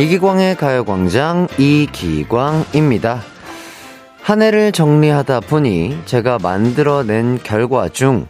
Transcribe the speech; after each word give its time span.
이기광의 0.00 0.56
가요광장 0.56 1.46
이기광입니다. 1.58 3.20
한 4.22 4.40
해를 4.40 4.72
정리하다 4.72 5.40
보니 5.40 5.98
제가 6.06 6.38
만들어낸 6.38 7.38
결과 7.42 7.86
중 7.90 8.26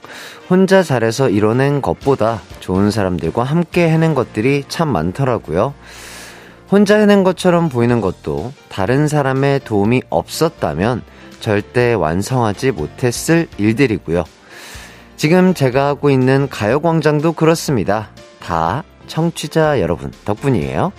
혼자 0.49 0.83
잘해서 0.83 1.31
이뤄낸 1.31 1.81
것보다 1.81 2.41
좋은 2.59 2.91
사람들과 2.91 3.45
함께 3.45 3.89
해낸 3.89 4.15
것들이 4.15 4.65
참 4.67 4.89
많더라고요. 4.89 5.73
혼자 6.73 6.97
해낸 6.97 7.23
것처럼 7.23 7.69
보이는 7.69 8.01
것도 8.01 8.53
다른 8.69 9.07
사람의 9.07 9.61
도움이 9.61 10.03
없었다면 10.11 11.03
절대 11.39 11.93
완성하지 11.93 12.73
못했을 12.73 13.47
일들이고요. 13.59 14.25
지금 15.17 15.55
제가 15.55 15.87
하고 15.87 16.11
있는 16.11 16.49
가요광장도 16.49 17.35
그렇습니다. 17.35 18.09
다 18.41 18.83
청취자 19.07 19.81
여러분 19.81 20.11
덕분이에요. 20.25 20.91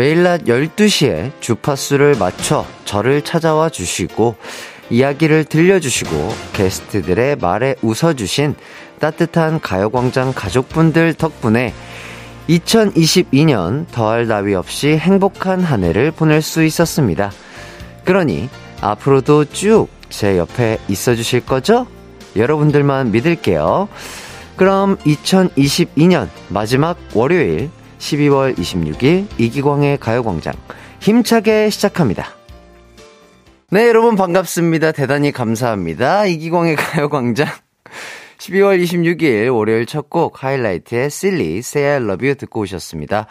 매일 0.00 0.22
낮 0.22 0.44
12시에 0.44 1.30
주파수를 1.40 2.16
맞춰 2.18 2.64
저를 2.86 3.20
찾아와 3.20 3.68
주시고 3.68 4.34
이야기를 4.88 5.44
들려주시고 5.44 6.34
게스트들의 6.54 7.36
말에 7.36 7.74
웃어주신 7.82 8.54
따뜻한 8.98 9.60
가요광장 9.60 10.32
가족분들 10.34 11.12
덕분에 11.12 11.74
2022년 12.48 13.84
더할 13.92 14.26
나위 14.26 14.54
없이 14.54 14.88
행복한 14.88 15.60
한 15.60 15.84
해를 15.84 16.10
보낼 16.10 16.40
수 16.40 16.64
있었습니다. 16.64 17.30
그러니 18.04 18.48
앞으로도 18.80 19.44
쭉 19.44 20.00
제 20.10 20.36
옆에 20.36 20.78
있어 20.88 21.14
주실 21.14 21.40
거죠? 21.40 21.86
여러분들만 22.36 23.12
믿을게요. 23.12 23.88
그럼 24.56 24.96
2022년 24.98 26.28
마지막 26.48 26.98
월요일 27.14 27.70
12월 28.00 28.56
26일 28.56 29.26
이기광의 29.38 29.98
가요광장 29.98 30.52
힘차게 31.00 31.70
시작합니다. 31.70 32.34
네, 33.70 33.86
여러분 33.86 34.16
반갑습니다. 34.16 34.92
대단히 34.92 35.30
감사합니다. 35.30 36.26
이기광의 36.26 36.74
가요광장 36.76 37.46
12월 38.38 38.82
26일 38.82 39.54
월요일 39.54 39.86
첫 39.86 40.08
곡 40.08 40.42
하이라이트의 40.42 41.04
Silly 41.06 41.58
Say 41.58 41.88
I 41.88 41.96
Love 42.02 42.26
You 42.26 42.34
듣고 42.36 42.60
오셨습니다. 42.62 43.26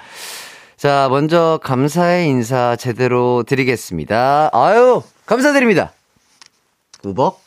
자, 0.77 1.07
먼저 1.09 1.59
감사의 1.61 2.27
인사 2.29 2.75
제대로 2.77 3.43
드리겠습니다. 3.43 4.49
아유, 4.53 5.01
감사드립니다. 5.25 5.91
우벅. 7.03 7.41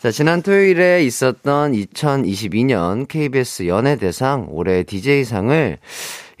자, 0.00 0.12
지난 0.12 0.42
토요일에 0.42 1.02
있었던 1.02 1.72
2022년 1.72 3.08
KBS 3.08 3.66
연예대상 3.66 4.46
올해 4.48 4.84
DJ상을, 4.84 5.76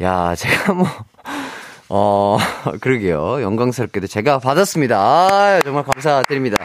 야, 0.00 0.34
제가 0.36 0.74
뭐, 0.74 0.86
어, 1.90 2.38
그러게요. 2.80 3.42
영광스럽게도 3.42 4.06
제가 4.06 4.38
받았습니다. 4.38 4.96
아, 4.96 5.60
정말 5.64 5.82
감사드립니다. 5.82 6.56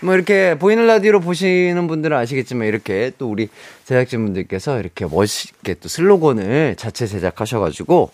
뭐 0.00 0.14
이렇게 0.14 0.56
보이는 0.56 0.86
라디오로 0.86 1.18
보시는 1.18 1.88
분들은 1.88 2.16
아시겠지만 2.16 2.68
이렇게 2.68 3.10
또 3.18 3.28
우리 3.28 3.48
제작진분들께서 3.86 4.78
이렇게 4.78 5.06
멋있게 5.06 5.74
또 5.74 5.88
슬로건을 5.88 6.76
자체 6.76 7.08
제작하셔가지고 7.08 8.12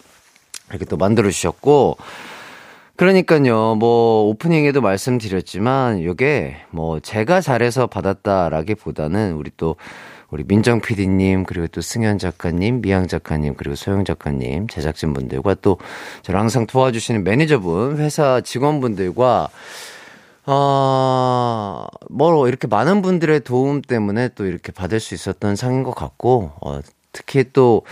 이렇게 0.70 0.86
또 0.86 0.96
만들어 0.96 1.30
주셨고, 1.30 1.98
그러니까요, 2.98 3.76
뭐, 3.76 4.24
오프닝에도 4.24 4.80
말씀드렸지만, 4.80 6.02
요게, 6.02 6.56
뭐, 6.70 6.98
제가 6.98 7.40
잘해서 7.40 7.86
받았다라기보다는, 7.86 9.34
우리 9.34 9.52
또, 9.56 9.76
우리 10.30 10.42
민정 10.42 10.80
PD님, 10.80 11.44
그리고 11.44 11.68
또 11.68 11.80
승현 11.80 12.18
작가님, 12.18 12.80
미양 12.82 13.06
작가님, 13.06 13.54
그리고 13.54 13.76
소영 13.76 14.04
작가님, 14.04 14.66
제작진 14.66 15.14
분들과 15.14 15.54
또, 15.62 15.78
저를 16.22 16.40
항상 16.40 16.66
도와주시는 16.66 17.22
매니저분, 17.22 17.98
회사 17.98 18.40
직원분들과, 18.40 19.48
어, 20.46 21.86
뭐, 22.10 22.48
이렇게 22.48 22.66
많은 22.66 23.00
분들의 23.02 23.44
도움 23.44 23.80
때문에 23.80 24.30
또 24.34 24.44
이렇게 24.44 24.72
받을 24.72 24.98
수 24.98 25.14
있었던 25.14 25.54
상인 25.54 25.84
것 25.84 25.94
같고, 25.94 26.50
어, 26.60 26.80
특히 27.12 27.44
또, 27.52 27.84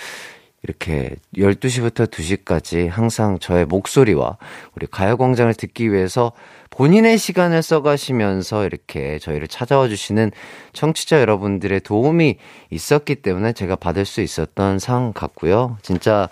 이렇게 0.66 1.14
12시부터 1.36 2.10
2시까지 2.10 2.88
항상 2.88 3.38
저의 3.38 3.64
목소리와 3.66 4.36
우리 4.74 4.86
가요광장을 4.88 5.54
듣기 5.54 5.92
위해서 5.92 6.32
본인의 6.70 7.18
시간을 7.18 7.62
써가시면서 7.62 8.66
이렇게 8.66 9.20
저희를 9.20 9.46
찾아와 9.46 9.86
주시는 9.86 10.32
청취자 10.72 11.20
여러분들의 11.20 11.80
도움이 11.80 12.36
있었기 12.70 13.16
때문에 13.16 13.52
제가 13.52 13.76
받을 13.76 14.04
수 14.04 14.20
있었던 14.20 14.80
상 14.80 15.12
같고요. 15.12 15.78
진짜 15.82 16.28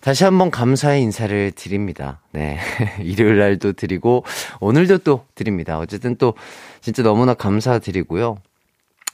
다시 0.00 0.24
한번 0.24 0.50
감사의 0.50 1.00
인사를 1.02 1.52
드립니다. 1.52 2.20
네. 2.32 2.58
일요일 3.00 3.38
날도 3.38 3.72
드리고, 3.72 4.24
오늘도 4.60 4.98
또 4.98 5.24
드립니다. 5.36 5.78
어쨌든 5.78 6.16
또 6.16 6.34
진짜 6.80 7.04
너무나 7.04 7.34
감사드리고요. 7.34 8.36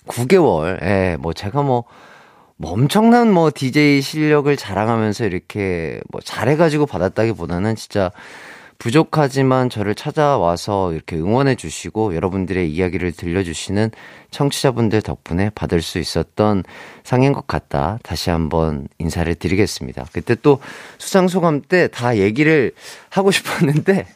9개월, 0.06 0.82
예, 0.82 1.16
뭐 1.20 1.34
제가 1.34 1.62
뭐, 1.62 1.84
뭐 2.60 2.72
엄청난 2.72 3.32
뭐 3.32 3.52
DJ 3.54 4.02
실력을 4.02 4.54
자랑하면서 4.56 5.26
이렇게 5.26 6.00
뭐 6.10 6.20
잘해가지고 6.20 6.86
받았다기보다는 6.86 7.76
진짜 7.76 8.10
부족하지만 8.78 9.70
저를 9.70 9.94
찾아와서 9.94 10.92
이렇게 10.92 11.16
응원해 11.16 11.54
주시고 11.56 12.14
여러분들의 12.14 12.70
이야기를 12.70 13.12
들려주시는 13.12 13.91
청취자분들 14.30 15.02
덕분에 15.02 15.50
받을 15.54 15.82
수 15.82 15.98
있었던 15.98 16.64
상인 17.04 17.32
것 17.32 17.46
같다. 17.46 17.98
다시 18.02 18.30
한번 18.30 18.88
인사를 18.98 19.32
드리겠습니다. 19.34 20.06
그때 20.12 20.36
또 20.36 20.60
수상소감 20.98 21.62
때 21.62 21.88
다 21.88 22.19
얘기를 22.19 22.72
하고 23.10 23.30
싶었는데 23.32 24.06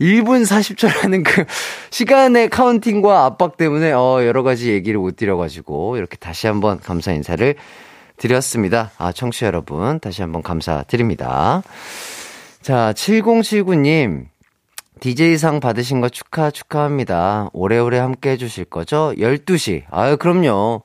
1분 0.00 0.44
40초라는 0.44 1.24
그 1.24 1.44
시간의 1.90 2.50
카운팅과 2.50 3.24
압박 3.24 3.56
때문에 3.56 3.92
어 3.92 4.24
여러 4.24 4.42
가지 4.42 4.70
얘기를 4.70 4.98
못 4.98 5.16
드려 5.16 5.36
가지고 5.36 5.96
이렇게 5.96 6.16
다시 6.16 6.46
한번 6.46 6.78
감사 6.80 7.12
인사를 7.12 7.54
드렸습니다. 8.16 8.90
아 8.98 9.12
청취자 9.12 9.46
여러분 9.46 10.00
다시 10.00 10.22
한번 10.22 10.42
감사드립니다. 10.42 11.62
자, 12.62 12.92
7079 12.92 13.74
님 13.74 14.28
DJ상 15.00 15.60
받으신 15.60 16.00
거 16.00 16.08
축하 16.08 16.50
축하합니다. 16.50 17.50
오래오래 17.52 17.98
함께 17.98 18.30
해 18.30 18.36
주실 18.36 18.64
거죠? 18.64 19.12
12시. 19.16 19.84
아유, 19.90 20.16
그럼요. 20.16 20.82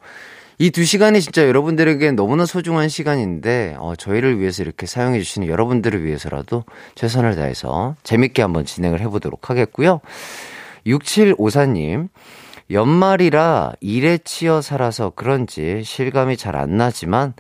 이 0.62 0.70
두 0.70 0.86
시간이 0.86 1.22
진짜 1.22 1.48
여러분들에게 1.48 2.12
너무나 2.12 2.46
소중한 2.46 2.88
시간인데, 2.88 3.76
어, 3.80 3.96
저희를 3.96 4.40
위해서 4.40 4.62
이렇게 4.62 4.86
사용해 4.86 5.18
주시는 5.20 5.48
여러분들을 5.48 6.04
위해서라도 6.04 6.66
최선을 6.94 7.34
다해서 7.34 7.96
재밌게 8.04 8.44
한번 8.44 8.64
진행을 8.66 9.02
해보도록 9.02 9.50
하겠고요. 9.50 10.02
6754님, 10.86 12.10
연말이라 12.70 13.74
일에 13.82 14.20
치여 14.20 14.62
살아서 14.62 15.12
그런지 15.16 15.82
실감이 15.84 16.38
잘 16.38 16.56
안 16.56 16.78
나지만, 16.78 17.34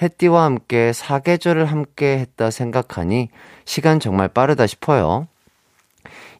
해띠와 0.00 0.44
함께 0.44 0.92
사계절을 0.92 1.64
함께 1.66 2.18
했다 2.18 2.52
생각하니 2.52 3.30
시간 3.64 3.98
정말 3.98 4.28
빠르다 4.28 4.68
싶어요. 4.68 5.26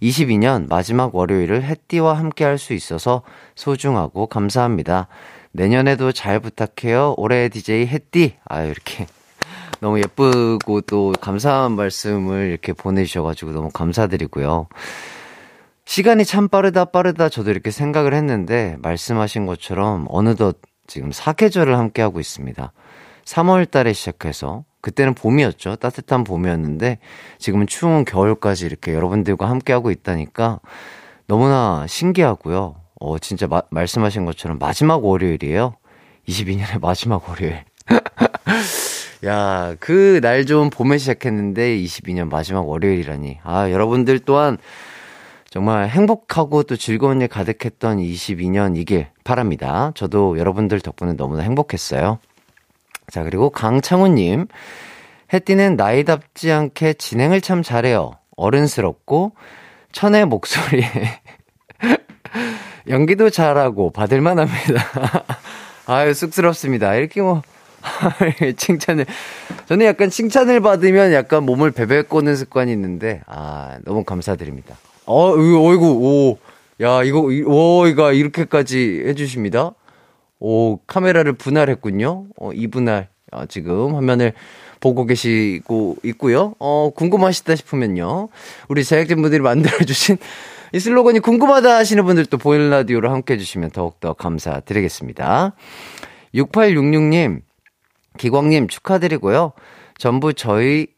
22년 0.01 0.69
마지막 0.69 1.17
월요일을 1.17 1.65
해띠와 1.65 2.17
함께 2.17 2.45
할 2.45 2.59
수 2.59 2.75
있어서 2.75 3.23
소중하고 3.57 4.29
감사합니다. 4.29 5.09
내년에도 5.53 6.12
잘 6.12 6.41
부탁해요. 6.41 7.15
올해 7.17 7.49
DJ 7.49 7.87
해띠. 7.87 8.35
아, 8.45 8.62
이렇게. 8.62 9.06
너무 9.81 9.99
예쁘고 9.99 10.81
또 10.83 11.12
감사한 11.21 11.73
말씀을 11.73 12.49
이렇게 12.49 12.73
보내주셔가지고 12.73 13.53
너무 13.53 13.71
감사드리고요. 13.71 14.69
시간이 15.85 16.25
참 16.25 16.49
빠르다, 16.49 16.87
빠르다 16.87 17.29
저도 17.29 17.50
이렇게 17.50 17.71
생각을 17.71 18.12
했는데 18.12 18.77
말씀하신 18.83 19.47
것처럼 19.47 20.06
어느덧 20.11 20.59
지금 20.87 21.12
사계절을 21.12 21.79
함께하고 21.79 22.21
있습니다. 22.21 22.73
3월 23.25 23.71
달에 23.71 23.93
시작해서 23.93 24.65
그때는 24.81 25.15
봄이었죠. 25.15 25.77
따뜻한 25.77 26.25
봄이었는데 26.25 26.99
지금은 27.39 27.67
추운 27.67 28.05
겨울까지 28.05 28.67
이렇게 28.67 28.95
여러분들과 28.95 29.49
함께하고 29.49 29.91
있다니까 29.91 30.61
너무나 31.27 31.87
신기하고요. 31.87 32.77
어, 33.00 33.19
진짜 33.19 33.47
마, 33.47 33.62
말씀하신 33.71 34.25
것처럼 34.25 34.59
마지막 34.59 35.05
월요일이에요. 35.05 35.75
22년의 36.27 36.81
마지막 36.83 37.29
월요일. 37.29 37.65
야, 39.25 39.75
그날 39.81 40.47
좋은 40.47 40.71
봄에 40.71 40.99
시작했는데 40.99 41.77
22년 41.79 42.31
마지막 42.31 42.69
월요일이라니. 42.69 43.41
아, 43.43 43.71
여러분들 43.71 44.21
또한 44.21 44.59
정말 45.50 45.89
행복하고 45.89 46.62
또 46.65 46.77
즐거운 46.77 47.21
일 47.21 47.29
가득했던 47.29 47.99
22년이길 47.99 49.06
바랍니다. 49.25 49.93
저도 49.95 50.39
여러분들 50.39 50.81
덕분에 50.81 51.15
너무나 51.15 51.43
행복했어요. 51.43 52.19
자, 53.11 53.25
그리고 53.25 53.50
강창훈님. 53.50 54.47
혜띠는 55.33 55.77
나이답지 55.77 56.50
않게 56.53 56.95
진행을 56.95 57.41
참 57.41 57.62
잘해요. 57.62 58.12
어른스럽고, 58.37 59.33
천의 59.93 60.27
목소리에. 60.27 60.85
연기도 62.88 63.31
잘하고, 63.31 63.90
받을만 63.90 64.38
합니다. 64.38 64.85
아유, 65.87 66.14
쑥스럽습니다. 66.14 66.94
이렇게 66.94 67.20
뭐, 67.20 67.43
칭찬을. 68.56 69.06
저는 69.67 69.87
약간 69.87 70.11
칭찬을 70.11 70.61
받으면 70.61 71.12
약간 71.12 71.44
몸을 71.44 71.70
베베 71.70 72.02
꼬는 72.02 72.37
습관이 72.37 72.73
있는데, 72.73 73.23
아, 73.26 73.79
너무 73.85 74.05
감사드립니다. 74.05 74.76
어, 75.06 75.31
어이구, 75.32 75.87
오. 75.87 76.38
야, 76.81 77.02
이거, 77.02 77.20
오, 77.20 77.87
이거 77.87 78.12
이렇게까지 78.12 79.05
해주십니다. 79.06 79.73
오, 80.40 80.79
카메라를 80.87 81.32
분할했군요. 81.32 82.26
어, 82.38 82.52
이분할. 82.52 83.08
어, 83.32 83.44
지금 83.46 83.94
화면을 83.94 84.32
보고 84.81 85.05
계시고 85.05 85.96
있고요. 86.05 86.55
어, 86.58 86.90
궁금하시다 86.94 87.56
싶으면요. 87.56 88.29
우리 88.69 88.85
제작진분들이 88.85 89.43
만들어주신 89.43 90.19
이 90.73 90.81
슬로건이 90.81 91.20
궁금하다 91.20 91.76
하시는 91.76 92.05
분들도 92.05 92.37
보이는 92.38 92.70
라디오로 92.70 93.11
함께 93.11 93.35
해주시면 93.35 93.70
더욱더 93.70 94.12
감사드리겠습니다. 94.12 95.53
6866님, 96.35 97.41
기광님 98.19 98.69
축하드리고요. 98.69 99.53
전부 99.97 100.32
저희, 100.35 100.88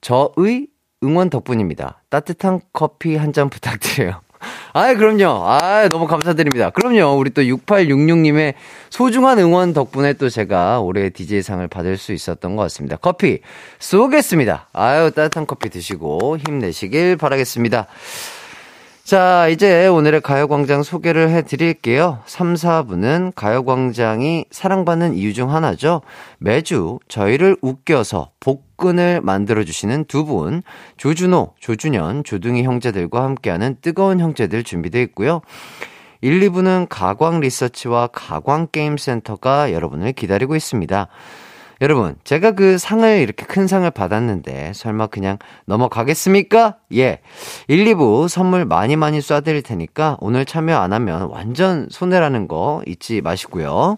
저의 0.00 0.68
응원 1.02 1.28
덕분입니다. 1.30 2.02
따뜻한 2.08 2.60
커피 2.72 3.16
한 3.16 3.32
잔 3.32 3.50
부탁드려요. 3.50 4.20
아, 4.72 4.94
그럼요. 4.94 5.44
아, 5.46 5.88
너무 5.88 6.06
감사드립니다. 6.06 6.70
그럼요. 6.70 7.16
우리 7.18 7.30
또 7.30 7.42
6866님의 7.42 8.54
소중한 8.90 9.38
응원 9.38 9.72
덕분에 9.72 10.14
또 10.14 10.28
제가 10.28 10.80
올해 10.80 11.10
DJ상을 11.10 11.66
받을 11.68 11.96
수 11.96 12.12
있었던 12.12 12.56
것 12.56 12.62
같습니다. 12.62 12.96
커피 12.96 13.40
쏘겠습니다. 13.78 14.68
아유, 14.72 15.10
따뜻한 15.10 15.46
커피 15.46 15.70
드시고 15.70 16.38
힘내시길 16.38 17.16
바라겠습니다. 17.16 17.86
자, 19.04 19.48
이제 19.48 19.86
오늘의 19.86 20.22
가요광장 20.22 20.82
소개를 20.82 21.28
해 21.28 21.42
드릴게요. 21.42 22.20
3, 22.24 22.54
4부는 22.54 23.34
가요광장이 23.34 24.46
사랑받는 24.50 25.14
이유 25.14 25.34
중 25.34 25.52
하나죠. 25.52 26.00
매주 26.38 27.00
저희를 27.08 27.58
웃겨서 27.60 28.30
복근을 28.40 29.20
만들어주시는 29.20 30.06
두 30.06 30.24
분, 30.24 30.62
조준호, 30.96 31.52
조준현, 31.60 32.24
조둥이 32.24 32.62
형제들과 32.62 33.22
함께하는 33.24 33.76
뜨거운 33.82 34.20
형제들 34.20 34.64
준비되어 34.64 35.02
있고요. 35.02 35.42
1, 36.22 36.40
2부는 36.40 36.86
가광 36.88 37.40
리서치와 37.40 38.06
가광 38.06 38.68
게임센터가 38.72 39.74
여러분을 39.74 40.14
기다리고 40.14 40.56
있습니다. 40.56 41.08
여러분, 41.84 42.16
제가 42.24 42.52
그 42.52 42.78
상을 42.78 43.06
이렇게 43.18 43.44
큰 43.44 43.66
상을 43.66 43.90
받았는데 43.90 44.72
설마 44.74 45.08
그냥 45.08 45.36
넘어가겠습니까? 45.66 46.76
예. 46.94 47.20
1, 47.68 47.84
2부 47.84 48.26
선물 48.26 48.64
많이 48.64 48.96
많이 48.96 49.18
쏴드릴 49.18 49.62
테니까 49.62 50.16
오늘 50.20 50.46
참여 50.46 50.78
안 50.78 50.94
하면 50.94 51.28
완전 51.28 51.86
손해라는 51.90 52.48
거 52.48 52.82
잊지 52.86 53.20
마시고요. 53.20 53.96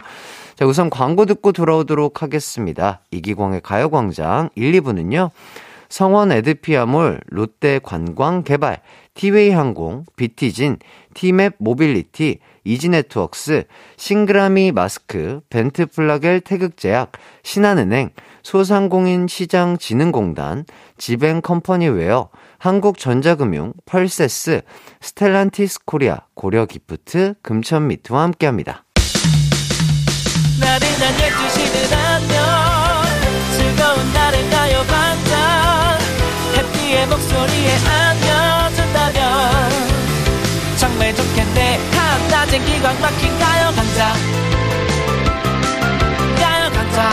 자, 0.57 0.67
우선 0.67 0.91
광고 0.91 1.27
듣고 1.27 1.53
돌아오도록 1.53 2.25
하겠습니다. 2.25 3.03
이기광의 3.13 3.61
가요광장 3.61 4.51
1, 4.57 4.73
2부는요. 4.81 5.31
성원 5.89 6.33
에드피아몰, 6.33 7.21
롯데 7.29 7.79
관광 7.81 8.43
개발, 8.43 8.81
티웨이 9.15 9.51
항공, 9.51 10.07
비티진, 10.17 10.79
티맵 11.15 11.55
모빌리티, 11.59 12.41
이지네트웍스, 12.67 13.65
싱그라미 13.97 14.73
마스크, 14.73 15.41
벤트플라겔 15.49 16.41
태극제약, 16.41 17.13
신한은행, 17.43 18.11
소상공인 18.43 19.29
시장진흥공단, 19.29 20.65
지벤컴퍼니웨어, 20.99 22.29
한국전자금융, 22.59 23.73
펄세스, 23.87 24.63
스텔란티스 25.01 25.85
코리아, 25.85 26.19
고려기프트, 26.35 27.35
금천미트와 27.43 28.23
함께합니다. 28.23 28.85
나른한 30.61 31.15
12시는 31.15 31.93
안녕. 31.93 32.37
즐거운 33.57 34.13
날을 34.13 34.51
가요 34.51 34.83
반짝. 34.89 35.99
해피의 36.57 37.07
목소리에 37.07 37.77
안 37.87 38.26
낮엔 42.47 42.65
기광 42.65 43.01
막힌 43.01 43.39
가요광장 43.39 44.13
가요광장 46.37 47.11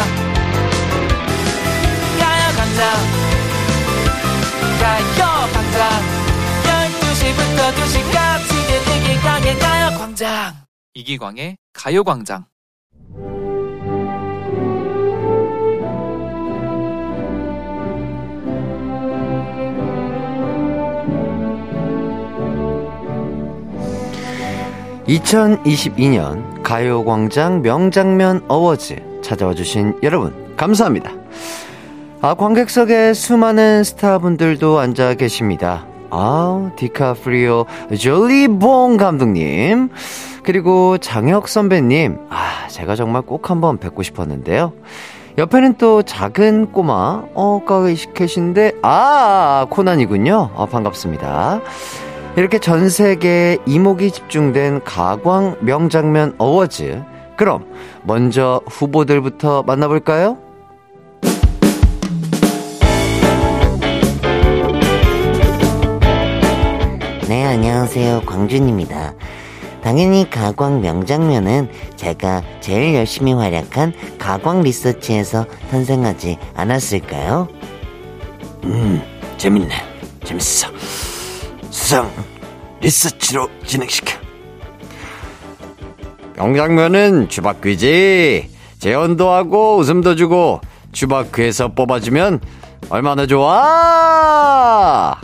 가요광장 2.19 2.81
가요광장 4.79 5.77
12시부터 6.63 7.59
2시까지 7.73 8.51
이기광의 8.97 9.59
가요 9.59 9.97
광장. 9.97 10.53
이기광의 10.93 11.57
가요 11.73 12.03
광장 12.03 12.45
2022년 25.07 26.63
가요광장 26.63 27.61
명장면 27.61 28.43
어워즈 28.47 29.21
찾아와 29.21 29.53
주신 29.53 29.97
여러분 30.03 30.33
감사합니다. 30.55 31.11
아, 32.21 32.33
관객석에 32.35 33.13
수많은 33.13 33.83
스타분들도 33.83 34.79
앉아 34.79 35.15
계십니다. 35.15 35.85
아, 36.09 36.71
디카프리오 36.77 37.65
졸리봉 37.99 38.97
감독님 38.97 39.89
그리고 40.43 40.97
장혁 40.97 41.49
선배님 41.49 42.19
아, 42.29 42.67
제가 42.69 42.95
정말 42.95 43.23
꼭 43.23 43.49
한번 43.49 43.77
뵙고 43.77 44.03
싶었는데요. 44.03 44.73
옆에는 45.37 45.75
또 45.79 46.03
작은 46.03 46.71
꼬마 46.71 47.23
어 47.33 47.59
가 47.65 47.81
계신데 48.13 48.73
아 48.83 49.65
코난이군요. 49.69 50.51
아, 50.55 50.65
반갑습니다. 50.67 51.59
이렇게 52.35 52.57
전 52.57 52.89
세계에 52.89 53.59
이목이 53.67 54.09
집중된 54.09 54.83
가광 54.83 55.57
명장면 55.61 56.33
어워즈. 56.39 57.03
그럼 57.37 57.65
먼저 58.03 58.61
후보들부터 58.67 59.63
만나볼까요? 59.63 60.37
네, 67.27 67.45
안녕하세요. 67.45 68.21
광준입니다. 68.25 69.13
당연히 69.83 70.27
가광 70.27 70.81
명장면은 70.81 71.69
제가 71.95 72.41
제일 72.61 72.95
열심히 72.95 73.33
활약한 73.33 73.93
가광 74.17 74.61
리서치에서 74.63 75.45
탄생하지 75.69 76.37
않았을까요? 76.55 77.47
음, 78.63 79.03
재밌네. 79.37 79.75
재밌어. 80.23 80.69
수상 81.73 82.07
리서치로 82.81 83.49
진행시켜. 83.65 84.15
명장면은 86.35 87.29
주바퀴지. 87.29 88.51
재연도 88.77 89.31
하고 89.31 89.77
웃음도 89.77 90.15
주고 90.15 90.61
주바퀴에서 90.91 91.69
뽑아주면 91.69 92.41
얼마나 92.89 93.25
좋아. 93.25 95.19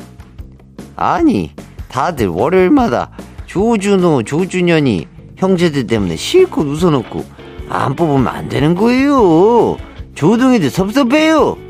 아니 0.95 1.53
다들 1.87 2.27
월요일마다 2.29 3.11
조준호, 3.45 4.23
조준현이 4.23 5.07
형제들 5.37 5.85
때문에 5.85 6.15
실컷 6.15 6.65
웃어놓고 6.65 7.25
안 7.69 7.95
뽑으면 7.95 8.27
안 8.27 8.49
되는 8.49 8.73
거예요. 8.73 9.77
조동이도 10.15 10.69
섭섭해요. 10.69 11.68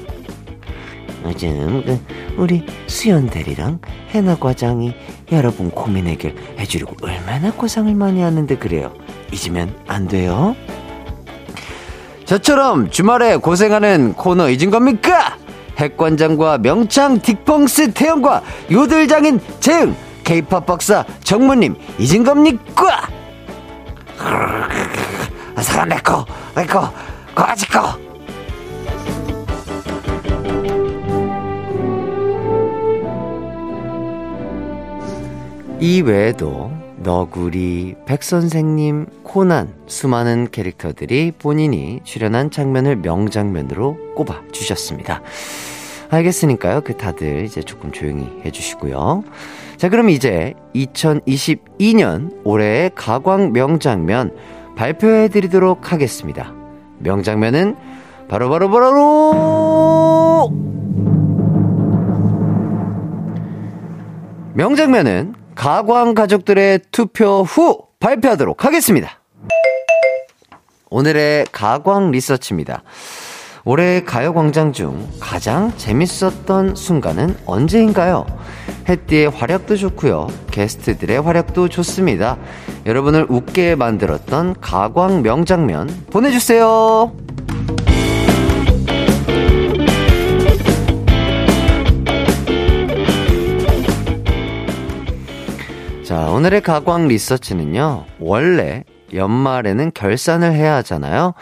요즘 1.25 1.83
그 1.85 1.99
우리 2.37 2.65
수연 2.87 3.27
대리랑 3.27 3.79
해나 4.11 4.35
과장이 4.35 4.93
여러분 5.31 5.69
고민 5.69 6.07
해결 6.07 6.33
해주려고 6.57 6.95
얼마나 7.01 7.51
고상을 7.51 7.93
많이 7.95 8.21
하는데 8.21 8.57
그래요. 8.57 8.93
잊으면 9.31 9.75
안 9.87 10.07
돼요. 10.07 10.55
저처럼 12.25 12.89
주말에 12.89 13.37
고생하는 13.37 14.13
코너 14.13 14.49
잊은 14.49 14.69
겁니까? 14.69 15.37
핵관장과 15.77 16.59
명창 16.59 17.19
딕펑스 17.19 17.93
태영과 17.93 18.43
요들장인 18.69 19.39
재응 19.59 19.95
케이팝 20.23 20.65
박사 20.65 21.05
정무님 21.23 21.75
잊은 21.97 22.23
겁니까? 22.23 23.07
사람 25.57 25.89
내꺼 25.89 26.25
내꺼 26.55 26.91
거아지 27.33 27.67
거 27.67 28.08
이 35.81 36.01
외에도 36.01 36.71
너구리, 36.97 37.95
백선생님, 38.05 39.05
코난, 39.23 39.73
수많은 39.87 40.49
캐릭터들이 40.51 41.31
본인이 41.39 42.01
출연한 42.03 42.51
장면을 42.51 42.97
명장면으로 42.97 44.13
꼽아 44.15 44.41
주셨습니다. 44.51 45.21
알겠으니까요. 46.09 46.81
그 46.81 46.97
다들 46.97 47.45
이제 47.45 47.61
조금 47.61 47.93
조용히 47.93 48.27
해주시고요. 48.43 49.23
자, 49.77 49.87
그럼 49.87 50.09
이제 50.09 50.53
2022년 50.75 52.41
올해의 52.43 52.91
가광 52.93 53.53
명장면 53.53 54.35
발표해 54.75 55.29
드리도록 55.29 55.93
하겠습니다. 55.93 56.53
명장면은 56.97 57.77
바로바로 58.27 58.69
바로 58.69 58.91
바로, 58.91 59.31
바로 59.31 60.51
명장면은 64.55 65.35
가광 65.59 66.13
가족들의 66.13 66.79
투표 66.89 67.43
후 67.43 67.81
발표하도록 67.99 68.63
하겠습니다. 68.63 69.19
오늘의 70.89 71.47
가광 71.51 72.11
리서치입니다. 72.11 72.83
올해 73.65 74.01
가요광장 74.05 74.71
중 74.71 75.05
가장 75.19 75.75
재밌었던 75.75 76.75
순간은 76.75 77.35
언제인가요? 77.45 78.25
햇띠의 78.87 79.31
활약도 79.31 79.75
좋고요. 79.75 80.29
게스트들의 80.49 81.21
활약도 81.21 81.67
좋습니다. 81.67 82.37
여러분을 82.85 83.25
웃게 83.27 83.75
만들었던 83.75 84.61
가광 84.61 85.23
명장면 85.23 86.05
보내주세요. 86.09 87.11
자, 96.09 96.31
오늘의 96.31 96.61
가광 96.61 97.07
리서치는요, 97.07 98.05
원래 98.17 98.83
연말에는 99.13 99.91
결산을 99.93 100.53
해야 100.53 100.77
하잖아요. 100.77 101.35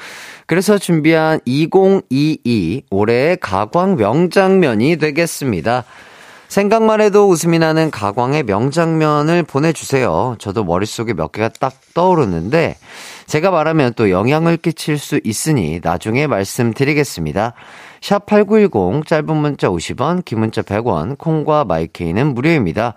그래서 0.45 0.77
준비한 0.77 1.39
2022 1.45 2.83
올해의 2.89 3.37
가광 3.37 3.95
명장면이 3.95 4.97
되겠습니다. 4.97 5.85
생각만 6.49 6.99
해도 6.99 7.29
웃음이 7.29 7.59
나는 7.59 7.89
가광의 7.91 8.43
명장면을 8.43 9.43
보내주세요. 9.43 10.35
저도 10.37 10.65
머릿속에 10.65 11.13
몇 11.13 11.31
개가 11.31 11.47
딱 11.61 11.73
떠오르는데, 11.93 12.75
제가 13.25 13.51
말하면 13.51 13.93
또 13.95 14.09
영향을 14.09 14.57
끼칠 14.57 14.97
수 14.97 15.21
있으니 15.23 15.79
나중에 15.81 16.27
말씀드리겠습니다. 16.27 17.53
샵 18.01 18.25
8910, 18.25 19.07
짧은 19.07 19.33
문자 19.33 19.69
50원, 19.69 20.25
긴 20.25 20.41
문자 20.41 20.61
100원, 20.61 21.17
콩과 21.17 21.63
my 21.63 21.83
K는 21.83 22.33
무료입니다. 22.33 22.95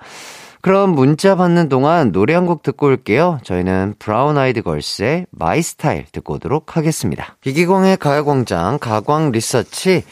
그럼 0.62 0.90
문자 0.90 1.36
받는 1.36 1.68
동안 1.68 2.12
노래 2.12 2.34
한 2.34 2.46
곡 2.46 2.62
듣고 2.62 2.86
올게요. 2.86 3.38
저희는 3.44 3.94
브라운 3.98 4.36
아이드 4.36 4.62
걸스의 4.62 5.26
My 5.30 5.62
Style 5.62 6.04
듣고 6.12 6.34
오도록 6.34 6.76
하겠습니다. 6.76 7.36
이기광의 7.40 7.96
가요광장 7.96 8.78
가광 8.78 9.30
리서치 9.32 10.02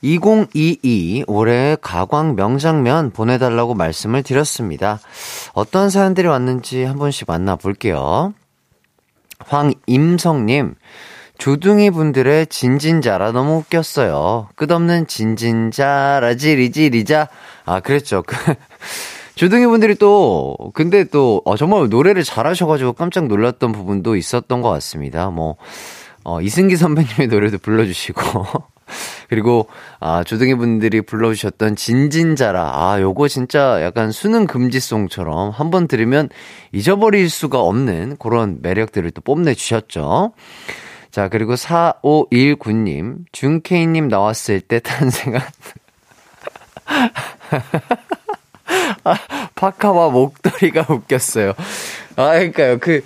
2022 0.00 1.24
올해 1.28 1.76
가광 1.80 2.34
명장면 2.34 3.10
보내달라고 3.12 3.74
말씀을 3.74 4.22
드렸습니다. 4.22 4.98
어떤 5.52 5.90
사연들이 5.90 6.26
왔는지 6.26 6.82
한 6.84 6.98
번씩 6.98 7.26
만나볼게요. 7.28 8.34
황임성님, 9.46 10.74
조둥이 11.38 11.90
분들의 11.90 12.46
진진자라 12.46 13.32
너무 13.32 13.56
웃겼어요. 13.58 14.48
끝없는 14.56 15.06
진진자라 15.08 16.36
지 16.36 16.54
리지리자. 16.56 17.28
아, 17.64 17.80
그랬죠. 17.80 18.22
그 19.34 19.36
주둥이 19.36 19.66
분들이 19.66 19.94
또, 19.94 20.56
근데 20.74 21.04
또, 21.04 21.42
어, 21.44 21.56
정말 21.56 21.88
노래를 21.88 22.22
잘하셔가지고 22.24 22.92
깜짝 22.92 23.26
놀랐던 23.26 23.72
부분도 23.72 24.16
있었던 24.16 24.60
것 24.62 24.68
같습니다. 24.70 25.30
뭐, 25.30 25.56
어, 26.24 26.40
이승기 26.40 26.76
선배님의 26.76 27.28
노래도 27.28 27.58
불러주시고, 27.58 28.20
그리고, 29.30 29.68
아, 30.00 30.22
주둥이 30.22 30.54
분들이 30.56 31.00
불러주셨던 31.00 31.76
진진자라. 31.76 32.72
아, 32.74 33.00
요거 33.00 33.28
진짜 33.28 33.82
약간 33.82 34.12
수능 34.12 34.46
금지송처럼 34.46 35.50
한 35.50 35.70
번 35.70 35.88
들으면 35.88 36.28
잊어버릴 36.72 37.30
수가 37.30 37.60
없는 37.60 38.16
그런 38.18 38.58
매력들을 38.60 39.10
또 39.12 39.22
뽐내주셨죠. 39.22 40.34
자, 41.10 41.28
그리고 41.28 41.54
4519님, 41.54 43.24
준케이님 43.32 44.08
나왔을 44.08 44.60
때 44.60 44.78
탄생한, 44.80 45.40
아, 49.04 49.16
파카와 49.54 50.10
목도리가 50.10 50.86
웃겼어요. 50.88 51.54
아, 52.16 52.38
그니까요. 52.38 52.78
그, 52.78 53.02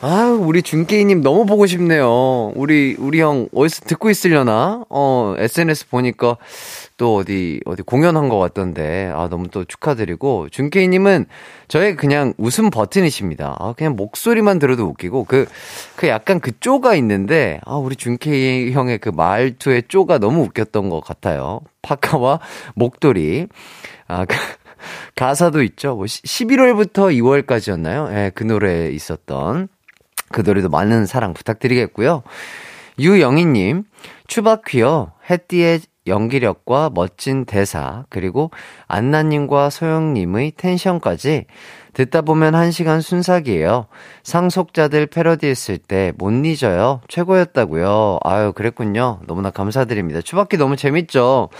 아, 0.00 0.36
우리 0.38 0.62
준케이님 0.62 1.22
너무 1.22 1.46
보고 1.46 1.66
싶네요. 1.66 2.52
우리, 2.54 2.96
우리 2.98 3.20
형 3.20 3.48
어디서 3.54 3.84
듣고 3.86 4.10
있으려나? 4.10 4.84
어, 4.90 5.34
SNS 5.38 5.88
보니까 5.88 6.36
또 6.96 7.16
어디, 7.16 7.60
어디 7.64 7.82
공연한 7.82 8.28
것 8.28 8.38
같던데. 8.38 9.10
아, 9.14 9.28
너무 9.30 9.48
또 9.48 9.64
축하드리고. 9.64 10.48
준케이님은 10.50 11.26
저의 11.68 11.96
그냥 11.96 12.34
웃음 12.36 12.70
버튼이십니다. 12.70 13.56
아, 13.58 13.74
그냥 13.76 13.96
목소리만 13.96 14.58
들어도 14.58 14.84
웃기고. 14.86 15.24
그, 15.24 15.46
그 15.96 16.08
약간 16.08 16.40
그 16.40 16.52
쪼가 16.58 16.94
있는데, 16.96 17.60
아, 17.64 17.76
우리 17.76 17.96
준케이 17.96 18.72
형의 18.72 18.98
그 18.98 19.08
말투의 19.08 19.84
쪼가 19.88 20.18
너무 20.18 20.42
웃겼던 20.42 20.90
것 20.90 21.00
같아요. 21.00 21.60
파카와 21.82 22.40
목도리. 22.74 23.46
아, 24.08 24.24
그, 24.24 24.36
가사도 25.14 25.62
있죠. 25.62 25.96
뭐 25.96 26.04
11월부터 26.04 27.12
2월까지였나요? 27.46 28.10
예, 28.10 28.14
네, 28.14 28.30
그 28.34 28.44
노래에 28.44 28.90
있었던 28.90 29.68
그 30.30 30.42
노래도 30.42 30.68
많은 30.68 31.06
사랑 31.06 31.34
부탁드리겠고요. 31.34 32.22
유영희님, 32.98 33.84
추바퀴요. 34.26 35.12
해띠의 35.30 35.80
연기력과 36.06 36.90
멋진 36.94 37.44
대사, 37.44 38.04
그리고 38.08 38.50
안나님과 38.86 39.70
소영님의 39.70 40.54
텐션까지 40.56 41.44
듣다 41.92 42.22
보면 42.22 42.54
한 42.54 42.70
시간 42.70 43.00
순삭이에요. 43.00 43.86
상속자들 44.22 45.06
패러디 45.06 45.46
했을 45.46 45.78
때 45.78 46.12
못 46.16 46.30
잊어요. 46.46 47.00
최고였다고요. 47.08 48.20
아유, 48.24 48.52
그랬군요. 48.54 49.20
너무나 49.26 49.50
감사드립니다. 49.50 50.22
추바퀴 50.22 50.56
너무 50.56 50.76
재밌죠? 50.76 51.50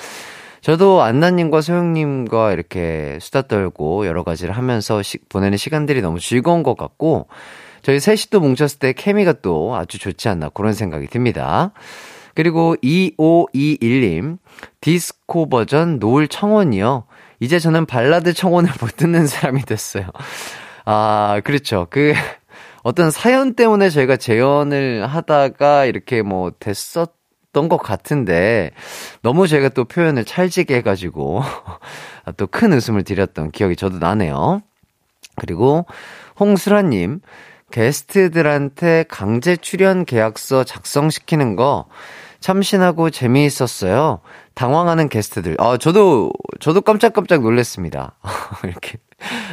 저도 0.61 1.03
안나님과 1.03 1.61
소영님과 1.61 2.53
이렇게 2.53 3.19
수다 3.21 3.43
떨고 3.43 4.07
여러 4.07 4.25
가지를 4.25 4.57
하면서 4.57 5.03
시, 5.03 5.19
보내는 5.29 5.57
시간들이 5.57 6.03
너무 6.03 6.19
즐거운 6.21 6.63
것 6.63 6.77
같고, 6.77 7.29
저희 7.83 8.01
셋이 8.01 8.25
또 8.31 8.41
뭉쳤을 8.41 8.79
때 8.79 8.93
케미가 8.93 9.35
또 9.41 9.77
아주 9.77 9.99
좋지 9.99 10.29
않나 10.29 10.49
그런 10.49 10.73
생각이 10.73 11.07
듭니다. 11.07 11.73
그리고 12.35 12.77
2521님, 12.83 14.39
디스코 14.81 15.49
버전 15.49 15.99
노을 15.99 16.29
청원이요. 16.29 17.05
이제 17.41 17.59
저는 17.59 17.87
발라드 17.87 18.33
청원을 18.33 18.71
못 18.81 18.97
듣는 18.97 19.27
사람이 19.27 19.63
됐어요. 19.63 20.07
아, 20.85 21.41
그렇죠. 21.45 21.87
그, 21.91 22.13
어떤 22.83 23.11
사연 23.11 23.55
때문에 23.55 23.91
저희가 23.91 24.17
재연을 24.17 25.07
하다가 25.07 25.85
이렇게 25.85 26.23
뭐 26.23 26.53
됐었 26.59 27.18
것 27.53 27.79
같은데 27.79 28.71
너무 29.23 29.49
제가 29.49 29.71
또 29.71 29.85
표현을 29.85 30.25
찰지게 30.25 30.77
해가지고 30.77 31.43
또 32.37 32.47
큰 32.47 32.73
웃음을 32.73 33.03
드렸던 33.03 33.51
기억이 33.51 33.75
저도 33.75 33.99
나네요. 33.99 34.63
그리고 35.37 35.87
홍수라님 36.39 37.21
게스트들한테 37.71 39.05
강제 39.09 39.57
출연 39.57 40.05
계약서 40.05 40.65
작성시키는 40.65 41.57
거 41.57 41.87
참신하고 42.41 43.11
재미있었어요. 43.11 44.21
당황하는 44.55 45.09
게스트들. 45.09 45.57
아, 45.59 45.77
저도, 45.77 46.33
저도 46.61 46.81
깜짝깜짝 46.81 47.43
놀랐습니다. 47.43 48.17
이렇게 48.65 48.99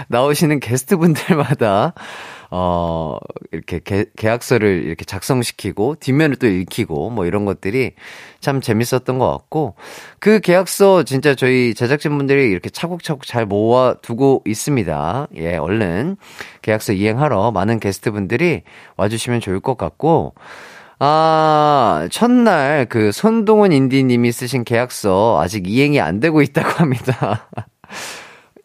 나오시는 0.08 0.60
게스트분들마다 0.60 1.94
어, 2.58 3.18
이렇게 3.52 3.80
개, 3.80 4.06
계약서를 4.16 4.84
이렇게 4.86 5.04
작성시키고 5.04 5.96
뒷면을 6.00 6.38
또 6.38 6.48
읽히고 6.48 7.10
뭐 7.10 7.26
이런 7.26 7.44
것들이 7.44 7.96
참 8.40 8.62
재밌었던 8.62 9.20
것 9.20 9.30
같고 9.30 9.76
그 10.20 10.40
계약서 10.40 11.04
진짜 11.04 11.36
저희 11.36 11.74
제작진분들이 11.74 12.50
이렇게 12.50 12.70
차곡차곡 12.70 13.26
잘 13.26 13.46
모아두고 13.46 14.44
있습니다. 14.46 15.28
예, 15.36 15.58
얼른 15.58 16.16
계약서 16.62 16.94
이행하러 16.94 17.52
많은 17.52 17.82
게스트분들이 17.82 18.62
와주시면 18.96 19.42
좋을 19.42 19.60
것 19.60 19.78
같고 19.78 20.34
아, 21.00 22.08
첫날 22.10 22.86
그 22.86 23.12
손동훈 23.12 23.74
인디님이 23.74 24.32
쓰신 24.32 24.64
계약서 24.64 25.42
아직 25.42 25.68
이행이 25.68 26.00
안 26.00 26.22
되고 26.22 26.42
있다고 26.42 26.70
합니다. 26.80 27.50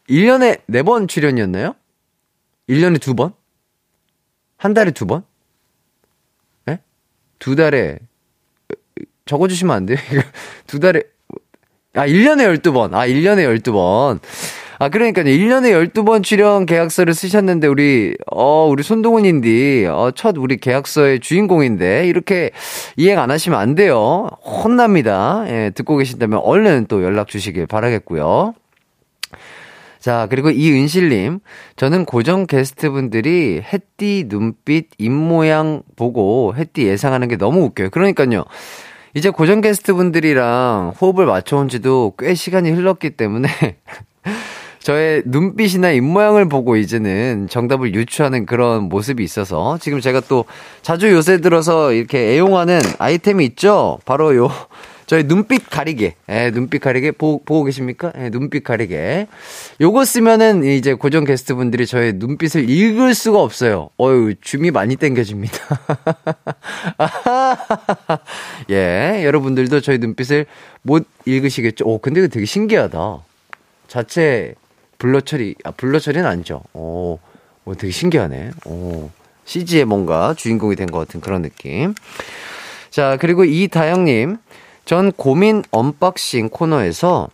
1년에 0.09 0.61
4번 0.69 1.09
출연이었나요? 1.09 1.75
1년에 2.69 2.99
2번? 2.99 3.40
한 4.61 4.75
달에 4.75 4.91
두 4.91 5.07
번? 5.07 5.23
예? 6.69 6.81
두 7.39 7.57
달에, 7.57 7.99
적어주시면 9.25 9.75
안 9.75 9.87
돼요? 9.87 9.97
두 10.69 10.79
달에, 10.79 11.03
아, 11.95 12.07
1년에 12.07 12.61
12번. 12.61 12.93
아, 12.93 13.07
1년에 13.07 13.63
12번. 13.63 14.21
아, 14.79 14.89
그러니까요. 14.91 15.25
1년에 15.25 15.93
12번 15.93 16.23
출연 16.23 16.67
계약서를 16.67 17.15
쓰셨는데, 17.15 17.69
우리, 17.69 18.15
어, 18.31 18.67
우리 18.71 18.83
손동훈 18.83 19.25
인디, 19.25 19.87
어, 19.89 20.11
첫 20.15 20.37
우리 20.37 20.59
계약서의 20.59 21.21
주인공인데, 21.21 22.07
이렇게 22.07 22.51
이행 22.99 23.19
안 23.19 23.31
하시면 23.31 23.59
안 23.59 23.75
돼요. 23.75 24.29
혼납니다. 24.43 25.45
예, 25.49 25.71
듣고 25.75 25.97
계신다면 25.97 26.39
얼른 26.41 26.85
또 26.87 27.03
연락 27.03 27.29
주시길 27.29 27.67
바라겠고요. 27.67 28.55
자, 30.01 30.27
그리고 30.31 30.51
이은실님. 30.51 31.41
저는 31.77 32.07
고정 32.07 32.47
게스트분들이 32.47 33.63
햇띠 33.63 34.25
눈빛, 34.29 34.89
입모양 34.99 35.83
보고 35.95 36.55
햇띠 36.57 36.87
예상하는 36.87 37.29
게 37.29 37.37
너무 37.37 37.61
웃겨요. 37.65 37.91
그러니까요. 37.91 38.45
이제 39.15 39.29
고정 39.29 39.61
게스트분들이랑 39.61 40.95
호흡을 41.01 41.27
맞춰온 41.27 41.69
지도 41.69 42.15
꽤 42.19 42.35
시간이 42.35 42.71
흘렀기 42.71 43.11
때문에 43.11 43.49
저의 44.79 45.23
눈빛이나 45.27 45.91
입모양을 45.91 46.49
보고 46.49 46.77
이제는 46.77 47.49
정답을 47.51 47.95
유추하는 47.95 48.47
그런 48.47 48.85
모습이 48.85 49.23
있어서 49.23 49.77
지금 49.79 50.01
제가 50.01 50.21
또 50.21 50.47
자주 50.81 51.11
요새 51.13 51.39
들어서 51.39 51.93
이렇게 51.93 52.35
애용하는 52.35 52.81
아이템이 52.99 53.45
있죠? 53.47 53.99
바로 54.07 54.35
요 54.37 54.49
저희 55.11 55.25
눈빛 55.25 55.69
가리개. 55.69 56.15
예, 56.29 56.53
눈빛 56.53 56.79
가리개 56.79 57.11
보, 57.11 57.43
보고 57.43 57.65
계십니까? 57.65 58.13
예, 58.17 58.31
눈빛 58.31 58.63
가리개. 58.63 59.27
요거 59.81 60.05
쓰면은 60.05 60.63
이제 60.63 60.95
고정 60.95 61.25
게스트 61.25 61.57
분들이 61.57 61.85
저의 61.85 62.13
눈빛을 62.13 62.71
읽을 62.71 63.13
수가 63.15 63.43
없어요. 63.43 63.91
어유, 64.01 64.37
줌이 64.41 64.71
많이 64.71 64.95
땡겨집니다. 64.95 65.59
예, 68.71 69.23
여러분들도 69.25 69.81
저희 69.81 69.99
눈빛을 69.99 70.47
못 70.83 71.05
읽으시겠죠? 71.25 71.85
오, 71.89 71.99
근데 71.99 72.21
이거 72.21 72.29
되게 72.29 72.47
신기하다. 72.47 73.19
자체 73.89 74.55
블러 74.99 75.21
처리, 75.23 75.57
아, 75.65 75.73
블러 75.73 75.99
처리는 75.99 76.25
아니죠. 76.25 76.63
오, 76.73 77.19
오 77.65 77.75
되게 77.75 77.91
신기하네. 77.91 78.53
오, 78.65 79.11
CG의 79.45 79.87
뭔가 79.87 80.35
주인공이 80.39 80.77
된 80.77 80.87
것 80.87 81.01
같은 81.01 81.21
그런 81.21 81.43
느낌. 81.43 81.97
자, 82.91 83.17
그리고 83.21 83.45
이다영님. 83.45 84.39
전 84.91 85.13
고민 85.13 85.63
unboxing 85.71 86.49
코너에서 86.49 87.29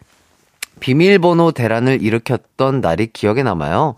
비밀번호 0.80 1.52
대란을 1.52 2.02
일으켰던 2.02 2.82
날이 2.82 3.06
기억에 3.06 3.42
남아요. 3.42 3.94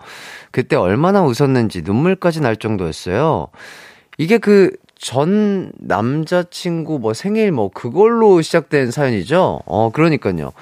그때 0.53 0.77
얼마나 0.77 1.23
웃었는지 1.23 1.83
눈물까지 1.83 2.41
날 2.41 2.57
정도였어요. 2.57 3.49
이게 4.17 4.39
그 4.39 4.71
전 4.99 5.71
남자친구 5.79 6.99
뭐 6.99 7.15
생일 7.15 7.53
뭐 7.53 7.71
그걸로 7.71 8.43
시작된 8.43 8.91
사연이죠? 8.91 9.61
어, 9.65 9.91
그러니까요. 9.93 10.53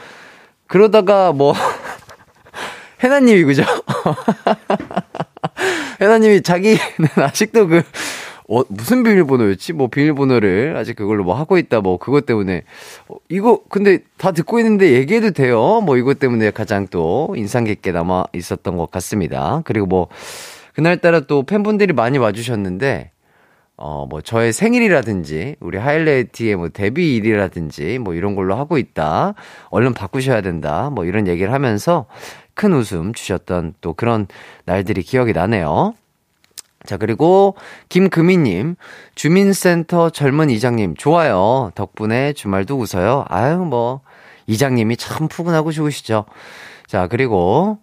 그러다가 0.66 1.32
뭐, 1.32 1.54
해나님이 3.02 3.44
그죠? 3.44 3.64
해나님이 6.00 6.42
자기는 6.42 6.78
아직도 7.16 7.66
그 7.68 7.82
어, 8.48 8.62
무슨 8.68 9.02
비밀번호였지? 9.02 9.72
뭐 9.72 9.88
비밀번호를 9.88 10.76
아직 10.76 10.94
그걸로 10.94 11.24
뭐 11.24 11.34
하고 11.34 11.58
있다, 11.58 11.80
뭐 11.80 11.98
그것 11.98 12.26
때문에. 12.26 12.62
어, 13.08 13.16
이거 13.28 13.60
근데 13.68 13.98
다 14.16 14.32
듣고 14.32 14.58
있는데 14.60 14.92
얘기해도 14.92 15.32
돼요? 15.32 15.80
뭐 15.80 15.96
이것 15.96 16.18
때문에 16.18 16.50
가장 16.52 16.86
또 16.88 17.34
인상 17.36 17.64
깊게 17.64 17.92
남아 17.92 18.26
있었던 18.34 18.76
것 18.76 18.90
같습니다. 18.90 19.62
그리고 19.64 19.86
뭐 19.86 20.08
그날따라 20.74 21.20
또 21.20 21.42
팬분들이 21.42 21.92
많이 21.92 22.18
와주셨는데, 22.18 23.10
어, 23.78 24.06
뭐 24.08 24.20
저의 24.20 24.52
생일이라든지 24.52 25.56
우리 25.60 25.78
하이라이트의 25.78 26.56
뭐 26.56 26.68
데뷔일이라든지 26.68 27.98
뭐 27.98 28.14
이런 28.14 28.34
걸로 28.34 28.54
하고 28.54 28.78
있다. 28.78 29.34
얼른 29.70 29.92
바꾸셔야 29.92 30.40
된다. 30.40 30.90
뭐 30.90 31.04
이런 31.04 31.26
얘기를 31.26 31.52
하면서 31.52 32.06
큰 32.54 32.73
웃음 32.73 33.12
주셨던 33.12 33.75
또 33.80 33.92
그런 33.92 34.28
날들이 34.64 35.02
기억이 35.02 35.32
나네요. 35.32 35.94
자, 36.86 36.96
그리고 36.96 37.56
김금희님, 37.88 38.76
주민센터 39.14 40.10
젊은 40.10 40.50
이장님, 40.50 40.94
좋아요. 40.96 41.70
덕분에 41.75 42.32
주말도 42.32 42.78
웃어요. 42.78 43.25
아유, 43.28 43.58
뭐, 43.58 44.00
이장님이 44.46 44.96
참 44.96 45.28
푸근하고 45.28 45.72
좋으시죠. 45.72 46.25
자, 46.86 47.08
그리고 47.08 47.78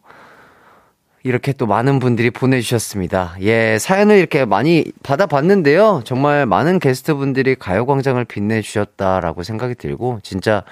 이렇게 1.23 1.53
또 1.53 1.65
많은 1.67 1.99
분들이 1.99 2.31
보내주셨습니다. 2.31 3.35
예, 3.41 3.77
사연을 3.79 4.17
이렇게 4.17 4.43
많이 4.43 4.85
받아봤는데요. 5.03 6.01
정말 6.03 6.45
많은 6.45 6.79
게스트 6.79 7.15
분들이 7.15 7.55
가요광장을 7.55 8.23
빛내주셨다라고 8.25 9.43
생각이 9.43 9.75
들고, 9.75 10.19
진짜 10.21 10.63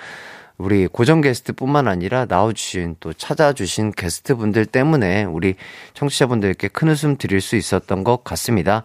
우리 0.62 0.88
고정 0.88 1.22
게스트뿐만 1.22 1.88
아니라 1.88 2.26
나와주신 2.30 2.98
또 3.00 3.14
찾아주신 3.14 3.92
게스트분들 3.94 4.68
때문에 4.68 5.24
우리 5.24 5.56
청취자분들께 5.96 6.68
큰 6.68 6.90
웃음 6.90 7.18
드릴 7.18 7.42
수 7.42 7.56
있었던 7.56 8.04
것 8.04 8.24
같습니다. 8.24 8.84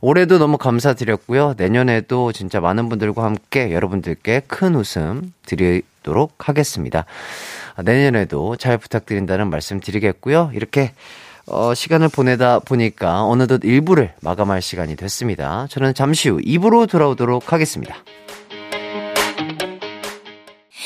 올해도 0.00 0.38
너무 0.38 0.56
감사드렸고요. 0.56 1.54
내년에도 1.58 2.32
진짜 2.32 2.60
많은 2.60 2.88
분들과 2.88 3.22
함께 3.22 3.72
여러분들께 3.72 4.42
큰 4.46 4.74
웃음 4.74 5.32
드리도록 5.44 6.48
하겠습니다. 6.48 7.04
내년에도 7.84 8.56
잘 8.56 8.78
부탁드린다는 8.78 9.50
말씀 9.50 9.78
드리겠고요. 9.78 10.50
이렇게 10.54 10.92
어, 11.46 11.74
시간을 11.74 12.08
보내다 12.08 12.60
보니까 12.60 13.24
어느덧 13.24 13.60
1부를 13.60 14.12
마감할 14.22 14.62
시간이 14.62 14.96
됐습니다. 14.96 15.66
저는 15.68 15.94
잠시 15.94 16.28
후 16.28 16.38
2부로 16.38 16.88
돌아오도록 16.88 17.52
하겠습니다. 17.52 17.96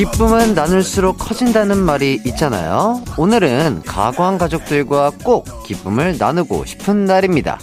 기쁨은 0.00 0.54
나눌수록 0.54 1.18
커진다는 1.18 1.76
말이 1.76 2.18
있잖아요. 2.24 3.02
오늘은 3.18 3.82
가광 3.84 4.38
가족들과 4.38 5.12
꼭 5.22 5.62
기쁨을 5.64 6.16
나누고 6.18 6.64
싶은 6.64 7.04
날입니다. 7.04 7.58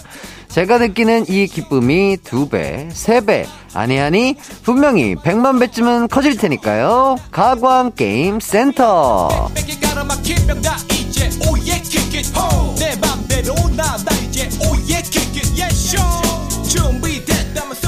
제가 0.48 0.78
느끼는 0.78 1.26
이 1.30 1.48
기쁨이 1.48 2.18
두 2.24 2.48
배, 2.48 2.90
세 2.92 3.22
배, 3.22 3.48
아니, 3.74 4.00
아니, 4.00 4.36
분명히 4.62 5.16
백만 5.16 5.58
배쯤은 5.58 6.10
커질 6.10 6.38
테니까요. 6.38 7.18
가광 7.32 7.94
게임 7.96 8.40
센터. 8.40 9.50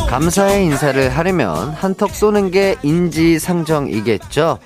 감사의 0.10 0.66
인사를 0.66 1.10
하려면 1.10 1.70
한턱 1.70 2.10
쏘는 2.10 2.50
게 2.50 2.78
인지상정이겠죠. 2.82 4.58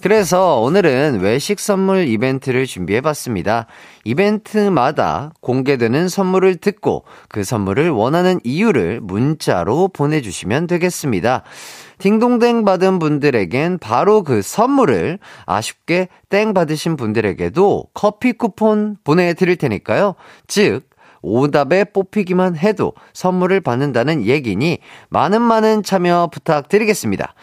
그래서 0.00 0.58
오늘은 0.60 1.20
외식 1.20 1.60
선물 1.60 2.08
이벤트를 2.08 2.64
준비해 2.64 3.02
봤습니다. 3.02 3.66
이벤트마다 4.04 5.32
공개되는 5.42 6.08
선물을 6.08 6.56
듣고 6.56 7.04
그 7.28 7.44
선물을 7.44 7.90
원하는 7.90 8.40
이유를 8.42 9.00
문자로 9.02 9.88
보내주시면 9.88 10.66
되겠습니다. 10.66 11.42
딩동댕 11.98 12.64
받은 12.64 12.98
분들에겐 12.98 13.76
바로 13.78 14.22
그 14.22 14.40
선물을 14.40 15.18
아쉽게 15.44 16.08
땡 16.30 16.54
받으신 16.54 16.96
분들에게도 16.96 17.84
커피 17.92 18.32
쿠폰 18.32 18.96
보내드릴 19.04 19.56
테니까요. 19.56 20.14
즉, 20.46 20.88
오답에 21.26 21.84
뽑히기만 21.84 22.56
해도 22.56 22.92
선물을 23.12 23.60
받는다는 23.60 24.24
얘기니 24.24 24.78
많은 25.08 25.42
많은 25.42 25.82
참여 25.82 26.30
부탁드리겠습니다. 26.32 27.34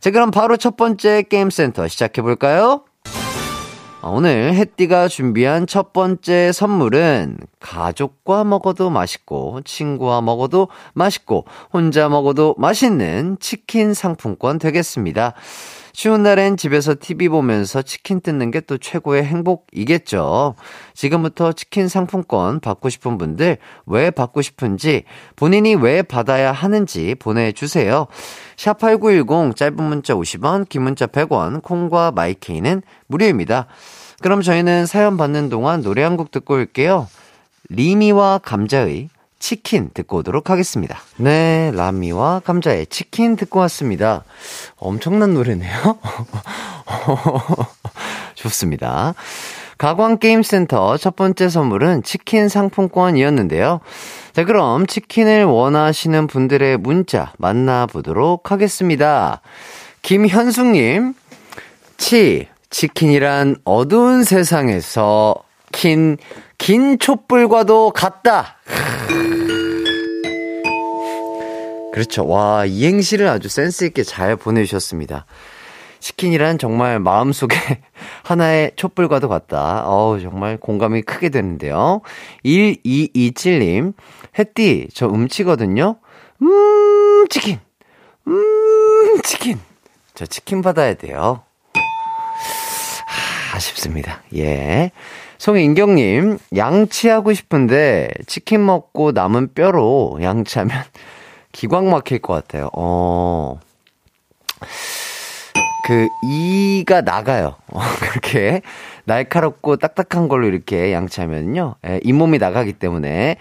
자, 0.00 0.10
그럼 0.10 0.30
바로 0.30 0.58
첫 0.58 0.76
번째 0.76 1.22
게임센터 1.22 1.88
시작해볼까요? 1.88 2.84
아, 4.02 4.08
오늘 4.08 4.54
햇띠가 4.54 5.08
준비한 5.08 5.66
첫 5.66 5.92
번째 5.92 6.52
선물은 6.52 7.38
가족과 7.60 8.44
먹어도 8.44 8.88
맛있고 8.88 9.60
친구와 9.64 10.22
먹어도 10.22 10.68
맛있고 10.94 11.44
혼자 11.72 12.08
먹어도 12.08 12.54
맛있는 12.56 13.36
치킨 13.40 13.92
상품권 13.92 14.58
되겠습니다. 14.58 15.34
추운 16.00 16.22
날엔 16.22 16.56
집에서 16.56 16.94
TV 16.98 17.28
보면서 17.28 17.82
치킨 17.82 18.22
뜯는 18.22 18.50
게 18.52 18.62
또 18.62 18.78
최고의 18.78 19.22
행복이겠죠. 19.22 20.54
지금부터 20.94 21.52
치킨 21.52 21.88
상품권 21.88 22.60
받고 22.60 22.88
싶은 22.88 23.18
분들 23.18 23.58
왜 23.84 24.10
받고 24.10 24.40
싶은지 24.40 25.04
본인이 25.36 25.74
왜 25.74 26.00
받아야 26.00 26.52
하는지 26.52 27.14
보내주세요. 27.16 28.06
샵8910 28.56 29.54
짧은 29.54 29.76
문자 29.82 30.14
50원, 30.14 30.70
긴 30.70 30.84
문자 30.84 31.06
100원, 31.06 31.62
콩과 31.62 32.12
마이케이는 32.12 32.80
무료입니다. 33.06 33.66
그럼 34.22 34.40
저희는 34.40 34.86
사연 34.86 35.18
받는 35.18 35.50
동안 35.50 35.82
노래 35.82 36.02
한 36.02 36.16
곡 36.16 36.30
듣고 36.30 36.54
올게요. 36.54 37.08
리미와 37.68 38.38
감자의 38.38 39.10
치킨 39.40 39.90
듣고 39.92 40.18
오도록 40.18 40.50
하겠습니다. 40.50 41.00
네, 41.16 41.72
라미와 41.74 42.42
감자의 42.44 42.86
치킨 42.86 43.34
듣고 43.34 43.58
왔습니다. 43.60 44.22
엄청난 44.76 45.34
노래네요. 45.34 45.98
좋습니다. 48.36 49.14
가광게임센터 49.78 50.98
첫 50.98 51.16
번째 51.16 51.48
선물은 51.48 52.02
치킨 52.02 52.50
상품권이었는데요. 52.50 53.80
자, 54.34 54.44
그럼 54.44 54.86
치킨을 54.86 55.44
원하시는 55.44 56.26
분들의 56.26 56.76
문자 56.76 57.32
만나보도록 57.38 58.52
하겠습니다. 58.52 59.40
김현숙님, 60.02 61.14
치, 61.96 62.46
치킨이란 62.68 63.56
어두운 63.64 64.22
세상에서 64.22 65.34
긴, 65.72 66.18
긴 66.60 66.98
촛불과도 66.98 67.90
같다. 67.90 68.58
그렇죠. 71.92 72.28
와, 72.28 72.66
이행시를 72.66 73.28
아주 73.28 73.48
센스있게 73.48 74.02
잘 74.02 74.36
보내주셨습니다. 74.36 75.24
치킨이란 76.00 76.58
정말 76.58 77.00
마음속에 77.00 77.56
하나의 78.24 78.72
촛불과도 78.76 79.30
같다. 79.30 79.84
어우, 79.86 80.20
정말 80.20 80.58
공감이 80.58 81.00
크게 81.00 81.30
되는데요. 81.30 82.02
1227님, 82.44 83.94
햇띠, 84.38 84.88
저 84.92 85.06
음치거든요? 85.06 85.96
음, 86.42 87.26
치킨. 87.30 87.58
음, 88.28 89.20
치킨. 89.24 89.58
저 90.14 90.26
치킨 90.26 90.60
받아야 90.60 90.92
돼요. 90.92 91.42
하, 93.06 93.56
아쉽습니다. 93.56 94.22
예. 94.36 94.92
송인경님, 95.40 96.36
양치하고 96.54 97.32
싶은데 97.32 98.10
치킨 98.26 98.66
먹고 98.66 99.12
남은 99.12 99.54
뼈로 99.54 100.18
양치하면 100.20 100.82
기광 101.50 101.88
막힐 101.88 102.18
것 102.18 102.34
같아요. 102.34 102.68
어. 102.76 103.58
그, 105.86 106.08
이가 106.30 107.00
나가요. 107.00 107.56
어, 107.68 107.80
그렇게 108.02 108.60
날카롭고 109.04 109.76
딱딱한 109.76 110.28
걸로 110.28 110.46
이렇게 110.46 110.92
양치하면요. 110.92 111.76
예, 111.88 112.00
잇몸이 112.02 112.36
나가기 112.36 112.74
때문에 112.74 113.36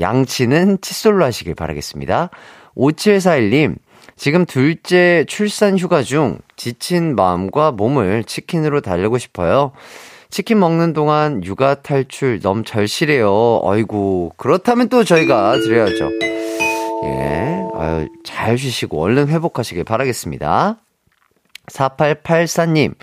양치는 0.00 0.78
칫솔로 0.80 1.26
하시길 1.26 1.54
바라겠습니다. 1.54 2.30
5741님, 2.74 3.76
지금 4.16 4.46
둘째 4.46 5.26
출산 5.28 5.76
휴가 5.76 6.02
중 6.02 6.38
지친 6.56 7.14
마음과 7.14 7.72
몸을 7.72 8.24
치킨으로 8.24 8.80
달래고 8.80 9.18
싶어요. 9.18 9.72
치킨 10.34 10.58
먹는 10.58 10.94
동안 10.94 11.44
육아 11.44 11.76
탈출 11.76 12.40
너무 12.40 12.64
절실해요. 12.64 13.60
어이구, 13.62 14.32
그렇다면 14.36 14.88
또 14.88 15.04
저희가 15.04 15.52
드려야죠. 15.60 16.10
예, 17.04 17.62
아유, 17.76 18.08
잘 18.24 18.58
쉬시고 18.58 19.00
얼른 19.00 19.28
회복하시길 19.28 19.84
바라겠습니다. 19.84 20.78
4884님, 21.68 22.96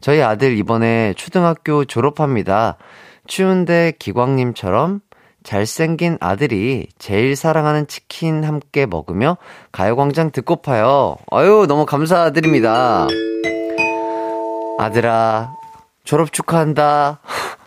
저희 0.00 0.22
아들 0.22 0.56
이번에 0.56 1.12
초등학교 1.18 1.84
졸업합니다. 1.84 2.78
추운데 3.26 3.92
기광님처럼 3.98 5.00
잘생긴 5.42 6.16
아들이 6.20 6.88
제일 6.98 7.36
사랑하는 7.36 7.86
치킨 7.88 8.42
함께 8.42 8.86
먹으며 8.86 9.36
가요광장 9.70 10.30
듣고 10.30 10.56
파요. 10.62 11.16
아유, 11.30 11.66
너무 11.68 11.84
감사드립니다. 11.84 13.06
아들아, 14.78 15.52
졸업 16.04 16.32
축하한다. 16.32 17.20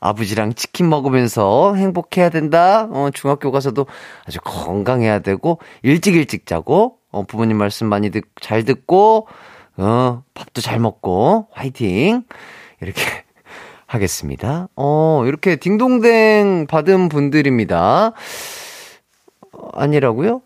아버지랑 0.00 0.54
치킨 0.54 0.88
먹으면서 0.88 1.74
행복해야 1.74 2.30
된다. 2.30 2.88
어, 2.92 3.10
중학교 3.12 3.50
가서도 3.50 3.86
아주 4.26 4.38
건강해야 4.44 5.18
되고, 5.20 5.58
일찍 5.82 6.14
일찍 6.14 6.46
자고, 6.46 6.98
어, 7.10 7.24
부모님 7.24 7.56
말씀 7.56 7.88
많이 7.88 8.10
듣, 8.10 8.24
잘 8.40 8.64
듣고, 8.64 9.26
어, 9.76 10.22
밥도 10.34 10.60
잘 10.60 10.78
먹고, 10.78 11.48
화이팅! 11.50 12.22
이렇게 12.80 13.02
하겠습니다. 13.86 14.68
어, 14.76 15.24
이렇게 15.26 15.56
딩동댕 15.56 16.66
받은 16.68 17.08
분들입니다. 17.08 18.12
어, 19.52 19.68
아니라고요? 19.72 20.42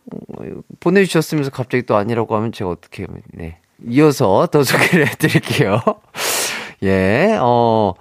보내주셨으면서 0.81 1.51
갑자기 1.51 1.85
또 1.85 1.97
아니라고 1.97 2.37
하면 2.37 2.53
제가 2.53 2.71
어떻게, 2.71 3.07
네. 3.33 3.59
이어서 3.87 4.47
더 4.47 4.63
소개를 4.63 5.09
해드릴게요. 5.13 5.83
예, 6.83 7.39
어, 7.41 7.95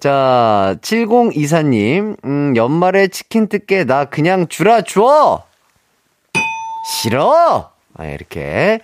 자, 0.00 0.76
7024님, 0.82 2.16
음, 2.24 2.56
연말에 2.56 3.08
치킨 3.08 3.48
뜯게 3.48 3.84
나 3.84 4.04
그냥 4.04 4.48
주라 4.48 4.82
줘! 4.82 5.44
싫어! 6.86 7.70
아, 7.98 8.04
이렇게. 8.04 8.80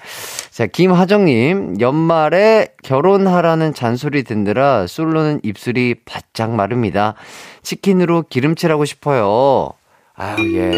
자, 0.51 0.67
김하정님, 0.67 1.81
연말에 1.81 2.69
결혼하라는 2.83 3.75
잔소리 3.75 4.23
듣느라 4.23 4.87
솔로는 4.87 5.41
입술이 5.43 5.97
바짝 6.07 6.53
마릅니다. 6.53 7.15
치킨으로 7.63 8.25
기름칠하고 8.29 8.85
싶어요. 8.85 9.73
아유, 10.15 10.57
예. 10.57 10.71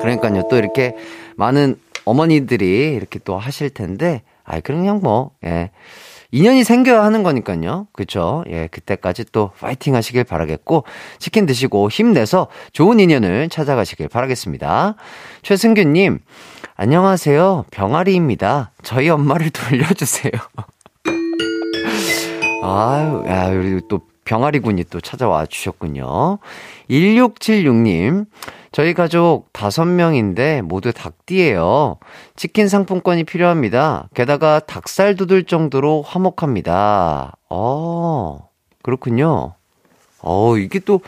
그러니까요, 0.00 0.48
또 0.48 0.56
이렇게 0.56 0.94
많은 1.36 1.76
어머니들이 2.04 2.94
이렇게 2.94 3.18
또 3.18 3.36
하실 3.36 3.68
텐데, 3.68 4.22
아이, 4.44 4.60
그냥 4.60 5.00
뭐, 5.02 5.32
예. 5.44 5.70
인연이 6.32 6.64
생겨야 6.64 7.04
하는 7.04 7.22
거니까요. 7.22 7.86
그쵸? 7.92 8.42
예, 8.48 8.66
그때까지 8.70 9.26
또 9.32 9.50
파이팅 9.60 9.94
하시길 9.94 10.24
바라겠고, 10.24 10.84
치킨 11.18 11.44
드시고 11.44 11.90
힘내서 11.90 12.48
좋은 12.72 12.98
인연을 13.00 13.50
찾아가시길 13.50 14.08
바라겠습니다. 14.08 14.94
최승규님, 15.42 16.20
안녕하세요. 16.74 17.66
병아리입니다. 17.70 18.72
저희 18.82 19.10
엄마를 19.10 19.50
돌려주세요. 19.52 20.32
아유, 22.64 23.24
야, 23.28 23.48
우리 23.50 23.80
또 23.90 24.00
병아리군이 24.24 24.84
또 24.84 25.00
찾아와 25.00 25.46
주셨군요. 25.46 26.38
1676님, 26.90 28.26
저희 28.70 28.94
가족 28.94 29.52
다섯 29.52 29.84
명인데 29.84 30.62
모두 30.62 30.92
닭띠예요. 30.92 31.98
치킨 32.36 32.68
상품권이 32.68 33.24
필요합니다. 33.24 34.08
게다가 34.14 34.60
닭살 34.60 35.16
돋을 35.16 35.44
정도로 35.44 36.02
화목합니다. 36.02 37.36
어, 37.50 38.48
그렇군요. 38.82 39.54
어, 40.22 40.56
이게 40.56 40.78
또 40.78 41.00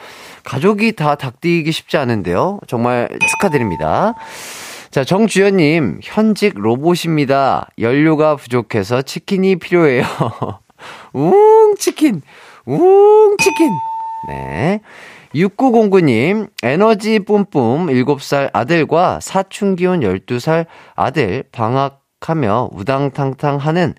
가족이 0.43 0.93
다 0.93 1.15
닭띠이기 1.15 1.73
쉽지 1.73 1.97
않은데요. 1.97 2.61
정말 2.67 3.09
축하드립니다. 3.31 4.15
자, 4.91 5.03
정주연님, 5.03 6.01
현직 6.03 6.55
로봇입니다. 6.57 7.69
연료가 7.79 8.37
부족해서 8.37 9.03
치킨이 9.03 9.57
필요해요. 9.57 10.05
웅, 11.15 11.75
치킨! 11.79 12.23
웅, 12.67 13.37
치킨! 13.39 13.71
네. 14.29 14.81
6909님, 15.35 16.49
에너지 16.63 17.19
뿜뿜 17.19 17.87
7살 17.87 18.51
아들과 18.53 19.19
사춘기온 19.21 20.01
12살 20.01 20.67
아들 20.95 21.45
방학하며 21.51 22.71
우당탕탕 22.73 23.57
하는 23.57 23.95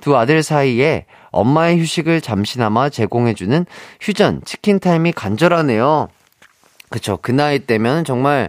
두 0.00 0.16
아들 0.16 0.42
사이에 0.42 1.06
엄마의 1.30 1.80
휴식을 1.80 2.20
잠시나마 2.20 2.88
제공해주는 2.88 3.66
휴전 4.00 4.42
치킨 4.44 4.78
타임이 4.78 5.12
간절하네요. 5.12 6.08
그쵸. 6.88 7.18
그 7.20 7.32
나이 7.32 7.58
때면 7.58 8.04
정말 8.04 8.48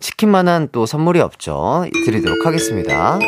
치킨만한 0.00 0.68
또 0.72 0.84
선물이 0.86 1.20
없죠. 1.20 1.86
드리도록 2.04 2.44
하겠습니다. 2.44 3.18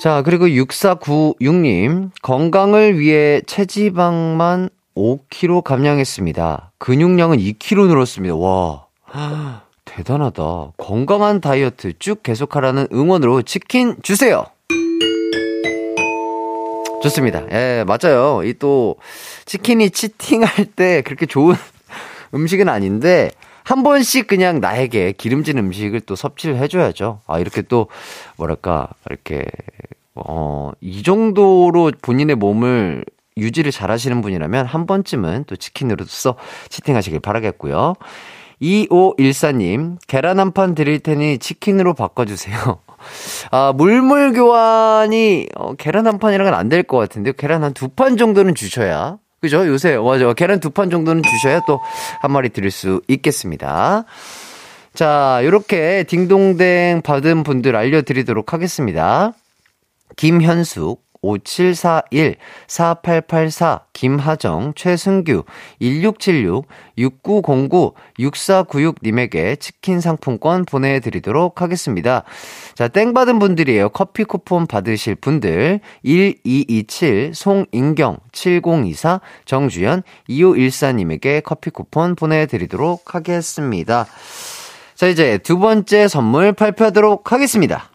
자, 0.00 0.22
그리고 0.22 0.46
6496님, 0.46 2.10
건강을 2.22 2.98
위해 2.98 3.40
체지방만 3.46 4.68
5kg 4.96 5.62
감량했습니다. 5.62 6.72
근육량은 6.78 7.38
2kg 7.38 7.88
늘었습니다. 7.88 8.34
와. 8.36 8.86
대단하다. 9.84 10.72
건강한 10.76 11.40
다이어트 11.40 11.92
쭉 11.98 12.22
계속하라는 12.22 12.88
응원으로 12.92 13.42
치킨 13.42 13.96
주세요! 14.02 14.44
좋습니다. 17.02 17.44
예, 17.52 17.84
맞아요. 17.86 18.42
이 18.44 18.54
또, 18.58 18.96
치킨이 19.44 19.90
치팅할 19.90 20.64
때 20.74 21.02
그렇게 21.02 21.26
좋은 21.26 21.54
음식은 22.34 22.68
아닌데, 22.68 23.30
한 23.64 23.82
번씩 23.82 24.26
그냥 24.26 24.60
나에게 24.60 25.12
기름진 25.12 25.58
음식을 25.58 26.00
또 26.02 26.14
섭취를 26.16 26.56
해줘야죠. 26.58 27.20
아, 27.26 27.38
이렇게 27.40 27.62
또, 27.62 27.88
뭐랄까, 28.36 28.88
이렇게 29.10 29.44
어, 30.14 30.70
이 30.80 31.02
정도로 31.02 31.92
본인의 32.02 32.36
몸을 32.36 33.04
유지를 33.36 33.72
잘 33.72 33.90
하시는 33.90 34.20
분이라면 34.20 34.66
한 34.66 34.86
번쯤은 34.86 35.44
또 35.48 35.56
치킨으로서 35.56 36.36
치팅하시길 36.68 37.20
바라겠고요. 37.20 37.94
2514님, 38.62 39.96
계란 40.06 40.38
한 40.38 40.52
판 40.52 40.74
드릴 40.74 41.00
테니 41.00 41.38
치킨으로 41.38 41.94
바꿔주세요. 41.94 42.78
아, 43.50 43.72
물물 43.74 44.32
교환이, 44.32 45.48
어, 45.56 45.74
계란 45.74 46.06
한 46.06 46.18
판이랑은 46.18 46.54
안 46.54 46.68
될 46.68 46.84
것 46.84 46.96
같은데요. 46.98 47.32
계란 47.34 47.64
한 47.64 47.74
두 47.74 47.88
판 47.88 48.16
정도는 48.16 48.54
주셔야. 48.54 49.18
그죠? 49.44 49.66
요새, 49.66 49.96
맞아. 49.96 50.32
계란 50.34 50.58
두 50.60 50.70
판 50.70 50.90
정도는 50.90 51.22
주셔야 51.22 51.60
또 51.66 51.80
한 52.20 52.32
마리 52.32 52.48
드릴 52.48 52.70
수 52.70 53.00
있겠습니다. 53.08 54.04
자, 54.94 55.40
요렇게 55.44 56.04
딩동댕 56.08 57.02
받은 57.02 57.42
분들 57.42 57.76
알려드리도록 57.76 58.52
하겠습니다. 58.52 59.32
김현숙, 60.16 61.03
5741, 61.24 62.36
4884, 62.66 63.80
김하정, 63.92 64.74
최승규, 64.74 65.44
1676, 65.80 66.66
6909, 66.98 67.94
6496님에게 68.18 69.58
치킨 69.58 70.00
상품권 70.00 70.64
보내드리도록 70.64 71.62
하겠습니다. 71.62 72.24
자, 72.74 72.88
땡 72.88 73.14
받은 73.14 73.38
분들이에요. 73.38 73.88
커피 73.88 74.24
쿠폰 74.24 74.66
받으실 74.66 75.14
분들, 75.14 75.80
1227, 76.04 77.32
송인경, 77.34 78.18
7024, 78.32 79.20
정주연, 79.44 80.02
2514님에게 80.28 81.42
커피 81.42 81.70
쿠폰 81.70 82.14
보내드리도록 82.14 83.14
하겠습니다. 83.14 84.06
자, 84.94 85.08
이제 85.08 85.38
두 85.38 85.58
번째 85.58 86.06
선물 86.06 86.52
발표하도록 86.52 87.32
하겠습니다. 87.32 87.90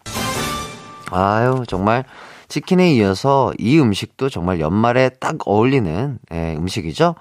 아유, 1.10 1.64
정말 1.66 2.04
치킨에 2.50 2.92
이어서 2.94 3.52
이 3.58 3.78
음식도 3.78 4.28
정말 4.28 4.60
연말에 4.60 5.08
딱 5.20 5.36
어울리는 5.46 6.18
예, 6.32 6.56
음식이죠. 6.56 7.14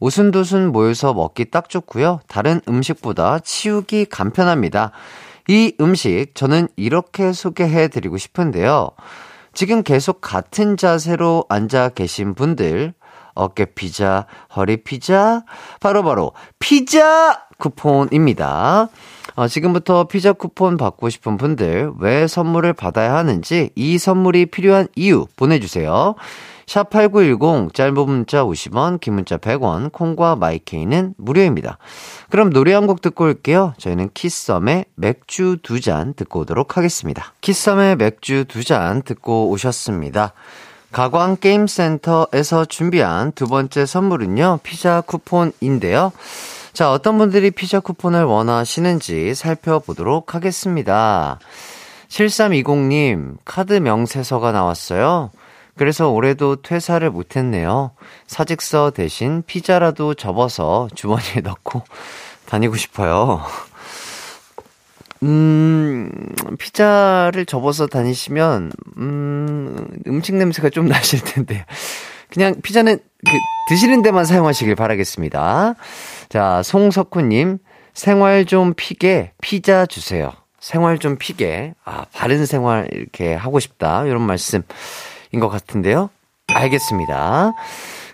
오순도순 0.00 0.72
모여서 0.72 1.14
먹기 1.14 1.50
딱 1.50 1.68
좋고요. 1.68 2.20
다른 2.26 2.60
음식보다 2.66 3.38
치우기 3.38 4.06
간편합니다. 4.06 4.90
이 5.48 5.74
음식 5.80 6.34
저는 6.34 6.68
이렇게 6.76 7.32
소개해 7.32 7.88
드리고 7.88 8.16
싶은데요. 8.16 8.90
지금 9.52 9.82
계속 9.82 10.20
같은 10.20 10.76
자세로 10.76 11.44
앉아 11.48 11.90
계신 11.90 12.34
분들, 12.34 12.94
어깨 13.34 13.66
피자, 13.66 14.26
허리 14.56 14.78
피자, 14.78 15.44
바로바로 15.80 16.02
바로 16.02 16.32
피자 16.58 17.46
쿠폰입니다. 17.58 18.88
어, 19.36 19.48
지금부터 19.48 20.04
피자 20.04 20.32
쿠폰 20.32 20.76
받고 20.76 21.08
싶은 21.08 21.36
분들 21.36 21.92
왜 21.98 22.26
선물을 22.26 22.72
받아야 22.72 23.14
하는지 23.14 23.70
이 23.74 23.98
선물이 23.98 24.46
필요한 24.46 24.88
이유 24.96 25.26
보내주세요. 25.36 26.14
샵8910 26.66 27.74
짧은 27.74 27.94
문자 27.94 28.44
50원 28.44 29.00
긴 29.00 29.14
문자 29.14 29.36
100원 29.38 29.90
콩과 29.90 30.36
마이케이는 30.36 31.14
무료입니다. 31.16 31.78
그럼 32.28 32.50
노래 32.50 32.72
한 32.74 32.86
곡 32.86 33.00
듣고 33.02 33.24
올게요. 33.24 33.74
저희는 33.78 34.10
키썸의 34.14 34.84
맥주 34.94 35.56
두 35.62 35.80
잔 35.80 36.14
듣고 36.14 36.40
오도록 36.40 36.76
하겠습니다. 36.76 37.32
키썸의 37.40 37.96
맥주 37.96 38.44
두 38.46 38.62
잔 38.62 39.02
듣고 39.02 39.50
오셨습니다. 39.50 40.32
가광 40.92 41.36
게임센터에서 41.40 42.64
준비한 42.66 43.32
두 43.32 43.46
번째 43.46 43.84
선물은요. 43.86 44.60
피자 44.62 45.00
쿠폰인데요. 45.00 46.12
자, 46.80 46.90
어떤 46.90 47.18
분들이 47.18 47.50
피자 47.50 47.78
쿠폰을 47.78 48.24
원하시는지 48.24 49.34
살펴보도록 49.34 50.34
하겠습니다. 50.34 51.38
7320님, 52.08 53.36
카드 53.44 53.74
명세서가 53.74 54.52
나왔어요. 54.52 55.30
그래서 55.76 56.08
올해도 56.08 56.62
퇴사를 56.62 57.10
못했네요. 57.10 57.90
사직서 58.26 58.92
대신 58.92 59.42
피자라도 59.46 60.14
접어서 60.14 60.88
주머니에 60.94 61.42
넣고 61.44 61.82
다니고 62.46 62.76
싶어요. 62.76 63.42
음, 65.22 66.10
피자를 66.58 67.44
접어서 67.44 67.88
다니시면, 67.88 68.72
음, 68.96 69.86
음식 70.06 70.34
냄새가 70.34 70.70
좀 70.70 70.88
나실 70.88 71.22
텐데. 71.24 71.66
그냥 72.30 72.54
피자는 72.62 72.96
그 72.96 73.32
드시는 73.68 74.00
데만 74.02 74.24
사용하시길 74.24 74.76
바라겠습니다. 74.76 75.74
자, 76.30 76.62
송석훈님, 76.62 77.58
생활 77.92 78.44
좀 78.44 78.72
피게 78.76 79.32
피자 79.42 79.84
주세요. 79.84 80.30
생활 80.60 80.98
좀 80.98 81.16
피게. 81.18 81.74
아, 81.84 82.06
바른 82.14 82.46
생활 82.46 82.88
이렇게 82.92 83.34
하고 83.34 83.58
싶다. 83.58 84.06
이런 84.06 84.22
말씀인 84.22 84.62
것 85.40 85.48
같은데요. 85.48 86.08
알겠습니다. 86.54 87.52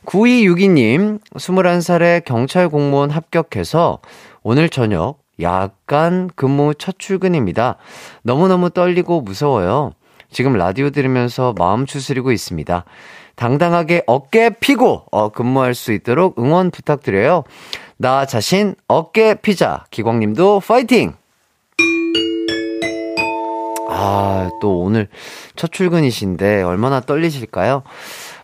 9262님, 0.06 1.20
21살에 1.34 2.24
경찰 2.24 2.70
공무원 2.70 3.10
합격해서 3.10 3.98
오늘 4.42 4.70
저녁 4.70 5.18
약간 5.42 6.30
근무 6.34 6.72
첫 6.74 6.98
출근입니다. 6.98 7.76
너무너무 8.22 8.70
떨리고 8.70 9.20
무서워요. 9.20 9.92
지금 10.30 10.54
라디오 10.54 10.88
들으면서 10.88 11.54
마음 11.58 11.84
추스리고 11.84 12.32
있습니다. 12.32 12.84
당당하게 13.36 14.02
어깨 14.06 14.50
피고 14.50 15.04
어, 15.12 15.28
근무할 15.28 15.74
수 15.74 15.92
있도록 15.92 16.38
응원 16.38 16.70
부탁드려요. 16.70 17.44
나 17.98 18.26
자신 18.26 18.74
어깨 18.88 19.34
피자 19.34 19.84
기광님도 19.90 20.60
파이팅! 20.60 21.14
아, 23.88 24.50
또 24.60 24.80
오늘 24.80 25.08
첫 25.54 25.72
출근이신데 25.72 26.62
얼마나 26.62 27.00
떨리실까요? 27.00 27.82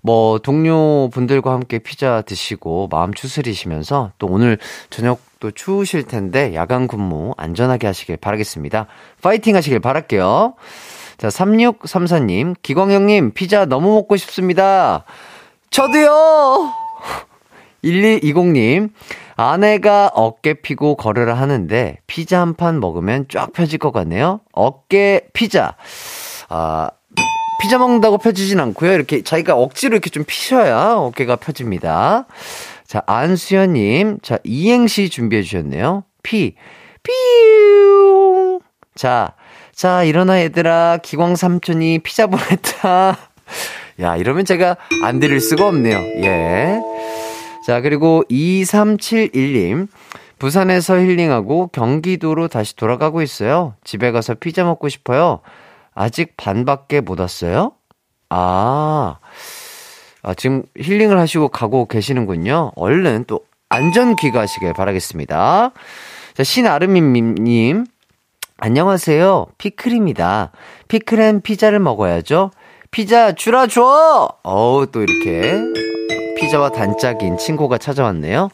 뭐 0.01 0.39
동료분들과 0.39 1.53
함께 1.53 1.79
피자 1.79 2.23
드시고 2.23 2.89
마음 2.91 3.13
추스리시면서 3.13 4.13
또 4.19 4.27
오늘 4.27 4.57
저녁도 4.89 5.51
추우실 5.51 6.05
텐데 6.05 6.55
야간 6.55 6.87
근무 6.87 7.35
안전하게 7.37 7.87
하시길 7.87 8.17
바라겠습니다. 8.17 8.87
파이팅 9.21 9.55
하시길 9.55 9.81
바랄게요. 9.81 10.55
자, 11.19 11.29
3634님, 11.29 12.57
기광형님, 12.63 13.33
피자 13.33 13.67
너무 13.67 13.93
먹고 13.95 14.17
싶습니다. 14.17 15.05
저도요! 15.71 16.73
1120님, 17.85 18.91
아내가 19.37 20.11
어깨 20.15 20.55
피고 20.55 20.95
걸으라 20.97 21.35
하는데, 21.35 21.99
피자 22.07 22.41
한 22.41 22.55
판 22.55 22.81
먹으면 22.81 23.27
쫙 23.29 23.53
펴질 23.53 23.79
것 23.79 23.93
같네요. 23.93 24.41
어깨 24.53 25.23
피자. 25.33 25.75
아, 26.49 26.91
피자 27.61 27.79
먹는다고 27.79 28.19
펴지진 28.19 28.61
않고요. 28.61 28.93
이렇게 28.93 29.23
자기가 29.23 29.57
억지로 29.57 29.95
이렇게 29.95 30.11
좀 30.11 30.25
피셔야 30.27 30.95
어깨가 30.97 31.37
펴집니다. 31.37 32.27
자, 32.87 33.03
안수연님, 33.07 34.19
자, 34.23 34.39
이행시 34.45 35.09
준비해 35.09 35.43
주셨네요. 35.43 36.05
피, 36.23 36.55
삐용. 37.03 38.61
자, 38.95 39.35
자, 39.75 40.05
일어나 40.05 40.41
얘들아. 40.43 40.99
기광 41.03 41.35
삼촌이 41.37 42.01
피자 42.01 42.27
보냈다. 42.27 43.17
야, 44.01 44.17
이러면 44.17 44.45
제가 44.45 44.77
안 45.03 45.19
드릴 45.21 45.41
수가 45.41 45.67
없네요. 45.69 45.99
예. 46.25 46.79
자, 47.67 47.81
그리고 47.81 48.25
2371님. 48.31 49.89
부산에서 50.39 50.97
힐링하고 50.97 51.69
경기도로 51.69 52.49
다시 52.49 52.75
돌아가고 52.75 53.23
있어요. 53.23 53.77
집에 53.85 54.11
가서 54.11 54.35
피자 54.35 54.65
먹고 54.65 54.89
싶어요. 54.89 55.39
아직 55.95 56.37
반밖에 56.37 57.01
못 57.01 57.21
왔어요? 57.21 57.73
아, 58.29 59.19
아, 60.23 60.35
지금 60.35 60.65
힐링을 60.77 61.17
하시고 61.17 61.49
가고 61.49 61.87
계시는군요. 61.87 62.73
얼른 62.75 63.27
또 63.29 63.41
안전 63.69 64.17
귀가하시길 64.17 64.73
바라겠습니다. 64.73 65.71
자, 66.35 66.43
신아르민님, 66.43 67.87
안녕하세요. 68.57 69.47
피클입니다. 69.59 70.51
피클앤 70.89 71.43
피자를 71.43 71.79
먹어야죠. 71.79 72.51
피자 72.91 73.33
주라 73.33 73.67
줘! 73.69 74.29
어우, 74.43 74.89
또 74.89 75.03
이렇게 75.03 75.92
피자와 76.43 76.71
단짝인 76.71 77.39
친구가 77.39 77.79
찾아왔네요. 77.79 78.51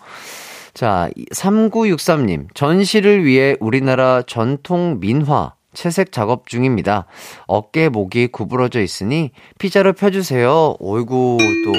자, 0.74 1.08
3963님. 1.34 2.48
전시를 2.54 3.24
위해 3.24 3.56
우리나라 3.60 4.22
전통 4.22 5.00
민화 5.00 5.54
채색 5.72 6.12
작업 6.12 6.46
중입니다. 6.46 7.06
어깨, 7.46 7.88
목이 7.88 8.26
구부러져 8.28 8.82
있으니 8.82 9.30
피자로 9.58 9.94
펴주세요. 9.94 10.76
어이구, 10.78 11.38
또 11.64 11.72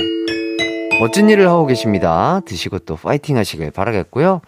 멋진 0.99 1.29
일을 1.29 1.47
하고 1.47 1.67
계십니다. 1.67 2.41
드시고 2.45 2.79
또 2.79 2.95
파이팅 2.95 3.37
하시길 3.37 3.69
바라겠고요. 3.71 4.41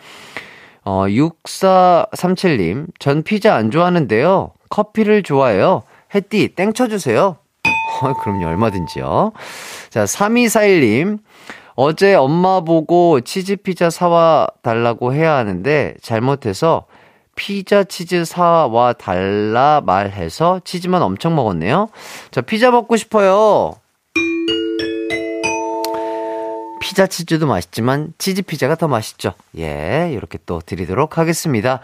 어, 0.83 1.05
6437님, 1.07 2.87
전 2.97 3.21
피자 3.21 3.55
안 3.55 3.69
좋아하는데요. 3.69 4.51
커피를 4.69 5.21
좋아해요. 5.21 5.83
햇띠, 6.15 6.55
땡 6.55 6.73
쳐주세요. 6.73 7.37
어, 8.01 8.13
그럼요, 8.13 8.47
얼마든지요. 8.47 9.31
자, 9.91 10.05
3241님, 10.05 11.19
어제 11.75 12.15
엄마 12.15 12.61
보고 12.61 13.19
치즈 13.19 13.57
피자 13.57 13.89
사와 13.89 14.47
달라고 14.61 15.13
해야 15.13 15.35
하는데, 15.35 15.95
잘못해서 16.01 16.85
피자 17.35 17.83
치즈 17.83 18.23
사와 18.23 18.93
달라 18.93 19.81
말해서 19.85 20.61
치즈만 20.63 21.01
엄청 21.01 21.35
먹었네요. 21.35 21.89
저 22.31 22.41
피자 22.41 22.71
먹고 22.71 22.95
싶어요. 22.95 23.73
피자 26.79 27.05
치즈도 27.05 27.45
맛있지만 27.45 28.13
치즈 28.17 28.43
피자가 28.43 28.75
더 28.75 28.87
맛있죠. 28.87 29.33
예, 29.57 30.09
이렇게 30.13 30.39
또 30.45 30.61
드리도록 30.65 31.17
하겠습니다. 31.17 31.81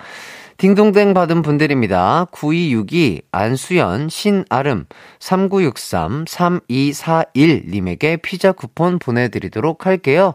딩동댕 0.58 1.13
받은 1.13 1.43
분들입니다. 1.43 2.28
9262, 2.32 3.22
안수연, 3.32 4.10
신아름, 4.10 4.86
3963, 5.20 6.26
3241님에게 6.26 8.20
피자 8.22 8.52
쿠폰 8.52 8.98
보내드리도록 8.98 9.86
할게요. 9.86 10.34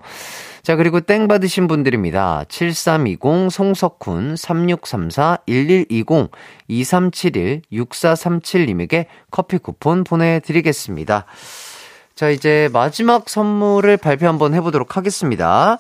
자, 0.63 0.77
그리고 0.77 1.01
땡 1.01 1.27
받으신 1.27 1.67
분들입니다. 1.67 2.45
7320, 2.49 3.51
송석훈, 3.51 4.37
3634, 4.37 5.39
1120, 5.47 6.31
2371, 6.69 7.63
6437님에게 7.73 9.07
커피 9.33 9.59
쿠폰 9.59 10.05
보내드리겠습니다. 10.05 11.27
자, 12.15 12.29
이제 12.29 12.69
마지막 12.73 13.29
선물을 13.29 13.97
발표 13.97 14.29
한번 14.29 14.55
해보도록 14.55 14.97
하겠습니다. 14.97 15.79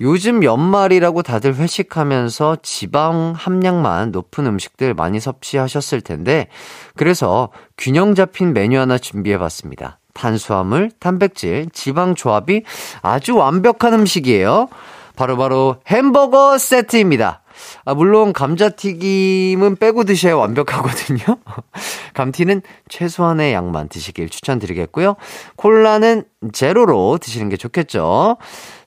요즘 0.00 0.44
연말이라고 0.44 1.22
다들 1.22 1.56
회식하면서 1.56 2.58
지방 2.62 3.34
함량만 3.36 4.12
높은 4.12 4.46
음식들 4.46 4.94
많이 4.94 5.20
섭취하셨을 5.20 6.00
텐데, 6.00 6.48
그래서 6.96 7.50
균형 7.76 8.14
잡힌 8.14 8.52
메뉴 8.52 8.78
하나 8.78 8.98
준비해 8.98 9.38
봤습니다. 9.38 9.98
탄수화물, 10.14 10.90
단백질, 10.98 11.68
지방 11.72 12.14
조합이 12.14 12.62
아주 13.02 13.36
완벽한 13.36 13.94
음식이에요. 13.94 14.68
바로바로 15.16 15.72
바로 15.72 15.80
햄버거 15.88 16.58
세트입니다. 16.58 17.42
아, 17.84 17.94
물론 17.94 18.32
감자튀김은 18.32 19.76
빼고 19.76 20.04
드셔야 20.04 20.36
완벽하거든요. 20.36 21.18
감튀는 22.14 22.62
최소한의 22.88 23.52
양만 23.52 23.88
드시길 23.88 24.28
추천드리겠고요. 24.28 25.16
콜라는 25.56 26.24
제로로 26.52 27.18
드시는 27.20 27.48
게 27.48 27.56
좋겠죠. 27.56 28.36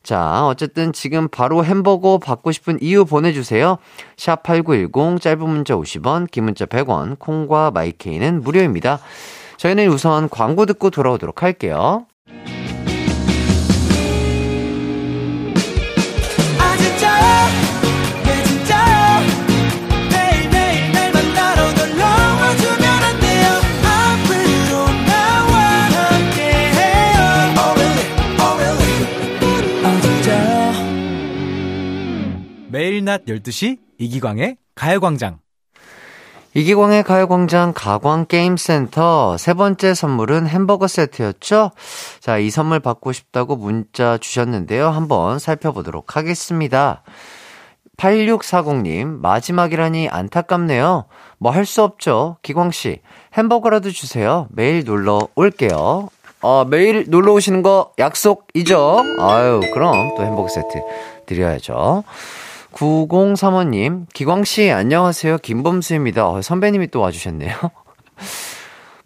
자, 0.04 0.48
어쨌든 0.48 0.94
지금 0.94 1.28
바로 1.28 1.64
햄버거 1.64 2.18
받고 2.18 2.52
싶은 2.52 2.80
이유 2.82 3.06
보내주세요. 3.06 3.78
샵 4.18 4.44
8910, 4.44 5.22
짧은 5.22 5.48
문자 5.48 5.76
50원, 5.76 6.30
긴 6.30 6.46
문자 6.46 6.66
100원, 6.66 7.20
콩과 7.20 7.72
마이케이는 7.72 8.42
무료입니다. 8.42 9.00
저희는 9.58 9.90
우선 9.90 10.28
광고 10.28 10.66
듣고 10.66 10.90
돌아오도록 10.90 11.44
할게요. 11.44 12.06
매일 32.72 33.04
낮 33.04 33.26
12시 33.26 33.80
이기광의 33.98 34.56
가요광장. 34.76 35.40
이기광의 36.54 37.04
가요광장 37.04 37.74
가광게임센터 37.76 39.38
세 39.38 39.54
번째 39.54 39.94
선물은 39.94 40.48
햄버거 40.48 40.88
세트였죠? 40.88 41.72
자, 42.20 42.38
이 42.38 42.50
선물 42.50 42.80
받고 42.80 43.12
싶다고 43.12 43.56
문자 43.56 44.18
주셨는데요. 44.18 44.90
한번 44.90 45.40
살펴보도록 45.40 46.16
하겠습니다. 46.16 47.04
8640님, 47.98 49.20
마지막이라니 49.22 50.10
안타깝네요. 50.10 51.06
뭐 51.40 51.52
할 51.52 51.66
수 51.66 51.84
없죠. 51.84 52.38
기광씨, 52.42 53.02
햄버거라도 53.38 53.92
주세요. 53.92 54.48
매일 54.50 54.84
놀러 54.84 55.28
올게요. 55.36 56.10
어, 56.42 56.66
매일 56.66 57.06
놀러 57.08 57.34
오시는 57.34 57.62
거 57.64 57.92
약속이죠? 58.00 59.04
아유, 59.20 59.62
그럼 59.74 60.16
또 60.18 60.24
햄버거 60.24 60.48
세트 60.48 60.68
드려야죠. 61.28 62.04
9035님, 62.74 64.06
기광씨, 64.14 64.72
안녕하세요. 64.72 65.40
김범수입니다. 65.40 66.28
어, 66.28 66.42
선배님이 66.42 66.88
또 66.88 67.02
와주셨네요. 67.02 67.56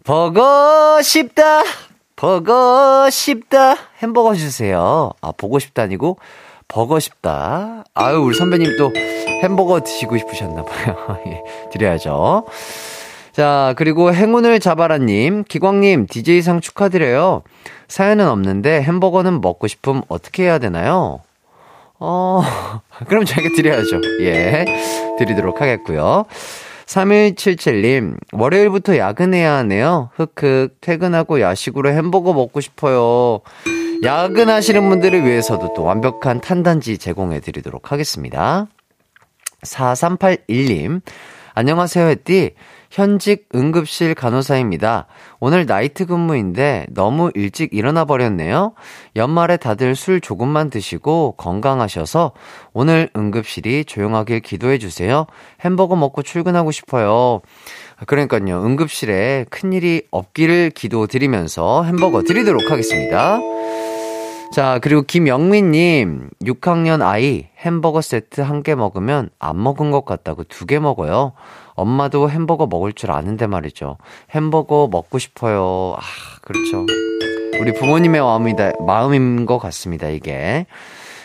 보고 0.04 1.02
싶다! 1.02 1.62
보고 2.14 3.10
싶다! 3.10 3.76
햄버거 3.98 4.34
주세요. 4.34 5.10
아, 5.20 5.32
보고 5.32 5.58
싶다 5.58 5.82
아니고, 5.82 6.18
버거 6.68 7.00
싶다. 7.00 7.84
아유, 7.94 8.18
우리 8.22 8.36
선배님 8.36 8.76
또 8.78 8.92
햄버거 9.42 9.80
드시고 9.80 10.16
싶으셨나봐요. 10.18 11.18
예, 11.26 11.42
드려야죠. 11.72 12.46
자, 13.32 13.74
그리고 13.76 14.14
행운을 14.14 14.60
잡아라님, 14.60 15.44
기광님, 15.44 16.06
DJ상 16.06 16.60
축하드려요. 16.60 17.42
사연은 17.88 18.28
없는데 18.28 18.82
햄버거는 18.82 19.40
먹고 19.40 19.66
싶음 19.66 20.00
어떻게 20.08 20.44
해야 20.44 20.58
되나요? 20.58 21.20
어, 21.98 22.42
그럼 23.08 23.24
저희가 23.24 23.54
드려야죠. 23.56 24.00
예. 24.22 24.64
드리도록 25.18 25.60
하겠고요. 25.60 26.26
3177님, 26.86 28.16
월요일부터 28.32 28.96
야근해야 28.96 29.54
하네요. 29.56 30.10
흑흑, 30.14 30.80
퇴근하고 30.80 31.40
야식으로 31.40 31.90
햄버거 31.90 32.32
먹고 32.32 32.60
싶어요. 32.60 33.40
야근하시는 34.04 34.88
분들을 34.88 35.24
위해서도 35.24 35.74
또 35.74 35.82
완벽한 35.82 36.40
탄단지 36.40 36.98
제공해 36.98 37.40
드리도록 37.40 37.90
하겠습니다. 37.90 38.66
4381님, 39.62 41.00
안녕하세요, 41.54 42.06
햇띠. 42.08 42.54
현직 42.90 43.48
응급실 43.54 44.14
간호사입니다. 44.14 45.06
오늘 45.40 45.66
나이트 45.66 46.06
근무인데 46.06 46.86
너무 46.90 47.30
일찍 47.34 47.74
일어나 47.74 48.04
버렸네요. 48.04 48.74
연말에 49.16 49.56
다들 49.56 49.94
술 49.94 50.20
조금만 50.20 50.70
드시고 50.70 51.34
건강하셔서 51.36 52.32
오늘 52.72 53.10
응급실이 53.16 53.84
조용하길 53.84 54.40
기도해 54.40 54.78
주세요. 54.78 55.26
햄버거 55.60 55.96
먹고 55.96 56.22
출근하고 56.22 56.70
싶어요. 56.70 57.40
그러니까요. 58.06 58.64
응급실에 58.64 59.46
큰일이 59.50 60.02
없기를 60.10 60.70
기도드리면서 60.70 61.84
햄버거 61.84 62.22
드리도록 62.22 62.70
하겠습니다. 62.70 63.38
자, 64.52 64.78
그리고 64.80 65.02
김영민님, 65.02 66.30
6학년 66.44 67.02
아이 67.02 67.48
햄버거 67.58 68.00
세트 68.00 68.40
한 68.40 68.62
개 68.62 68.74
먹으면 68.74 69.28
안 69.38 69.62
먹은 69.62 69.90
것 69.90 70.04
같다고 70.04 70.44
두 70.44 70.66
개 70.66 70.78
먹어요. 70.78 71.32
엄마도 71.76 72.28
햄버거 72.28 72.66
먹을 72.66 72.92
줄 72.92 73.12
아는데 73.12 73.46
말이죠. 73.46 73.98
햄버거 74.30 74.88
먹고 74.90 75.18
싶어요. 75.18 75.94
아, 75.96 76.02
그렇죠. 76.42 76.84
우리 77.60 77.72
부모님의 77.72 78.20
마음이다, 78.20 78.72
마음인 78.80 79.46
것 79.46 79.58
같습니다, 79.58 80.08
이게. 80.08 80.66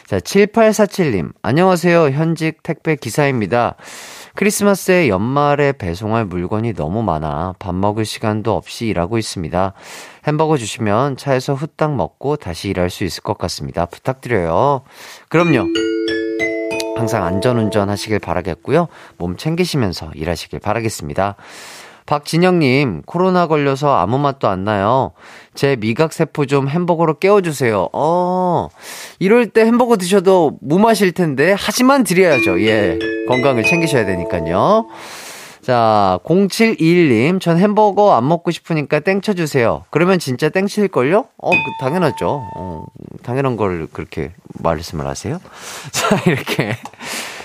자, 0.06 0.20
7847님. 0.20 1.32
안녕하세요. 1.42 2.10
현직 2.10 2.64
택배 2.64 2.98
기사입니다. 2.98 3.76
크리스마스에 4.36 5.08
연말에 5.08 5.72
배송할 5.72 6.26
물건이 6.26 6.74
너무 6.74 7.02
많아 7.02 7.56
밥 7.60 7.76
먹을 7.76 8.06
시간도 8.06 8.54
없이 8.54 8.88
일하고 8.88 9.18
있습니다. 9.18 9.74
햄버거 10.26 10.58
주시면 10.58 11.18
차에서 11.18 11.54
후딱 11.54 11.96
먹고 11.96 12.36
다시 12.36 12.70
일할 12.70 12.90
수 12.90 13.04
있을 13.04 13.24
것 13.24 13.38
같습니다. 13.38 13.86
부탁드려요. 13.86 14.82
그럼요. 15.30 15.66
항상 17.02 17.26
안전운전 17.26 17.90
하시길 17.90 18.20
바라겠고요. 18.20 18.88
몸 19.18 19.36
챙기시면서 19.36 20.12
일하시길 20.14 20.60
바라겠습니다. 20.60 21.36
박진영님, 22.06 23.02
코로나 23.08 23.48
걸려서 23.48 23.98
아무 23.98 24.20
맛도 24.20 24.48
안 24.48 24.64
나요. 24.66 25.14
제 25.56 25.76
미각세포 25.80 26.46
좀 26.46 26.68
햄버거로 26.68 27.18
깨워주세요. 27.18 27.90
어, 27.94 28.68
이럴 29.18 29.48
때 29.48 29.66
햄버거 29.66 29.98
드셔도 29.98 30.60
무마실 30.62 31.12
텐데, 31.14 31.56
하지만 31.58 32.04
드려야죠. 32.04 32.62
예. 32.62 33.00
건강을 33.28 33.64
챙기셔야 33.64 34.06
되니까요. 34.06 34.86
자, 35.62 36.20
0721님, 36.24 37.40
전 37.40 37.60
햄버거 37.60 38.16
안 38.16 38.28
먹고 38.28 38.50
싶으니까 38.50 39.00
땡쳐주세요. 39.00 39.84
그러면 39.92 40.18
진짜 40.18 40.50
땡칠걸요? 40.50 41.28
어, 41.38 41.52
그, 41.52 41.58
당연하죠. 41.80 42.44
어, 42.56 42.86
당연한 43.22 43.58
걸 43.58 43.86
그렇게 43.94 44.32
말씀을 44.60 45.06
하세요? 45.06 45.40
자, 45.92 46.20
이렇게. 46.26 46.76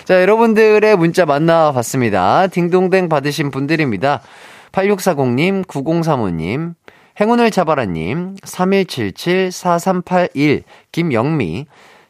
자, 0.05 0.23
여러분들의 0.23 0.97
문자 0.97 1.27
만나봤습니다. 1.27 2.47
딩동댕 2.47 3.11
받으신 3.11 3.51
분들입니다. 3.51 4.23
8640님, 4.73 5.67
9035님, 5.67 6.73
행운을 7.21 7.51
잡아라님, 7.51 8.37
3177-4381, 8.37 10.63
김영미, 10.93 11.67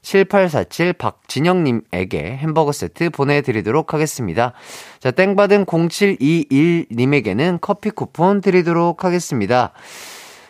7847 0.06 0.92
박진영님에게 0.92 2.36
햄버거 2.36 2.70
세트 2.70 3.10
보내드리도록 3.10 3.92
하겠습니다. 3.92 4.52
자, 5.00 5.10
땡받은 5.10 5.66
0721님에게는 5.66 7.58
커피 7.60 7.90
쿠폰 7.90 8.40
드리도록 8.40 9.02
하겠습니다. 9.02 9.72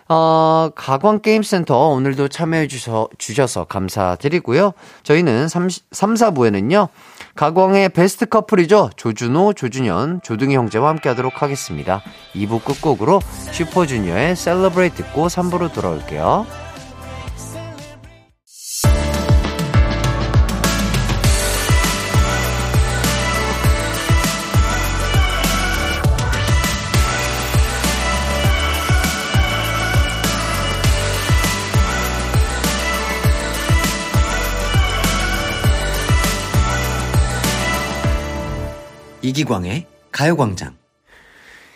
어, 0.09 0.69
가광게임센터 0.75 1.89
오늘도 1.89 2.29
참여해 2.29 2.69
주셔, 2.69 3.09
주셔서 3.17 3.65
감사드리고요. 3.65 4.73
저희는 5.03 5.49
3, 5.49 5.69
3 5.91 6.15
4부에는요, 6.15 6.89
가광의 7.35 7.89
베스트 7.89 8.27
커플이죠. 8.27 8.91
조준호, 8.97 9.55
조준현, 9.55 10.21
조둥이 10.23 10.55
형제와 10.55 10.91
함께 10.91 11.09
하도록 11.09 11.43
하겠습니다. 11.43 12.03
2부 12.35 12.63
끝곡으로 12.63 13.21
슈퍼주니어의 13.53 14.37
Celebrate 14.37 14.97
듣고 14.97 15.29
3부로 15.29 15.73
돌아올게요. 15.73 16.66
이기광의 39.27 39.87
가요광장. 40.13 40.77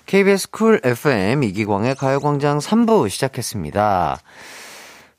KBS 0.07 0.51
쿨 0.53 0.81
FM 0.85 1.43
이기광의 1.43 1.97
가요광장 1.97 2.59
3부 2.59 3.09
시작했습니다. 3.09 4.21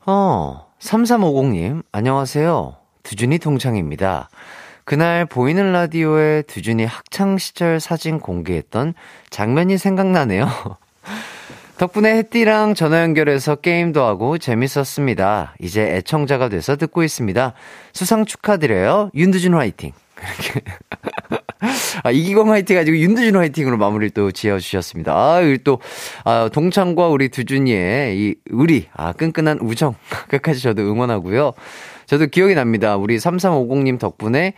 어, 0.05 0.67
3350님, 0.79 1.83
안녕하세요. 1.91 2.77
두준이 3.03 3.37
동창입니다. 3.39 4.29
그날 4.85 5.25
보이는 5.25 5.73
라디오에 5.73 6.43
두준이 6.43 6.85
학창시절 6.85 7.81
사진 7.81 8.21
공개했던 8.21 8.93
장면이 9.29 9.77
생각나네요. 9.77 10.47
덕분에 11.77 12.15
햇띠랑 12.15 12.75
전화 12.75 13.01
연결해서 13.01 13.55
게임도 13.55 14.05
하고 14.05 14.37
재밌었습니다. 14.37 15.55
이제 15.59 15.81
애청자가 15.81 16.47
돼서 16.47 16.77
듣고 16.77 17.03
있습니다. 17.03 17.53
수상 17.91 18.23
축하드려요. 18.23 19.11
윤두준 19.15 19.53
화이팅. 19.53 19.91
아, 22.03 22.11
이기광 22.11 22.49
화이팅 22.49 22.75
가지고 22.75 22.97
윤두준 22.97 23.35
화이팅으로 23.35 23.77
마무리를 23.77 24.11
또 24.11 24.31
지어주셨습니다. 24.31 25.13
아, 25.13 25.41
그리고 25.41 25.63
또, 25.63 25.79
아, 26.23 26.49
동창과 26.51 27.07
우리 27.09 27.29
두준이의 27.29 28.17
이 28.17 28.35
의리, 28.47 28.87
아, 28.93 29.13
끈끈한 29.13 29.59
우정. 29.61 29.95
끝까지 30.29 30.61
저도 30.61 30.81
응원하고요. 30.81 31.53
저도 32.11 32.25
기억이 32.25 32.55
납니다. 32.55 32.97
우리 32.97 33.15
3350님 33.15 33.97
덕분에 33.97 34.53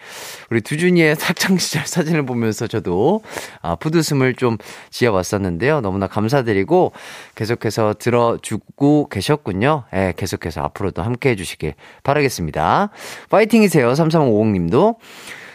우리 0.50 0.62
두준이의 0.62 1.18
학창시절 1.20 1.86
사진을 1.86 2.26
보면서 2.26 2.66
저도 2.66 3.22
아, 3.62 3.76
푸드숨을 3.76 4.34
좀 4.34 4.58
지어봤었는데요. 4.90 5.82
너무나 5.82 6.08
감사드리고 6.08 6.94
계속해서 7.36 7.94
들어주고 8.00 9.10
계셨군요. 9.10 9.84
예, 9.94 10.14
계속해서 10.18 10.62
앞으로도 10.62 11.04
함께 11.04 11.30
해주시길 11.30 11.76
바라겠습니다. 12.02 12.90
파이팅이세요. 13.30 13.92
3350님도. 13.92 14.96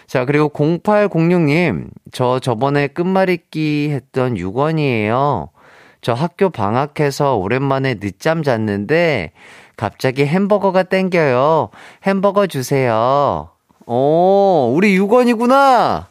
자, 0.09 0.25
그리고 0.25 0.49
0806님, 0.49 1.89
저 2.13 2.41
저번에 2.41 2.87
끝말잇기 2.87 3.91
했던 3.91 4.37
6원이에요. 4.37 5.51
저 6.01 6.15
학교 6.15 6.49
방학해서 6.49 7.37
오랜만에 7.37 7.97
늦잠 7.97 8.43
잤는데, 8.43 9.33
갑자기 9.77 10.25
햄버거가 10.25 10.83
땡겨요. 10.83 11.69
햄버거 12.05 12.47
주세요. 12.47 13.51
오, 13.85 14.73
우리 14.75 14.99
6원이구나! 14.99 16.07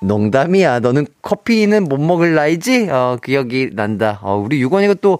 농담이야. 0.00 0.80
너는 0.80 1.06
커피는 1.22 1.84
못 1.84 2.00
먹을 2.00 2.34
나이지? 2.34 2.88
어, 2.90 3.18
기억이 3.22 3.70
난다. 3.72 4.18
어, 4.22 4.36
우리 4.36 4.60
유건이가 4.60 4.94
또 5.00 5.18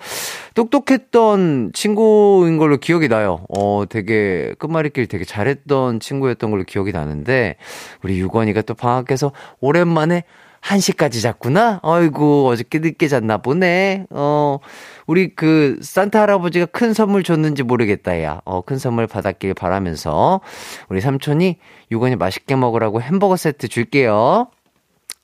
똑똑했던 0.58 1.70
친구인 1.72 2.58
걸로 2.58 2.78
기억이 2.78 3.06
나요. 3.06 3.44
어, 3.48 3.84
되게 3.88 4.54
끝말잇기를 4.58 5.06
되게 5.06 5.24
잘했던 5.24 6.00
친구였던 6.00 6.50
걸로 6.50 6.64
기억이 6.64 6.90
나는데, 6.90 7.54
우리 8.02 8.18
유건이가 8.18 8.62
또 8.62 8.74
방학해서 8.74 9.30
오랜만에 9.60 10.24
1시까지 10.60 11.22
잤구나? 11.22 11.78
어이구, 11.84 12.48
어저께 12.48 12.80
늦게 12.80 13.06
잤나 13.06 13.38
보네. 13.38 14.06
어, 14.10 14.58
우리 15.06 15.32
그, 15.36 15.78
산타 15.80 16.22
할아버지가 16.22 16.66
큰 16.66 16.92
선물 16.92 17.22
줬는지 17.22 17.62
모르겠다, 17.62 18.20
야. 18.24 18.40
어, 18.44 18.60
큰 18.62 18.78
선물 18.78 19.06
받았길 19.06 19.54
바라면서, 19.54 20.40
우리 20.88 21.00
삼촌이 21.00 21.58
유건이 21.92 22.16
맛있게 22.16 22.56
먹으라고 22.56 23.00
햄버거 23.00 23.36
세트 23.36 23.68
줄게요. 23.68 24.48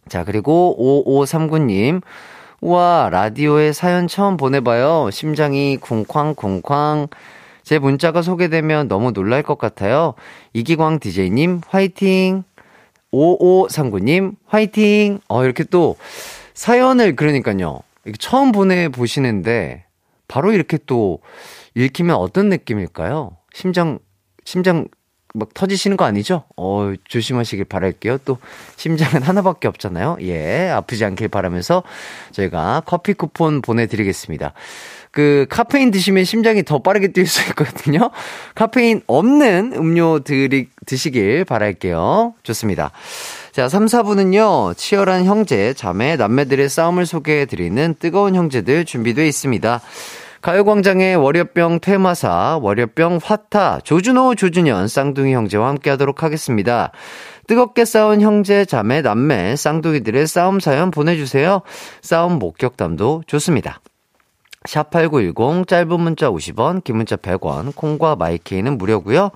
자, 0.08 0.22
그리고 0.22 0.76
5539님. 1.04 2.02
우와, 2.64 3.10
라디오에 3.12 3.74
사연 3.74 4.08
처음 4.08 4.38
보내봐요. 4.38 5.10
심장이 5.12 5.76
쿵쾅쿵쾅. 5.76 7.08
제 7.62 7.78
문자가 7.78 8.22
소개되면 8.22 8.88
너무 8.88 9.12
놀랄 9.12 9.42
것 9.42 9.58
같아요. 9.58 10.14
이기광 10.54 10.98
DJ님, 10.98 11.60
화이팅! 11.68 12.42
5539님, 13.12 14.36
화이팅! 14.46 15.20
어, 15.28 15.44
이렇게 15.44 15.64
또 15.64 15.96
사연을, 16.54 17.16
그러니까요. 17.16 17.80
처음 18.18 18.50
보내보시는데, 18.50 19.84
바로 20.26 20.50
이렇게 20.50 20.78
또 20.86 21.18
읽히면 21.74 22.16
어떤 22.16 22.48
느낌일까요? 22.48 23.36
심장, 23.52 23.98
심장 24.46 24.88
막 25.36 25.52
터지시는 25.52 25.96
거 25.96 26.04
아니죠? 26.04 26.44
어, 26.56 26.92
조심하시길 27.08 27.64
바랄게요. 27.64 28.18
또 28.24 28.38
심장은 28.76 29.22
하나밖에 29.22 29.66
없잖아요. 29.66 30.18
예, 30.20 30.70
아프지 30.70 31.04
않길 31.04 31.28
바라면서 31.28 31.82
저희가 32.30 32.82
커피 32.86 33.14
쿠폰 33.14 33.60
보내드리겠습니다. 33.60 34.52
그 35.10 35.46
카페인 35.50 35.90
드시면 35.90 36.24
심장이 36.24 36.64
더 36.64 36.82
빠르게 36.82 37.08
뛸 37.08 37.26
수 37.26 37.48
있거든요. 37.50 38.10
카페인 38.54 39.02
없는 39.08 39.72
음료 39.74 40.20
드리, 40.20 40.68
드시길 40.86 41.44
바랄게요. 41.44 42.34
좋습니다. 42.44 42.92
자, 43.50 43.68
3, 43.68 43.86
4부는요, 43.86 44.76
치열한 44.76 45.24
형제, 45.24 45.72
자매, 45.74 46.16
남매들의 46.16 46.68
싸움을 46.68 47.06
소개해드리는 47.06 47.96
뜨거운 47.98 48.36
형제들 48.36 48.84
준비되어 48.84 49.24
있습니다. 49.24 49.80
가요광장의 50.44 51.16
월요병 51.16 51.80
테마사, 51.80 52.58
월요병 52.60 53.18
화타, 53.22 53.80
조준호, 53.80 54.34
조준현, 54.34 54.88
쌍둥이 54.88 55.32
형제와 55.32 55.68
함께 55.68 55.88
하도록 55.88 56.22
하겠습니다. 56.22 56.92
뜨겁게 57.46 57.86
싸운 57.86 58.20
형제, 58.20 58.66
자매, 58.66 59.00
남매, 59.00 59.56
쌍둥이들의 59.56 60.26
싸움 60.26 60.60
사연 60.60 60.90
보내주세요. 60.90 61.62
싸움 62.02 62.38
목격담도 62.38 63.22
좋습니다. 63.26 63.80
샵8910 64.64 65.68
짧은 65.68 66.00
문자 66.00 66.30
50원, 66.30 66.82
긴 66.84 66.96
문자 66.96 67.16
100원, 67.16 67.74
콩과 67.74 68.16
my 68.16 68.34
K는 68.34 68.78
무료고요. 68.78 69.30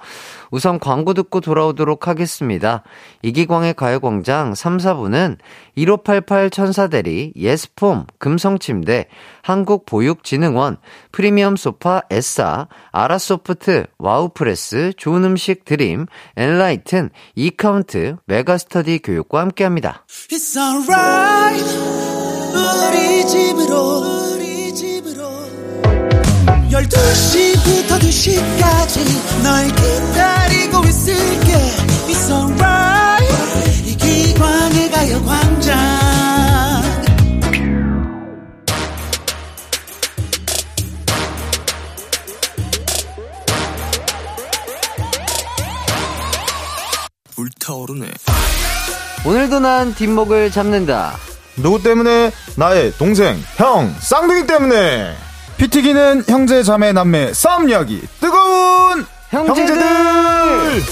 우선 0.51 0.79
광고 0.79 1.13
듣고 1.13 1.41
돌아오도록 1.41 2.09
하겠습니다. 2.09 2.83
이기광의 3.23 3.75
가요광장 3.75 4.55
3, 4.55 4.79
4부는 4.79 5.37
1588 5.77 6.51
천사대리, 6.51 7.35
예스폼, 7.37 8.07
금성침대, 8.19 9.07
한국보육진흥원, 9.43 10.79
프리미엄 11.13 11.57
소파 11.57 12.01
에싸, 12.11 12.69
아라소프트, 12.91 13.85
와우프레스, 13.99 14.95
좋은 14.97 15.25
음식 15.25 15.65
드림, 15.65 16.07
엔라이튼, 16.37 17.11
이카운트, 17.35 18.17
메가스터디 18.27 19.01
교육과 19.01 19.41
함께합니다. 19.41 20.05
12시부터 26.71 27.99
2시까지 27.99 29.43
널 29.43 29.67
기다리고 29.69 30.85
있을게 30.85 31.55
It's 32.09 32.31
alright 32.31 33.89
이기광의 33.89 34.91
가요광장 34.91 35.99
불타오르네. 47.35 48.07
오늘도 49.25 49.61
난 49.61 49.95
뒷목을 49.95 50.51
잡는다. 50.51 51.17
누구 51.57 51.83
때문에? 51.83 52.33
나의 52.57 52.93
동생, 52.99 53.41
형, 53.57 53.95
쌍둥이 54.01 54.47
때문에! 54.47 55.28
피튀기는 55.59 56.25
형제, 56.29 56.63
자매, 56.63 56.93
남매, 56.93 57.33
싸움 57.35 57.69
이야기, 57.69 58.01
뜨거운 58.21 59.05
형제들! 59.31 59.77
형제들! 59.77 60.83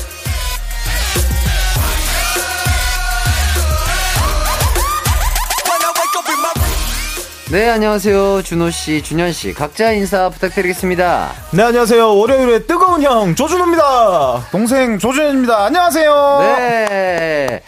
네, 7.49 7.71
안녕하세요. 7.71 8.43
준호 8.43 8.71
씨, 8.71 9.03
준현 9.05 9.33
씨. 9.33 9.55
각자 9.55 9.93
인사 9.93 10.29
부탁드리겠습니다. 10.31 11.31
네, 11.53 11.63
안녕하세요. 11.63 12.19
월요일에 12.19 12.67
뜨거운 12.67 13.03
형, 13.03 13.37
조준호입니다. 13.37 14.49
동생, 14.51 14.99
조준현입니다. 14.99 15.65
안녕하세요. 15.67 16.39
네. 16.41 17.63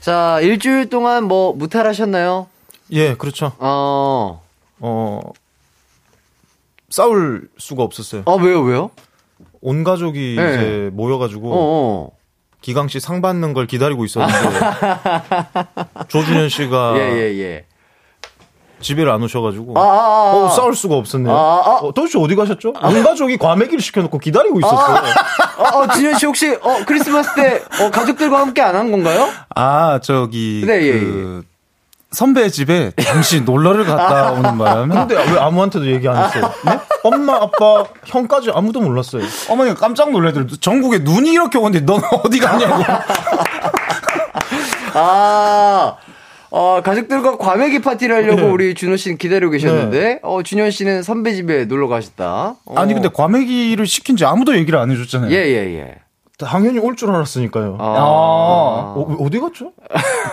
자, 0.00 0.40
일주일 0.42 0.90
동안 0.90 1.22
뭐, 1.24 1.52
무탈하셨나요? 1.52 2.48
예, 2.90 3.14
그렇죠. 3.14 3.52
어, 3.60 4.42
어, 4.80 5.20
싸울 7.02 7.48
수가 7.58 7.82
없었어요. 7.82 8.22
어, 8.26 8.36
왜요, 8.36 8.60
왜요? 8.62 8.90
온 9.62 9.82
가족이 9.82 10.34
네. 10.36 10.54
이제 10.54 10.90
모여가지고, 10.92 11.48
어, 11.52 11.56
어. 11.56 12.10
기강 12.60 12.86
씨 12.88 13.00
상 13.00 13.22
받는 13.22 13.54
걸 13.54 13.66
기다리고 13.66 14.04
있었는데 14.04 14.36
조준현 16.08 16.48
씨가 16.48 16.94
예, 16.96 17.00
예, 17.00 17.38
예. 17.40 17.64
집에를 18.80 19.10
안 19.10 19.20
오셔가지고 19.22 19.76
아, 19.78 19.82
아, 19.82 19.84
아. 19.84 20.32
어, 20.36 20.48
싸울 20.50 20.74
수가 20.76 20.94
없었네요. 20.96 21.34
아, 21.34 21.62
아. 21.64 21.70
어, 21.82 21.92
도대체 21.92 22.18
어디 22.20 22.36
가셨죠? 22.36 22.72
온 22.80 23.02
가족이 23.02 23.36
과메기를 23.38 23.80
시켜놓고 23.80 24.18
기다리고 24.18 24.60
있었어요. 24.60 25.02
어, 25.58 25.78
어, 25.78 25.88
준현 25.88 26.18
씨 26.18 26.26
혹시, 26.26 26.50
어, 26.54 26.84
크리스마스 26.86 27.34
때, 27.34 27.62
어, 27.84 27.90
가족들과 27.90 28.38
함께 28.40 28.60
안 28.62 28.76
한 28.76 28.90
건가요? 28.92 29.28
아 29.56 29.98
저기 30.02 30.62
네, 30.66 30.82
예, 30.82 30.92
그 31.00 31.42
선배 32.12 32.48
집에 32.50 32.92
잠시 33.00 33.40
놀러를 33.40 33.84
갔다 33.84 34.32
오는 34.32 34.56
바람에 34.58 34.94
근데 34.94 35.14
왜 35.16 35.38
아무한테도 35.38 35.86
얘기 35.86 36.08
안 36.08 36.24
했어요? 36.24 36.52
네? 36.64 36.78
엄마, 37.02 37.34
아빠, 37.36 37.84
형까지 38.04 38.50
아무도 38.54 38.80
몰랐어요. 38.80 39.24
어머니가 39.48 39.76
깜짝 39.76 40.10
놀래더라고요. 40.10 40.56
전국에 40.58 40.98
눈이 40.98 41.32
이렇게 41.32 41.58
오는데 41.58 41.84
넌 41.84 42.00
어디 42.24 42.38
갔냐고. 42.38 42.82
아, 44.94 45.96
어, 46.50 46.80
가족들과 46.84 47.38
과메기 47.38 47.80
파티를 47.80 48.14
하려고 48.14 48.42
네. 48.42 48.50
우리 48.50 48.74
준호 48.74 48.96
씨는 48.96 49.16
기다리고 49.16 49.50
계셨는데, 49.52 50.20
어, 50.22 50.42
준현 50.42 50.70
씨는 50.70 51.02
선배 51.02 51.34
집에 51.34 51.64
놀러 51.64 51.88
가셨다. 51.88 52.56
어. 52.64 52.74
아니 52.76 52.92
근데 52.92 53.08
과메기를 53.08 53.86
시킨지 53.86 54.26
아무도 54.26 54.54
얘기를 54.56 54.78
안 54.78 54.90
해줬잖아요. 54.90 55.30
예, 55.32 55.36
예, 55.36 55.78
예. 55.78 55.94
당연히 56.38 56.78
올 56.78 56.96
줄 56.96 57.10
알았으니까요. 57.14 57.76
아. 57.78 57.84
어, 57.84 59.16
어디 59.20 59.38
갔죠? 59.38 59.72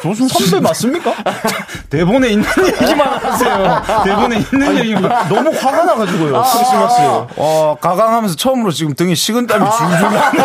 조준 0.02 0.28
선배 0.30 0.60
맞습니까? 0.60 1.14
대본에 1.90 2.30
있는 2.30 2.46
얘기만 2.66 3.08
하세요. 3.08 3.82
대본에 4.04 4.38
있는 4.40 4.78
얘기만. 4.80 5.30
너무 5.30 5.50
화가 5.56 5.84
나가지고요. 5.84 6.42
크리스마스에. 6.42 7.06
어, 7.38 7.78
가강하면서 7.80 8.36
처음으로 8.36 8.72
지금 8.72 8.94
등에 8.96 9.14
식은땀이 9.14 9.66
줄줄 9.70 9.90
나네요. 10.02 10.44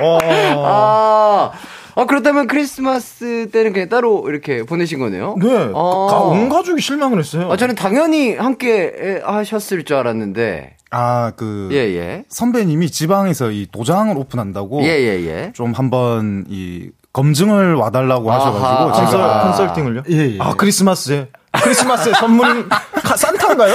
어, 0.00 0.18
아, 0.64 1.50
아, 1.94 2.06
그렇다면 2.06 2.46
크리스마스 2.46 3.48
때는 3.52 3.72
그냥 3.72 3.88
따로 3.88 4.24
이렇게 4.28 4.62
보내신 4.64 4.98
거네요? 4.98 5.36
네. 5.40 5.70
아. 5.74 6.06
가- 6.10 6.20
온 6.22 6.48
가족이 6.48 6.80
실망을 6.80 7.18
했어요. 7.18 7.50
아, 7.52 7.56
저는 7.56 7.74
당연히 7.74 8.34
함께 8.36 9.20
하셨을 9.24 9.84
줄 9.84 9.96
알았는데. 9.96 10.76
아, 10.90 11.32
그. 11.36 11.68
예, 11.72 11.76
예. 11.96 12.24
선배님이 12.28 12.90
지방에서 12.90 13.50
이 13.50 13.66
도장을 13.70 14.16
오픈한다고. 14.16 14.82
예, 14.84 14.88
예, 14.88 15.26
예. 15.26 15.52
좀 15.54 15.72
한번 15.72 16.44
이 16.48 16.90
검증을 17.12 17.74
와달라고 17.74 18.30
아하, 18.32 18.46
하셔가지고 18.46 18.92
컨설- 18.92 19.42
컨설팅을요? 19.42 20.02
예, 20.10 20.34
예. 20.34 20.38
아 20.40 20.54
크리스마스에 20.56 21.28
크리스마스에 21.62 22.14
선물이 22.14 22.68
가- 23.02 23.16
산타인가요? 23.16 23.74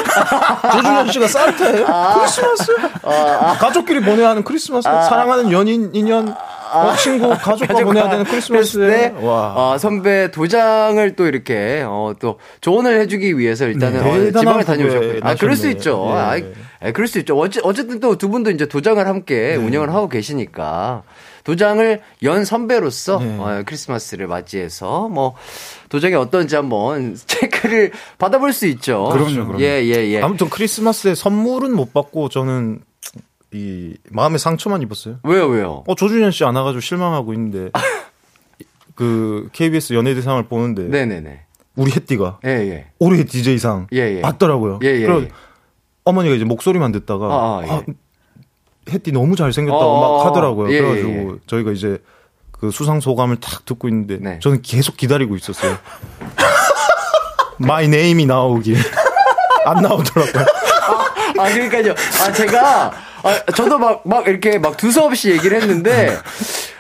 조준현 0.72 1.11
씨가 1.11 1.28
산타예요? 1.28 1.86
크리스마스? 2.18 2.76
가족끼리 3.59 3.99
보내야 4.01 4.30
하는 4.30 4.43
크리스마스? 4.43 4.84
사랑하는 4.84 5.51
연인 5.51 5.91
인연 5.93 6.34
어, 6.74 6.95
친구 6.95 7.30
가족과 7.30 7.84
보내야 7.84 8.09
되는 8.09 8.24
크리스마스에 8.26 9.13
어, 9.18 9.76
선배 9.80 10.30
도장을 10.32 11.15
또 11.15 11.26
이렇게, 11.28 11.84
어, 11.86 12.13
또 12.20 12.39
조언을 12.61 12.99
해주기 13.01 13.38
위해서 13.38 13.65
일단은 13.68 14.03
네, 14.03 14.09
어, 14.09 14.13
후보에 14.13 14.63
다녀오셨고요. 14.63 15.20
아, 15.24 15.36
그럴 15.36 15.55
수. 15.55 15.70
있죠. 15.70 16.05
예. 16.09 16.13
아, 16.13 16.38
아, 16.80 16.91
그럴 16.91 17.07
수 17.07 17.20
있죠. 17.20 17.38
어째, 17.38 17.59
어쨌든 17.63 17.99
또 17.99 18.15
두 18.18 18.30
분도 18.30 18.49
이제 18.51 18.65
도장을 18.68 19.05
함께 19.05 19.49
네. 19.49 19.55
운영을 19.57 19.93
하고 19.93 20.09
계시니까. 20.09 21.03
도장을 21.43 22.01
연 22.24 22.43
선배로서 22.43 23.20
네. 23.20 23.38
어, 23.39 23.63
크리스마스를 23.65 24.28
맞이해서 24.28 25.07
뭐 25.07 25.36
도장이 25.89 26.13
어떤지 26.15 26.55
한번 26.57 27.15
체크를 27.26 27.91
받아볼 28.18 28.51
수 28.53 28.65
있죠. 28.68 29.09
그럼요, 29.13 29.45
그럼요. 29.45 29.61
예, 29.61 29.82
예, 29.86 30.07
예. 30.09 30.22
아무튼 30.22 30.49
크리스마스에 30.49 31.15
선물은 31.15 31.74
못 31.74 31.93
받고 31.93 32.28
저는 32.30 32.80
이 33.53 33.95
마음의 34.09 34.39
상처만 34.39 34.81
입었어요. 34.81 35.19
왜요, 35.23 35.47
왜요? 35.47 35.83
어 35.87 35.95
조준현 35.95 36.31
씨 36.31 36.43
안 36.43 36.55
와가지고 36.55 36.81
실망하고 36.81 37.33
있는데 37.33 37.71
그 38.95 39.49
KBS 39.53 39.93
연예대상을 39.93 40.43
보는데 40.47 40.83
네네네. 40.83 41.41
우리 41.75 41.91
햇띠가 41.91 42.39
예, 42.45 42.49
예. 42.49 42.87
올해 42.99 43.23
DJ상 43.23 43.87
예, 43.93 44.17
예. 44.17 44.21
받더라고요. 44.21 44.79
예, 44.83 44.87
예, 44.87 45.05
그래서 45.05 45.23
예. 45.23 45.29
어머니가 46.03 46.35
이제 46.35 46.43
목소리만 46.45 46.91
듣다가 46.91 47.25
아, 47.27 47.59
아, 47.61 47.67
예. 47.67 47.71
아, 47.71 47.81
햇띠 48.89 49.11
너무 49.11 49.35
잘생겼다고 49.35 49.83
어, 49.83 50.19
막 50.19 50.25
하더라고요. 50.27 50.71
예, 50.73 50.79
그래가지고 50.81 51.09
예, 51.09 51.17
예. 51.27 51.31
저희가 51.45 51.71
이제 51.71 51.99
그 52.51 52.71
수상 52.71 52.99
소감을 52.99 53.37
딱 53.39 53.65
듣고 53.65 53.87
있는데 53.89 54.17
네. 54.19 54.39
저는 54.41 54.61
계속 54.63 54.97
기다리고 54.97 55.35
있었어요. 55.35 55.77
my 57.59 57.88
name이 57.88 58.25
나오길 58.25 58.77
안 59.65 59.81
나오더라고요. 59.81 60.45
아, 61.39 61.49
그러니까요. 61.53 61.91
아, 61.91 62.31
제가, 62.31 62.91
아, 63.28 63.51
저도 63.53 63.78
막, 63.78 64.01
막 64.05 64.28
이렇게 64.28 64.57
막 64.59 64.78
두서없이 64.78 65.32
얘기를 65.32 65.61
했는데, 65.61 66.17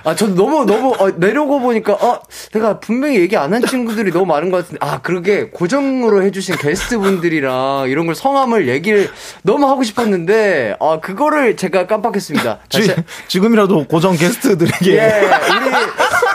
아, 0.03 0.15
저도 0.15 0.35
너무, 0.35 0.65
너무, 0.65 0.93
어, 0.97 1.11
내려고 1.17 1.59
보니까, 1.59 1.93
어, 1.93 2.19
내가 2.53 2.79
분명히 2.79 3.19
얘기 3.19 3.35
안 3.35 3.53
한 3.53 3.65
친구들이 3.65 4.11
너무 4.11 4.25
많은 4.25 4.51
것 4.51 4.57
같은데, 4.57 4.77
아, 4.85 5.01
그러게, 5.01 5.49
고정으로 5.49 6.23
해주신 6.23 6.55
게스트 6.57 6.97
분들이랑 6.99 7.85
이런 7.89 8.05
걸 8.05 8.15
성함을 8.15 8.67
얘기를 8.67 9.09
너무 9.43 9.67
하고 9.69 9.83
싶었는데, 9.83 10.75
아, 10.79 10.99
그거를 11.01 11.57
제가 11.57 11.87
깜빡했습니다. 11.87 12.59
다시, 12.71 12.87
지, 12.87 12.95
지금이라도 13.27 13.85
고정 13.87 14.15
게스트들에게 14.15 14.93
예, 14.97 15.21
우리, 15.21 15.71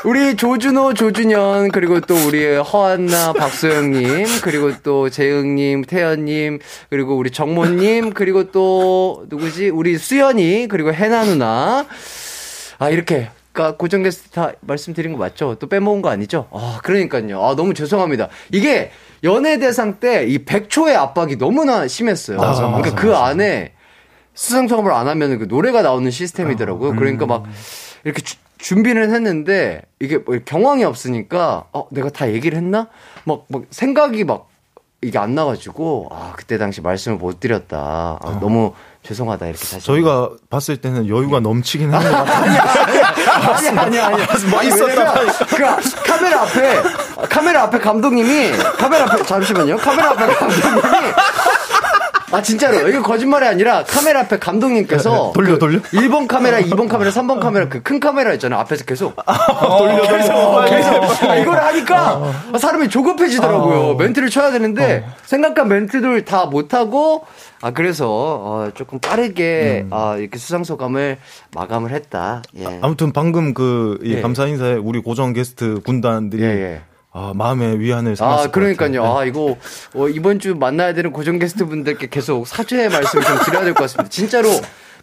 우리 0.04 0.34
조준호, 0.36 0.94
조준현, 0.94 1.70
그리고 1.70 2.00
또 2.00 2.14
우리 2.26 2.56
허한나, 2.56 3.32
박소영님, 3.34 4.26
그리고 4.42 4.72
또 4.82 5.08
재흥님, 5.08 5.82
태연님, 5.84 6.58
그리고 6.90 7.16
우리 7.16 7.30
정모님, 7.30 8.12
그리고 8.12 8.50
또, 8.50 9.24
누구지? 9.28 9.68
우리 9.70 9.96
수연이, 9.98 10.66
그리고 10.68 10.92
해나 10.92 11.24
누나. 11.24 11.86
아, 12.78 12.90
이렇게. 12.90 13.30
까 13.52 13.76
고정 13.76 14.02
게스트 14.02 14.30
다 14.30 14.52
말씀드린 14.62 15.12
거 15.12 15.18
맞죠? 15.18 15.56
또 15.56 15.68
빼먹은 15.68 16.00
거 16.00 16.08
아니죠? 16.08 16.48
아, 16.52 16.80
그러니까요. 16.82 17.44
아, 17.44 17.54
너무 17.54 17.74
죄송합니다. 17.74 18.28
이게 18.50 18.90
연예대상 19.22 20.00
때 20.00 20.24
이 20.26 20.38
100초의 20.46 20.94
압박이 20.96 21.36
너무나 21.36 21.86
심했어요. 21.86 22.38
맞아, 22.38 22.62
그러니까 22.62 22.78
맞아, 22.90 22.94
그 22.94 23.06
맞아. 23.08 23.24
안에 23.26 23.74
수상 24.32 24.68
소감을 24.68 24.90
안 24.92 25.06
하면 25.06 25.38
그 25.38 25.44
노래가 25.44 25.82
나오는 25.82 26.08
아, 26.08 26.10
시스템이더라고요. 26.10 26.92
음. 26.92 26.96
그러니까 26.96 27.26
막 27.26 27.44
이렇게 28.04 28.22
주- 28.22 28.36
준비를 28.62 29.10
했는데 29.10 29.82
이게 29.98 30.18
뭐 30.18 30.38
경황이 30.44 30.84
없으니까 30.84 31.64
어 31.72 31.88
내가 31.90 32.10
다 32.10 32.30
얘기를 32.32 32.56
했나? 32.56 32.86
막, 33.24 33.44
막 33.48 33.62
생각이 33.70 34.22
막 34.24 34.48
이게 35.02 35.18
안 35.18 35.34
나가지고 35.34 36.08
아 36.12 36.32
그때 36.36 36.58
당시 36.58 36.80
말씀을 36.80 37.18
못 37.18 37.40
드렸다. 37.40 38.18
아, 38.22 38.38
너무 38.40 38.72
죄송하다 39.02 39.46
이렇게 39.46 39.58
다시. 39.58 39.76
어. 39.76 39.80
저희가 39.80 40.30
봤을 40.48 40.76
때는 40.76 41.08
여유가 41.08 41.40
넘치긴 41.40 41.92
하는 41.92 42.08
것 42.08 42.16
같아요. 42.24 42.60
아니 43.52 43.68
아니 43.68 43.98
아니. 43.98 44.16
뭐 44.48 44.60
아니, 44.60 44.68
있었다. 44.68 44.84
왜냐면 44.86 45.76
그 45.82 46.02
카메라 46.06 46.42
앞에 46.42 46.82
카메라 47.28 47.62
앞에 47.64 47.78
감독님이 47.80 48.52
카메라 48.78 49.04
앞에 49.06 49.24
잠시만요. 49.24 49.76
카메라 49.78 50.10
앞에 50.10 50.26
감독님이 50.34 50.80
아 52.32 52.40
진짜로 52.42 52.88
이거 52.88 53.02
거짓말이 53.02 53.44
아니라 53.46 53.84
카메라 53.84 54.20
앞에 54.20 54.38
감독님께서 54.38 55.32
돌려, 55.34 55.52
그 55.54 55.58
돌려? 55.58 55.80
1번 55.82 56.26
카메라, 56.26 56.58
2번 56.60 56.88
카메라, 56.88 57.10
3번 57.10 57.40
카메라 57.40 57.68
그 57.68 57.82
큰 57.82 58.00
카메라 58.00 58.32
있잖아요. 58.34 58.58
앞에서 58.60 58.84
계속 58.84 59.14
돌려, 59.78 59.96
돌려. 59.96 60.08
그래서 60.66 61.36
이걸 61.40 61.58
하니까 61.58 62.32
사람이 62.58 62.88
조급해지더라고요. 62.88 63.94
멘트를 63.96 64.30
쳐야 64.30 64.50
되는데 64.50 65.04
생각한 65.24 65.68
멘트들 65.68 66.24
다 66.24 66.46
못하고 66.46 67.26
아 67.60 67.70
그래서 67.72 68.06
어, 68.08 68.70
조금 68.74 68.98
빠르게 68.98 69.86
아, 69.90 70.16
이렇게 70.18 70.38
수상 70.38 70.64
소감을 70.64 71.18
마감을 71.54 71.90
했다. 71.90 72.42
예. 72.58 72.64
아무튼 72.82 73.12
방금 73.12 73.52
그이 73.54 73.98
예. 74.16 74.20
감사 74.20 74.46
인사에 74.46 74.74
우리 74.74 75.00
고정 75.00 75.32
게스트 75.32 75.80
군단들이 75.84 76.42
예, 76.42 76.46
예. 76.48 76.80
아, 77.12 77.32
마음의 77.34 77.78
위안을 77.80 78.16
삼았을 78.16 78.38
아, 78.40 78.42
것 78.46 78.52
그러니까요. 78.52 79.02
같아요. 79.02 79.18
아, 79.18 79.24
이거, 79.24 79.56
어, 79.94 80.08
이번 80.08 80.38
주 80.38 80.54
만나야 80.54 80.94
되는 80.94 81.12
고정 81.12 81.38
게스트 81.38 81.66
분들께 81.66 82.08
계속 82.08 82.46
사죄의 82.46 82.88
말씀을 82.88 83.24
좀 83.24 83.38
드려야 83.44 83.64
될 83.64 83.74
것 83.74 83.82
같습니다. 83.82 84.08
진짜로. 84.08 84.48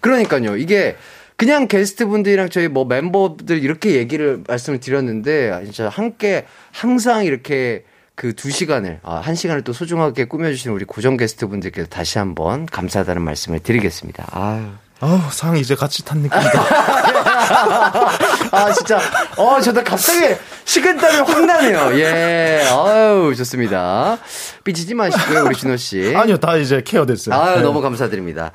그러니까요. 0.01 0.57
이게, 0.57 0.95
그냥 1.35 1.67
게스트 1.67 2.05
분들이랑 2.07 2.49
저희 2.49 2.67
뭐 2.67 2.83
멤버들 2.85 3.63
이렇게 3.63 3.95
얘기를 3.95 4.43
말씀을 4.47 4.79
드렸는데, 4.79 5.51
아, 5.51 5.63
진짜 5.63 5.87
함께 5.89 6.45
항상 6.71 7.25
이렇게 7.25 7.83
그 8.15 8.33
두 8.33 8.49
시간을, 8.51 8.99
아, 9.03 9.15
한 9.17 9.35
시간을 9.35 9.61
또 9.63 9.71
소중하게 9.71 10.25
꾸며주신 10.25 10.71
우리 10.71 10.83
고정 10.85 11.15
게스트 11.15 11.47
분들께 11.47 11.85
다시 11.85 12.17
한번 12.17 12.65
감사하다는 12.65 13.21
말씀을 13.21 13.59
드리겠습니다. 13.59 14.25
아유. 14.31 14.65
아우, 15.01 15.17
상 15.31 15.55
이제 15.55 15.75
같이 15.75 16.03
탄 16.03 16.17
느낌이다. 16.19 16.61
아, 18.51 18.71
진짜. 18.73 18.99
어, 19.37 19.61
저도 19.61 19.81
갑자기 19.83 20.35
식은땀이 20.65 21.17
확 21.19 21.45
나네요. 21.45 21.97
예. 21.99 22.67
아유, 22.69 23.33
좋습니다. 23.37 24.17
삐지지 24.65 24.95
마시고요, 24.95 25.45
우리 25.45 25.55
준호 25.55 25.77
씨. 25.77 26.13
아니요, 26.15 26.37
다 26.37 26.57
이제 26.57 26.81
케어됐어요. 26.85 27.33
아유, 27.33 27.55
네. 27.57 27.61
너무 27.61 27.81
감사드립니다. 27.81 28.51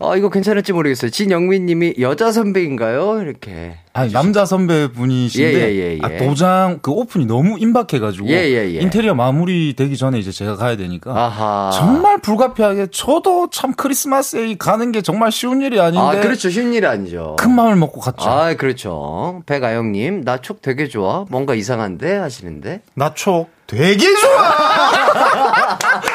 아, 0.00 0.14
이거 0.16 0.30
괜찮을지 0.30 0.72
모르겠어요. 0.72 1.10
진영민 1.10 1.66
님이 1.66 1.94
여자 1.98 2.30
선배인가요? 2.30 3.20
이렇게. 3.20 3.76
아니, 3.92 4.12
남자 4.12 4.44
선배분이신데 4.44 5.54
예, 5.54 5.74
예, 5.74 5.74
예, 5.74 5.94
예. 5.94 5.98
아, 6.02 6.16
도장 6.18 6.78
그 6.82 6.92
오픈이 6.92 7.26
너무 7.26 7.58
임박해가지고 7.58 8.28
예, 8.28 8.34
예, 8.48 8.74
예. 8.74 8.80
인테리어 8.80 9.14
마무리 9.14 9.74
되기 9.74 9.96
전에 9.96 10.20
이제 10.20 10.30
제가 10.30 10.54
가야 10.54 10.76
되니까 10.76 11.10
아하. 11.10 11.70
정말 11.74 12.18
불가피하게 12.20 12.88
저도 12.92 13.50
참 13.50 13.72
크리스마스에 13.74 14.54
가는 14.56 14.92
게 14.92 15.02
정말 15.02 15.32
쉬운 15.32 15.62
일이 15.62 15.80
아닌데 15.80 15.98
아, 16.00 16.20
그렇죠. 16.20 16.48
쉬운 16.48 16.72
일이 16.74 16.86
아니죠. 16.86 17.34
큰 17.40 17.50
마음을 17.56 17.74
먹고 17.74 18.00
갔죠. 18.00 18.28
아, 18.30 18.54
그렇죠. 18.54 19.42
백아영님, 19.46 20.22
나촉 20.24 20.62
되게 20.62 20.86
좋아. 20.86 21.24
뭔가 21.28 21.54
이상한데? 21.56 22.18
하시는데. 22.18 22.82
나촉 22.94 23.50
되게 23.66 23.98
좋아. 23.98 25.78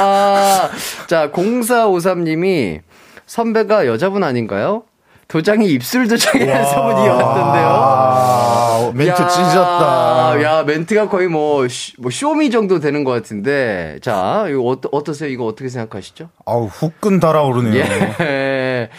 아, 0.00 0.70
자, 1.06 1.30
0453님이 1.30 2.80
선배가 3.26 3.86
여자분 3.86 4.24
아닌가요? 4.24 4.84
도장이 5.28 5.66
입술 5.68 6.08
도장이라는 6.08 6.66
소문이 6.66 7.08
왔던데요. 7.08 7.68
아, 7.68 8.90
멘트 8.92 9.22
야, 9.22 9.28
찢었다. 9.28 10.42
야, 10.42 10.64
멘트가 10.64 11.08
거의 11.08 11.28
뭐, 11.28 11.68
쇼, 11.68 11.92
뭐 11.98 12.10
쇼미 12.10 12.50
정도 12.50 12.80
되는 12.80 13.04
것 13.04 13.12
같은데. 13.12 13.98
자, 14.02 14.46
이거 14.48 14.62
어떠, 14.62 14.88
어떠세요? 14.90 15.30
이거 15.30 15.46
어떻게 15.46 15.68
생각하시죠? 15.68 16.30
아우 16.44 16.64
후끈 16.66 17.20
달아오르네요. 17.20 17.84
예. 18.22 18.90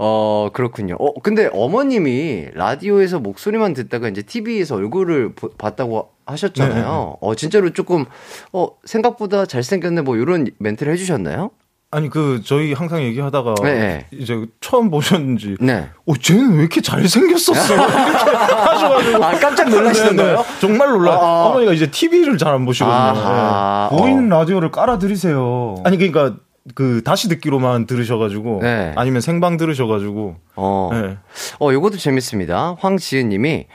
어, 0.00 0.48
그렇군요. 0.52 0.94
어, 1.00 1.12
근데 1.22 1.50
어머님이 1.52 2.46
라디오에서 2.54 3.18
목소리만 3.18 3.74
듣다가 3.74 4.08
이제 4.08 4.22
TV에서 4.22 4.76
얼굴을 4.76 5.34
보- 5.34 5.50
봤다고 5.50 6.10
하셨잖아요. 6.24 7.16
어, 7.20 7.34
진짜로 7.34 7.70
조금, 7.72 8.04
어, 8.52 8.68
생각보다 8.84 9.44
잘생겼네, 9.44 10.02
뭐, 10.02 10.16
이런 10.16 10.46
멘트를 10.58 10.92
해주셨나요? 10.92 11.50
아니 11.90 12.10
그 12.10 12.42
저희 12.44 12.74
항상 12.74 13.00
얘기하다가 13.02 13.54
네. 13.62 14.04
이제 14.12 14.44
처음 14.60 14.90
보셨는지 14.90 15.56
네. 15.58 15.88
어 16.04 16.14
쟤는 16.14 16.52
왜 16.56 16.58
이렇게 16.60 16.82
잘생겼었어 16.82 17.54
이렇게 17.74 17.92
하셔가지고 17.94 19.24
아, 19.24 19.30
깜짝 19.38 19.70
놀라시는 19.70 20.10
네, 20.10 20.16
네. 20.16 20.22
거예요? 20.22 20.44
정말 20.60 20.90
놀라. 20.90 21.12
아. 21.14 21.44
어머니가 21.46 21.72
이제 21.72 21.90
TV를 21.90 22.36
잘 22.36 22.52
안 22.52 22.66
보시거든요. 22.66 22.94
아하. 22.94 23.88
네. 23.90 23.96
보이는 23.96 24.30
어. 24.30 24.38
라디오를 24.40 24.70
깔아드리세요. 24.70 25.76
아니 25.84 25.96
그러니까 25.96 26.36
그 26.74 27.02
다시 27.04 27.28
듣기로만 27.28 27.86
들으셔가지고 27.86 28.60
네. 28.62 28.92
아니면 28.96 29.20
생방 29.20 29.56
들으셔가지고 29.56 30.36
어. 30.56 30.90
네. 30.92 31.16
어, 31.60 31.72
요것도 31.72 31.96
재밌습니다. 31.96 32.76
황지은 32.78 33.28
님이 33.28 33.66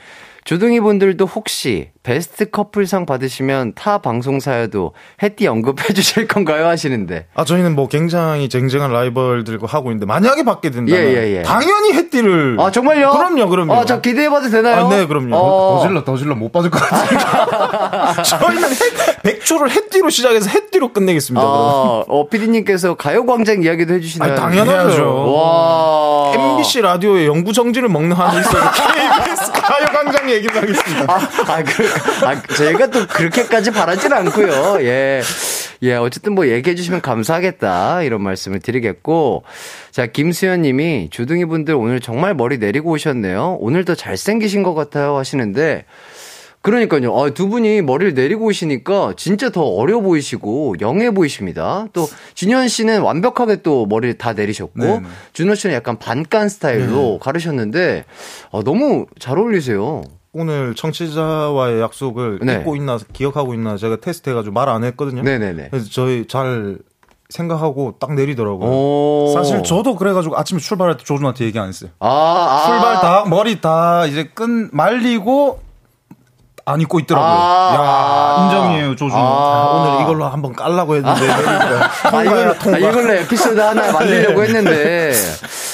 주둥이 0.44 0.80
분들도 0.80 1.24
혹시 1.24 1.90
베스트 2.02 2.50
커플상 2.50 3.06
받으시면 3.06 3.72
타 3.74 3.96
방송사에도 3.96 4.92
해띠 5.22 5.46
언급해 5.46 5.94
주실 5.94 6.28
건가요? 6.28 6.66
하시는데. 6.68 7.26
아 7.34 7.44
저희는 7.44 7.74
뭐 7.74 7.88
굉장히 7.88 8.50
쟁쟁한 8.50 8.92
라이벌들과 8.92 9.66
하고 9.66 9.90
있는데 9.90 10.04
만약에 10.04 10.44
받게 10.44 10.68
된다면 10.70 11.02
예, 11.02 11.14
예, 11.14 11.36
예. 11.38 11.42
당연히 11.42 11.94
해띠를 11.94 12.58
아, 12.60 12.70
정말요? 12.70 13.10
그럼요, 13.12 13.48
그럼요. 13.48 13.72
아, 13.72 13.84
저 13.86 14.02
기대해 14.02 14.28
봐도 14.28 14.50
되나요? 14.50 14.84
아, 14.84 14.88
네, 14.90 15.06
그럼요. 15.06 15.34
어. 15.34 15.78
더 15.78 15.88
질러, 15.88 16.04
더 16.04 16.16
질러 16.18 16.34
못 16.34 16.52
받을 16.52 16.68
것 16.68 16.78
같으니까. 16.78 18.22
저희는 18.22 18.68
해, 18.70 19.22
백초를 19.22 19.70
해띠로 19.70 20.10
시작해서 20.10 20.50
해띠로 20.50 20.92
끝내겠습니다. 20.92 21.40
그럼. 21.40 21.56
아, 21.56 22.04
어, 22.06 22.28
피디님께서 22.28 22.96
가요 22.96 23.24
광장 23.24 23.62
이야기도 23.62 23.94
해 23.94 24.00
주시나요? 24.00 24.32
아니, 24.32 24.40
당연하죠. 24.40 25.32
와. 25.32 26.03
MBC 26.34 26.80
라디오에 26.82 27.26
영구 27.26 27.52
정지를 27.52 27.88
먹는 27.88 28.16
한이 28.16 28.40
있어서 28.40 28.58
KBS 28.72 29.52
가요광장 29.52 30.30
얘기를 30.30 30.62
하겠습니다. 30.62 31.12
아, 31.12 31.16
아, 31.46 31.62
그, 31.62 32.26
아, 32.26 32.42
저희가 32.56 32.88
또 32.88 33.06
그렇게까지 33.06 33.70
바라진 33.70 34.12
않고요. 34.12 34.78
예. 34.80 35.22
예, 35.82 35.94
어쨌든 35.96 36.34
뭐 36.34 36.48
얘기해 36.48 36.74
주시면 36.74 37.02
감사하겠다. 37.02 38.02
이런 38.02 38.22
말씀을 38.22 38.60
드리겠고. 38.60 39.44
자, 39.90 40.06
김수현 40.06 40.62
님이 40.62 41.08
주둥이 41.10 41.44
분들 41.44 41.74
오늘 41.74 42.00
정말 42.00 42.34
머리 42.34 42.58
내리고 42.58 42.90
오셨네요. 42.92 43.58
오늘 43.60 43.84
더 43.84 43.94
잘생기신 43.94 44.62
것 44.62 44.74
같아요. 44.74 45.16
하시는데. 45.16 45.84
그러니까요. 46.64 47.14
아, 47.14 47.28
두 47.28 47.48
분이 47.50 47.82
머리를 47.82 48.14
내리고 48.14 48.46
오시니까 48.46 49.12
진짜 49.18 49.50
더 49.50 49.62
어려 49.62 50.00
보이시고 50.00 50.76
영해 50.80 51.10
보이십니다. 51.10 51.86
또 51.92 52.06
준현 52.32 52.68
씨는 52.68 53.02
완벽하게 53.02 53.56
또 53.56 53.84
머리를 53.84 54.16
다 54.16 54.32
내리셨고 54.32 54.80
네네. 54.80 55.02
준호 55.34 55.56
씨는 55.56 55.74
약간 55.74 55.98
반깐 55.98 56.48
스타일로 56.48 57.18
가르셨는데 57.18 58.06
아, 58.50 58.62
너무 58.64 59.04
잘 59.18 59.38
어울리세요. 59.38 60.04
오늘 60.32 60.74
청취자와의 60.74 61.82
약속을 61.82 62.38
네. 62.42 62.54
잊고 62.54 62.76
있나 62.76 62.98
기억하고 63.12 63.52
있나 63.52 63.76
제가 63.76 63.96
테스트해가지고 64.00 64.54
말 64.54 64.70
안 64.70 64.84
했거든요. 64.84 65.20
네네네. 65.22 65.68
그래서 65.70 65.88
저희 65.90 66.26
잘 66.26 66.78
생각하고 67.28 67.96
딱 68.00 68.14
내리더라고요. 68.14 68.70
오. 68.70 69.32
사실 69.34 69.62
저도 69.64 69.96
그래가지고 69.96 70.38
아침에 70.38 70.60
출발할 70.60 70.96
때 70.96 71.04
조준한테 71.04 71.44
얘기 71.44 71.58
안 71.58 71.68
했어요. 71.68 71.90
아, 71.98 72.08
아. 72.08 72.64
출발 72.66 72.94
다 73.02 73.24
머리 73.28 73.60
다 73.60 74.06
이제 74.06 74.24
끈 74.34 74.70
말리고 74.72 75.60
안 76.66 76.80
입고 76.80 76.98
있더라고요. 77.00 77.30
아. 77.30 77.74
야 77.74 78.44
인정이에요 78.44 78.96
조준. 78.96 79.18
아. 79.18 79.22
아, 79.22 79.70
오늘 79.74 80.02
이걸로 80.02 80.24
한번 80.26 80.52
깔라고 80.54 80.96
했는데 80.96 81.30
아, 81.30 82.10
통과야 82.10 82.24
이걸로. 82.24 82.54
네. 82.54 82.74
아, 82.74 82.78
이걸로 82.78 83.12
에피소드 83.12 83.60
하나 83.60 83.92
만들려고 83.92 84.42
했는데. 84.42 85.12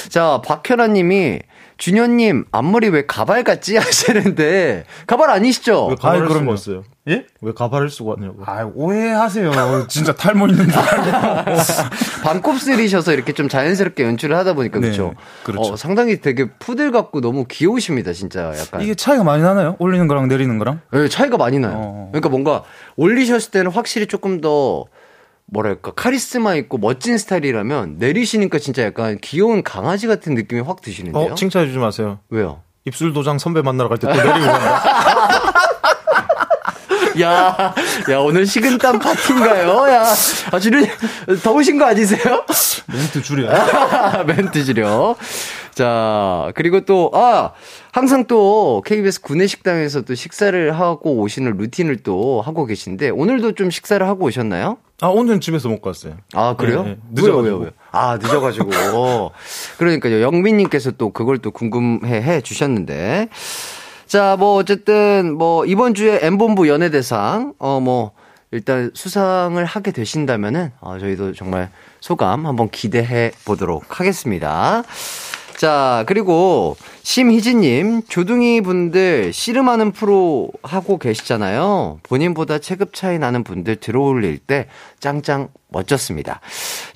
자, 0.08 0.40
박현아 0.44 0.88
님이 0.88 1.38
준현님, 1.80 2.44
앞머리 2.52 2.90
왜 2.90 3.06
가발 3.06 3.42
같지? 3.42 3.76
하시는데, 3.80 4.84
가발 5.06 5.30
아니시죠? 5.30 5.86
왜 5.86 5.94
가발을 5.96 6.26
아이, 6.26 6.32
쓰고 6.34 6.50
왔어요? 6.50 6.84
예? 7.08 7.24
왜 7.40 7.52
가발을 7.54 7.88
쓰고 7.88 8.10
왔냐고. 8.10 8.42
아, 8.44 8.70
오해하세요. 8.74 9.86
진짜 9.88 10.12
탈모 10.14 10.48
있는 10.48 10.68
줄 10.68 10.78
알고. 10.78 11.58
반곱슬이셔서 12.22 13.14
이렇게 13.14 13.32
좀 13.32 13.48
자연스럽게 13.48 14.04
연출을 14.04 14.36
하다 14.36 14.52
보니까, 14.52 14.78
네, 14.78 14.88
그렇죠 14.88 15.14
그렇죠. 15.42 15.72
어, 15.72 15.76
상당히 15.76 16.20
되게 16.20 16.50
푸들 16.58 16.92
같고 16.92 17.22
너무 17.22 17.46
귀여우십니다, 17.48 18.12
진짜. 18.12 18.52
약간. 18.58 18.82
이게 18.82 18.94
차이가 18.94 19.24
많이 19.24 19.42
나나요? 19.42 19.76
올리는 19.78 20.06
거랑 20.06 20.28
내리는 20.28 20.58
거랑? 20.58 20.82
네, 20.92 21.08
차이가 21.08 21.38
많이 21.38 21.58
나요. 21.58 21.72
어. 21.76 22.08
그러니까 22.12 22.28
뭔가 22.28 22.62
올리셨을 22.96 23.52
때는 23.52 23.70
확실히 23.70 24.06
조금 24.06 24.42
더 24.42 24.84
뭐랄까 25.52 25.92
카리스마 25.92 26.54
있고 26.56 26.78
멋진 26.78 27.18
스타일이라면 27.18 27.96
내리시니까 27.98 28.58
진짜 28.58 28.82
약간 28.84 29.18
귀여운 29.20 29.62
강아지 29.62 30.06
같은 30.06 30.34
느낌이 30.34 30.60
확 30.60 30.80
드시는데요. 30.80 31.32
어, 31.32 31.34
칭찬해 31.34 31.66
주지 31.66 31.78
마세요. 31.78 32.20
왜요? 32.30 32.60
입술 32.84 33.12
도장 33.12 33.38
선배 33.38 33.60
만나러 33.62 33.88
갈 33.88 33.98
때 33.98 34.06
또 34.06 34.14
내리고 34.14 34.30
간다. 34.46 34.82
야, 37.20 37.74
야 38.10 38.18
오늘 38.18 38.46
식은땀 38.46 38.98
파티인가요? 39.00 39.88
야, 39.90 40.14
아 40.52 40.58
주름 40.60 40.86
더우신 41.42 41.76
거 41.78 41.84
아니세요? 41.86 42.44
멘트 42.86 43.20
줄이야. 43.22 44.22
멘트 44.26 44.64
지려. 44.64 45.16
자, 45.80 46.52
그리고 46.56 46.82
또, 46.82 47.10
아, 47.14 47.52
항상 47.90 48.26
또 48.26 48.82
KBS 48.84 49.22
구내식당에서 49.22 50.02
또 50.02 50.14
식사를 50.14 50.78
하고 50.78 51.14
오시는 51.20 51.56
루틴을 51.56 52.02
또 52.02 52.42
하고 52.42 52.66
계신데, 52.66 53.08
오늘도 53.08 53.52
좀 53.52 53.70
식사를 53.70 54.06
하고 54.06 54.26
오셨나요? 54.26 54.76
아, 55.00 55.06
오늘은 55.06 55.40
집에서 55.40 55.70
먹고 55.70 55.88
왔어요. 55.88 56.18
아, 56.34 56.54
그래요? 56.54 56.82
네, 56.82 56.90
네. 56.90 56.96
늦어가지고. 57.12 57.40
왜요, 57.40 57.56
왜요? 57.60 57.70
아, 57.92 58.18
늦어가지고. 58.20 59.32
그러니까요. 59.78 60.20
영민님께서 60.20 60.90
또 60.98 61.14
그걸 61.14 61.38
또 61.38 61.50
궁금해 61.50 62.20
해 62.20 62.42
주셨는데. 62.42 63.30
자, 64.04 64.36
뭐, 64.38 64.56
어쨌든, 64.56 65.34
뭐, 65.34 65.64
이번 65.64 65.94
주에 65.94 66.18
M본부 66.20 66.68
연예대상, 66.68 67.54
어, 67.58 67.80
뭐, 67.80 68.12
일단 68.50 68.90
수상을 68.92 69.64
하게 69.64 69.92
되신다면은, 69.92 70.72
어, 70.80 70.98
저희도 70.98 71.32
정말 71.32 71.70
소감 72.00 72.44
한번 72.44 72.68
기대해 72.68 73.30
보도록 73.46 73.98
하겠습니다. 73.98 74.82
자, 75.60 76.04
그리고 76.06 76.74
심희진님, 77.02 78.04
조둥이 78.08 78.62
분들 78.62 79.34
씨름하는 79.34 79.92
프로 79.92 80.50
하고 80.62 80.96
계시잖아요. 80.96 82.00
본인보다 82.02 82.60
체급 82.60 82.94
차이 82.94 83.18
나는 83.18 83.44
분들 83.44 83.76
들어올릴 83.76 84.38
때 84.38 84.68
짱짱 85.00 85.50
멋졌습니다. 85.68 86.40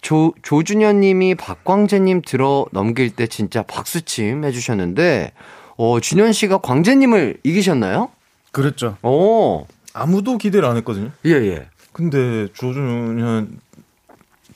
조, 0.01 0.33
조준현 0.41 1.01
님이 1.01 1.35
박광재 1.35 1.99
님 1.99 2.23
들어 2.23 2.65
넘길 2.73 3.11
때 3.15 3.27
진짜 3.27 3.62
박수침 3.65 4.47
해주셨는데, 4.47 5.33
어, 5.77 6.01
준현 6.01 6.33
씨가 6.33 6.62
광재 6.62 6.95
님을 6.95 7.41
이기셨나요? 7.43 8.12
그랬죠. 8.51 8.97
오, 9.03 9.67
아무도 9.93 10.39
기대를 10.39 10.67
안 10.67 10.79
했거든요. 10.79 11.11
예, 11.27 11.33
예. 11.33 11.69
근데 11.93 12.49
조준현 12.55 13.61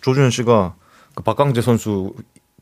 조준현 0.00 0.30
씨가 0.30 0.76
그 1.14 1.22
박강재 1.22 1.60
선수 1.60 2.14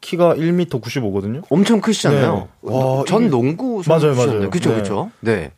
키가 0.07 0.35
1m 0.37 0.69
95거든요. 0.81 1.43
엄청 1.51 1.81
크시잖아요. 1.81 2.49
네. 2.63 2.71
와, 2.73 3.03
전 3.09 3.23
이게- 3.23 3.31
농구 3.31 3.83
맞아요? 3.89 4.15
맞아요. 4.15 4.51
그죠, 4.51 4.71
네. 4.71 4.77
그죠. 4.77 5.11
네. 5.21 5.51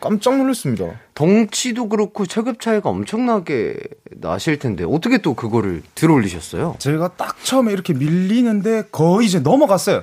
깜짝 0.00 0.36
놀랐습니다. 0.36 0.84
덩치도 1.14 1.88
그렇고 1.88 2.26
체급 2.26 2.60
차이가 2.60 2.88
엄청나게 2.90 3.76
나실 4.20 4.58
텐데 4.58 4.84
어떻게 4.84 5.18
또 5.18 5.34
그거를 5.34 5.82
들어 5.94 6.14
올리셨어요? 6.14 6.76
제가 6.78 7.12
딱 7.16 7.36
처음에 7.44 7.72
이렇게 7.72 7.92
밀리는데 7.94 8.84
거의 8.92 9.26
이제 9.26 9.38
넘어갔어요. 9.40 10.02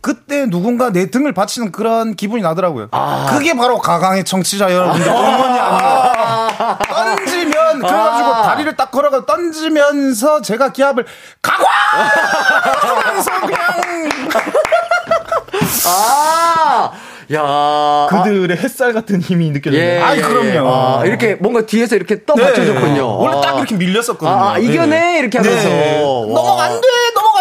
그때 0.00 0.46
누군가 0.46 0.90
내 0.90 1.10
등을 1.10 1.32
받치는 1.32 1.72
그런 1.72 2.14
기분이 2.14 2.42
나더라고요. 2.42 2.88
그게 3.28 3.56
바로 3.56 3.78
가강의 3.78 4.24
청취자 4.24 4.72
여러분들 4.72 5.08
응원이 5.08 5.58
아닌가. 5.58 6.78
던지면 6.88 7.78
그래가지고 7.80 8.28
아. 8.34 8.42
다리를 8.42 8.76
딱 8.76 8.90
걸어가 8.90 9.26
던지면서 9.26 10.42
제가 10.42 10.72
기합을 10.72 11.06
가과 11.42 11.64
하면서 12.82 13.30
그냥 13.40 13.60
아, 15.86 16.92
야. 17.34 18.06
그들의 18.10 18.56
햇살 18.56 18.92
같은 18.92 19.20
힘이 19.20 19.50
느껴져요. 19.50 19.80
예, 19.80 20.00
아이 20.00 20.18
예, 20.18 20.22
그럼요. 20.22 20.48
예. 20.48 20.58
아, 20.58 21.02
이렇게 21.04 21.34
뭔가 21.34 21.66
뒤에서 21.66 21.96
이렇게 21.96 22.24
떠 22.24 22.34
네. 22.34 22.44
받쳐줬군요. 22.44 23.18
원래 23.18 23.40
딱 23.40 23.54
아. 23.54 23.58
이렇게 23.58 23.74
밀렸었거든요. 23.74 24.30
아, 24.30 24.58
이겨내! 24.58 24.86
네. 24.86 25.18
이렇게 25.18 25.38
하면서. 25.38 25.68
와. 25.68 26.26
넘어가 26.34 26.64
안 26.64 26.80
돼! 26.80 26.86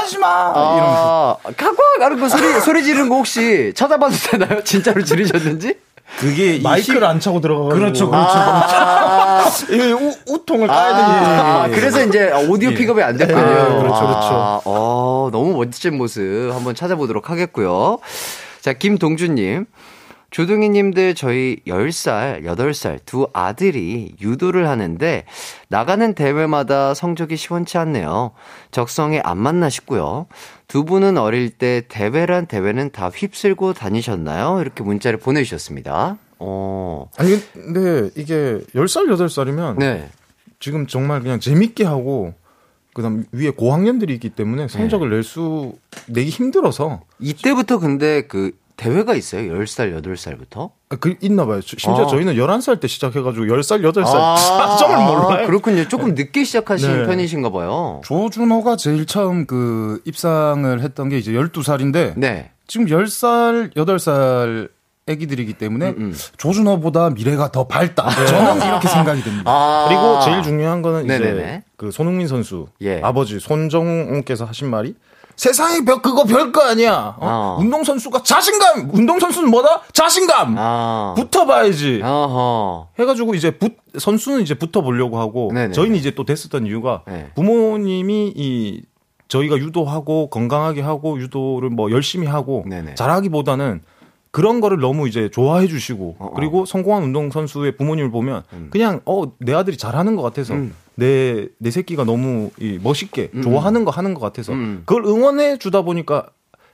넘어가지 0.06 0.18
마! 0.20 0.54
이러면서. 0.56 1.40
아, 1.44 1.52
가과! 1.58 1.78
하는 2.00 2.20
거 2.20 2.30
소리, 2.30 2.60
소리 2.62 2.84
지르는 2.84 3.10
거 3.10 3.16
혹시 3.16 3.74
찾아봐도 3.76 4.16
되나요? 4.16 4.64
진짜로 4.64 5.04
지르셨는지? 5.04 5.78
그게 6.20 6.60
마이크를 6.62 7.04
안 7.04 7.20
차고 7.20 7.42
들어가고 7.42 7.70
그렇죠, 7.70 8.10
아, 8.14 9.44
이 9.72 9.76
우, 9.92 10.14
우통을 10.28 10.70
아, 10.70 10.74
까야 10.74 10.96
아, 10.96 11.64
되니. 11.64 11.76
그래서 11.76 12.04
이제 12.06 12.32
오디오 12.48 12.70
예. 12.72 12.76
픽업이 12.76 13.02
안 13.02 13.18
됐군요. 13.18 13.40
예, 13.40 13.54
그렇죠, 13.80 14.02
그렇죠. 14.02 14.30
아, 14.32 14.62
어, 14.66 15.30
너무 15.32 15.58
멋진 15.58 15.98
모습 15.98 16.52
한번 16.54 16.76
찾아보도록 16.76 17.32
하겠고요. 17.32 17.98
자, 18.62 18.74
김동준님. 18.74 19.66
조둥이님들 20.36 21.16
저희 21.16 21.62
10살, 21.66 22.44
8살 22.44 23.00
두 23.06 23.30
아들이 23.32 24.18
유도를 24.20 24.68
하는데 24.68 25.24
나가는 25.70 26.14
대회마다 26.14 26.94
성적이 26.94 27.38
시원치 27.38 27.78
않네요. 27.78 28.32
적성에 28.72 29.22
안 29.24 29.38
맞나 29.38 29.70
싶고요. 29.70 30.28
두 30.68 30.84
분은 30.84 31.18
어릴 31.18 31.52
때 31.52 31.84
대회란 31.88 32.48
대회는 32.48 32.92
다 32.92 33.08
휩쓸고 33.08 33.72
다니셨나요? 33.72 34.60
이렇게 34.60 34.84
문자를 34.84 35.20
보내주셨습니다. 35.20 36.18
어, 36.40 37.10
아니 37.16 37.40
근데 37.54 38.10
이게 38.18 38.60
10살 38.76 39.06
8살이면 39.06 39.78
네. 39.78 40.10
지금 40.60 40.86
정말 40.86 41.22
그냥 41.22 41.40
재밌게 41.40 41.86
하고 41.86 42.34
그다음 42.94 43.24
위에 43.32 43.52
고학년들이 43.52 44.14
있기 44.16 44.32
때문에 44.32 44.68
성적을 44.68 45.12
낼수 45.12 45.76
내기 46.08 46.30
힘들어서 46.30 47.04
이때부터 47.20 47.80
근데 47.80 48.24
그 48.28 48.52
대회가 48.78 49.16
있어요? 49.16 49.54
10살, 49.54 50.02
8살부터? 50.02 50.72
아, 50.90 50.96
그 50.98 51.16
있나 51.22 51.46
봐요. 51.46 51.62
심지어 51.62 52.06
아. 52.06 52.08
저희는 52.08 52.36
11살 52.36 52.80
때 52.80 52.88
시작해 52.88 53.22
가지고 53.22 53.46
10살 53.46 53.82
8살 53.82 54.04
점을 54.78 54.96
몰라요. 55.06 55.48
그렇군요. 55.48 55.88
조금 55.88 56.14
늦게 56.14 56.44
시작하신 56.44 57.02
네. 57.02 57.06
편이신가 57.08 57.52
봐요. 57.52 58.02
조준호가 58.04 58.76
제일 58.76 59.06
처음 59.06 59.46
그 59.46 60.02
입상을 60.06 60.82
했던 60.82 61.10
게 61.10 61.18
이제 61.18 61.32
12살인데 61.32 62.14
네. 62.18 62.52
지금 62.68 62.88
10살, 62.88 63.76
8살 63.76 64.70
애기들이기 65.08 65.54
때문에 65.54 65.90
음, 65.90 65.96
음. 65.98 66.16
조준호보다 66.38 67.12
미래가 67.12 67.52
더 67.52 67.68
밝다. 67.68 68.10
저는 68.10 68.66
이렇게 68.66 68.88
생각이 68.88 69.22
듭니다. 69.22 69.52
아. 69.52 69.86
그리고 69.88 70.20
제일 70.26 70.42
중요한 70.42 70.82
거는 70.82 71.06
이제 71.06 71.20
네네네. 71.20 71.64
그 71.78 71.92
손흥민 71.92 72.28
선수 72.28 72.68
예. 72.82 73.02
아버지 73.04 73.40
손정웅께서 73.40 74.46
하신 74.46 74.70
말이 74.70 74.96
세상에 75.36 75.84
별 75.84 76.02
그거 76.02 76.24
별거 76.24 76.62
아니야. 76.62 77.16
어? 77.20 77.28
어. 77.28 77.58
운동 77.60 77.84
선수가 77.84 78.24
자신감. 78.24 78.90
운동 78.94 79.20
선수는 79.20 79.50
뭐다? 79.50 79.82
자신감. 79.94 80.56
아. 80.58 81.14
붙어봐야지. 81.18 82.02
어허. 82.04 82.88
해가지고 83.00 83.36
이제 83.36 83.52
붙 83.52 83.74
선수는 83.98 84.42
이제 84.42 84.54
붙어 84.54 84.82
보려고 84.82 85.20
하고 85.20 85.52
네네. 85.54 85.74
저희는 85.74 85.98
이제 85.98 86.12
또 86.12 86.24
됐었던 86.26 86.66
이유가 86.66 87.02
네. 87.08 87.30
부모님이 87.36 88.34
이 88.36 88.82
저희가 89.28 89.58
유도하고 89.58 90.30
건강하게 90.30 90.82
하고 90.82 91.20
유도를 91.20 91.70
뭐 91.70 91.92
열심히 91.92 92.28
하고 92.28 92.64
네네. 92.68 92.96
잘하기보다는 92.96 93.82
그런 94.32 94.60
거를 94.60 94.80
너무 94.80 95.08
이제 95.08 95.30
좋아해 95.32 95.68
주시고 95.68 96.18
어, 96.20 96.26
어. 96.28 96.32
그리고 96.36 96.66
성공한 96.66 97.04
운동 97.04 97.32
선수의 97.32 97.78
부모님을 97.78 98.12
보면 98.12 98.44
그냥 98.70 99.02
어 99.06 99.24
내 99.40 99.54
아들이 99.54 99.78
잘하는 99.78 100.16
것 100.16 100.22
같아서 100.24 100.54
내 100.98 101.48
내 101.60 101.72
새끼가 101.72 102.04
너무 102.06 102.52
이 102.60 102.80
멋있게 102.82 103.32
좋아하는 103.44 103.86
거 103.86 103.92
하는 103.92 104.14
것 104.14 104.22
같아서 104.22 104.54
음. 104.54 104.84
그걸 104.86 105.06
응원해 105.06 105.58
주다 105.58 105.82
보니까 105.82 106.28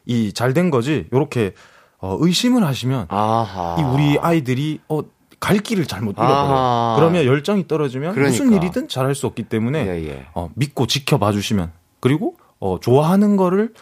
이 0.05 0.31
잘 0.33 0.53
된 0.53 0.69
거지 0.71 1.07
요렇게 1.13 1.53
어, 1.99 2.17
의심을 2.19 2.63
하시면 2.63 3.05
아하. 3.09 3.77
이 3.79 3.83
우리 3.83 4.17
아이들이 4.19 4.79
어, 4.89 5.01
갈 5.39 5.57
길을 5.57 5.85
잘못 5.85 6.15
잃어버려요. 6.17 6.95
그러면 6.97 7.25
열정이 7.25 7.67
떨어지면 7.67 8.13
무슨 8.15 8.45
그러니까. 8.47 8.55
일이든 8.65 8.87
잘할 8.87 9.15
수 9.15 9.25
없기 9.27 9.43
때문에 9.43 9.85
예, 9.87 10.07
예. 10.07 10.25
어, 10.33 10.49
믿고 10.55 10.85
지켜봐 10.87 11.31
주시면 11.31 11.71
그리고 11.99 12.35
어, 12.59 12.79
좋아하는 12.79 13.37
거를 13.37 13.73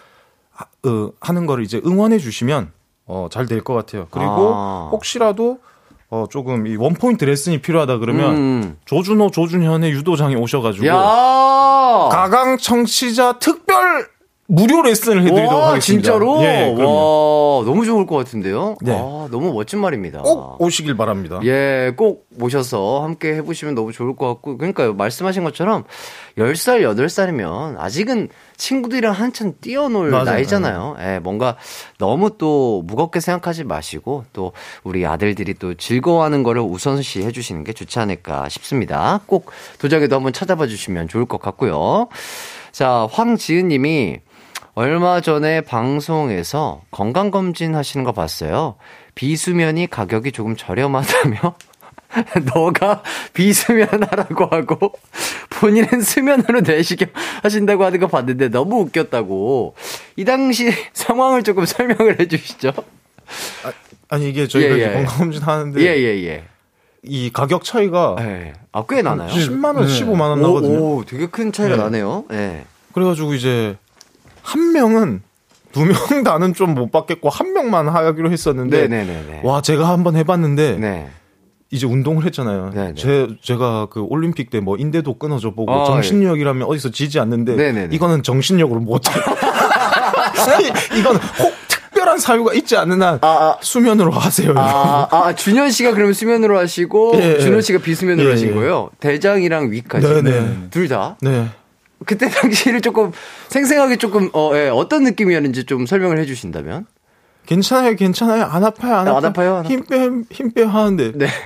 하, 0.52 0.66
어, 0.88 1.12
하는 1.22 1.46
거를 1.46 1.64
이제 1.66 1.82
응원해 1.86 2.18
주시면 2.20 2.72
어, 3.06 3.28
잘 3.32 3.48
될 3.48 3.62
것 3.64 3.74
같아요. 3.74 4.08
그리고 4.12 4.54
아. 4.56 4.90
혹시라도 4.92 5.60
어, 6.12 6.26
조금 6.30 6.66
이 6.66 6.76
원포인트 6.76 7.24
레슨이 7.24 7.62
필요하다 7.62 8.00
그러면 8.00 8.36
음. 8.36 8.78
조준호, 8.86 9.30
조준현의 9.32 9.92
유도장에 9.92 10.36
오셔가지고 10.36 10.88
야! 10.88 12.10
가강 12.12 12.58
청취자 12.58 13.38
특별 13.40 14.08
무료 14.52 14.82
레슨을 14.82 15.22
해드리도록 15.22 15.52
와, 15.54 15.70
하겠습니다. 15.70 16.02
진짜로? 16.02 16.44
예, 16.44 16.74
그럼요. 16.76 17.60
와, 17.60 17.66
너무 17.66 17.86
좋을 17.86 18.08
것 18.08 18.16
같은데요? 18.16 18.78
네. 18.82 18.94
아, 18.98 19.28
너무 19.30 19.54
멋진 19.54 19.80
말입니다. 19.80 20.24
꼭 20.24 20.60
오시길 20.60 20.98
바랍니다. 20.98 21.40
예, 21.44 21.94
꼭 21.96 22.26
모셔서 22.36 23.04
함께 23.04 23.36
해보시면 23.36 23.76
너무 23.76 23.92
좋을 23.92 24.16
것 24.16 24.28
같고, 24.28 24.58
그러니까 24.58 24.92
말씀하신 24.92 25.44
것처럼 25.44 25.84
10살, 26.40 26.82
8살이면 26.82 27.76
아직은 27.78 28.30
친구들이랑 28.60 29.14
한참 29.14 29.54
뛰어놀 29.60 30.12
맞아요. 30.12 30.26
나이잖아요. 30.26 30.98
예, 31.00 31.20
뭔가 31.20 31.56
너무 31.98 32.38
또 32.38 32.84
무겁게 32.86 33.20
생각하지 33.20 33.64
마시고, 33.64 34.26
또 34.34 34.52
우리 34.84 35.08
아들들이 35.08 35.56
또 35.56 35.74
즐거워하는 35.74 36.44
거를 36.44 36.62
우선시 36.62 37.24
해주시는 37.24 37.64
게 37.64 37.74
좋지 37.74 37.98
않을까 37.98 38.50
싶습니다. 38.50 39.22
꼭 39.26 39.52
도장에도 39.80 40.18
한번 40.18 40.34
찾아봐 40.34 40.68
주시면 40.68 41.08
좋을 41.08 41.26
것 41.26 41.42
같고요. 41.42 42.10
자, 42.72 43.08
황지은 43.12 43.70
님이 43.70 44.20
얼마 44.76 45.22
전에 45.22 45.62
방송에서 45.62 46.82
건강검진 46.92 47.76
하시는 47.76 48.04
거 48.04 48.12
봤어요. 48.12 48.76
비수면이 49.16 49.88
가격이 49.88 50.32
조금 50.32 50.56
저렴하다며? 50.56 51.56
너가 52.54 53.04
비수면 53.34 53.88
하라고 54.10 54.46
하고 54.46 54.94
본인은 55.52 56.02
수면으로 56.02 56.62
내시경 56.62 57.10
하신다고 57.44 57.86
하는 57.86 58.00
거 58.00 58.08
봤는데 58.08 58.50
너무 58.50 58.80
웃겼다고. 58.82 59.76
이 60.16 60.26
당시 60.26 60.72
상황을 60.94 61.44
조금 61.44 61.66
설명을 61.66 62.20
해 62.20 62.28
주시죠. 62.28 62.72
아 64.10 64.18
니 64.18 64.30
이게 64.30 64.48
저희가 64.48 64.72
예, 64.74 64.78
이제 64.78 64.90
예. 64.90 64.94
건강검진 64.94 65.44
하는데 65.44 65.80
예, 65.82 65.86
예, 65.98 66.24
예. 66.26 66.44
이 67.04 67.30
가격 67.32 67.64
차이가 67.64 68.16
예. 68.20 68.54
아, 68.72 68.84
꽤 68.90 69.04
나나요? 69.04 69.30
10만 69.30 69.76
원, 69.76 69.86
네. 69.86 70.00
15만 70.00 70.22
원 70.22 70.40
오, 70.44 70.48
나거든요. 70.48 70.80
오, 70.80 71.04
되게 71.06 71.28
큰 71.28 71.52
차이가 71.52 71.76
네. 71.76 71.84
나네요. 71.84 72.26
예. 72.32 72.64
그래가지고 72.94 73.36
이제 73.36 73.78
한 74.42 74.72
명은 74.74 75.22
두 75.72 75.86
명 75.86 76.24
다는 76.24 76.56
좀 76.56 76.74
못 76.74 76.92
받겠고 76.92 77.30
한 77.30 77.54
명만 77.54 77.88
하기로 77.88 78.32
했었는데 78.32 78.88
네네네네. 78.88 79.42
와 79.44 79.62
제가 79.62 79.88
한번 79.90 80.16
해봤는데 80.16 80.78
네. 80.78 81.08
이제 81.72 81.86
운동을 81.86 82.26
했잖아요. 82.26 82.72
네네. 82.74 82.94
제 82.96 83.28
제가 83.42 83.88
그 83.92 84.02
올림픽 84.02 84.50
때 84.50 84.60
뭐 84.60 84.76
인대도 84.78 85.18
끊어져 85.20 85.52
보고 85.54 85.72
아, 85.72 85.86
정신력이라면 85.86 86.68
어디서 86.68 86.90
지지 86.92 87.20
않는데 87.20 87.56
네네네. 87.56 87.96
이거는 87.96 88.24
정신력으로 88.24 88.80
못해. 88.82 89.12
이건 90.98 91.16
혹 91.16 91.54
특별한 91.68 92.18
사유가 92.20 92.54
있지 92.54 92.76
않는 92.78 93.02
한 93.02 93.20
수면으로 93.62 94.12
하세요. 94.12 94.54
아, 94.58 95.08
아, 95.12 95.36
준현 95.36 95.70
씨가 95.72 95.94
그러면 95.94 96.14
수면으로 96.14 96.58
하시고, 96.58 97.14
예, 97.16 97.36
예. 97.36 97.40
준호 97.40 97.62
씨가 97.62 97.80
비수면으로 97.80 98.28
예, 98.28 98.32
하신 98.32 98.50
예. 98.50 98.54
거예요? 98.54 98.90
대장이랑 99.00 99.72
위까지. 99.72 100.08
네네. 100.08 100.70
둘 100.72 100.88
다? 100.88 101.18
네. 101.22 101.48
그때 102.06 102.30
당시를 102.30 102.82
조금 102.82 103.12
생생하게 103.50 103.98
조금, 103.98 104.30
어, 104.34 104.52
예, 104.56 104.70
어떤 104.70 105.04
느낌이었는지 105.04 105.66
좀 105.66 105.86
설명을 105.86 106.20
해 106.20 106.26
주신다면? 106.26 106.86
괜찮아요, 107.46 107.96
괜찮아요. 107.96 108.44
안 108.44 108.64
아파요, 108.64 108.96
안 108.96 109.08
아, 109.08 109.12
아파요. 109.12 109.18
안 109.18 109.26
아파요, 109.26 109.56
안힘 109.58 109.86
빼, 109.86 110.10
힘 110.32 110.52
빼 110.54 110.64
하는데. 110.64 111.12
네. 111.16 111.28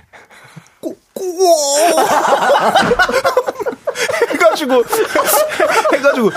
해가지고 4.31 4.83
해가지고 5.93 6.31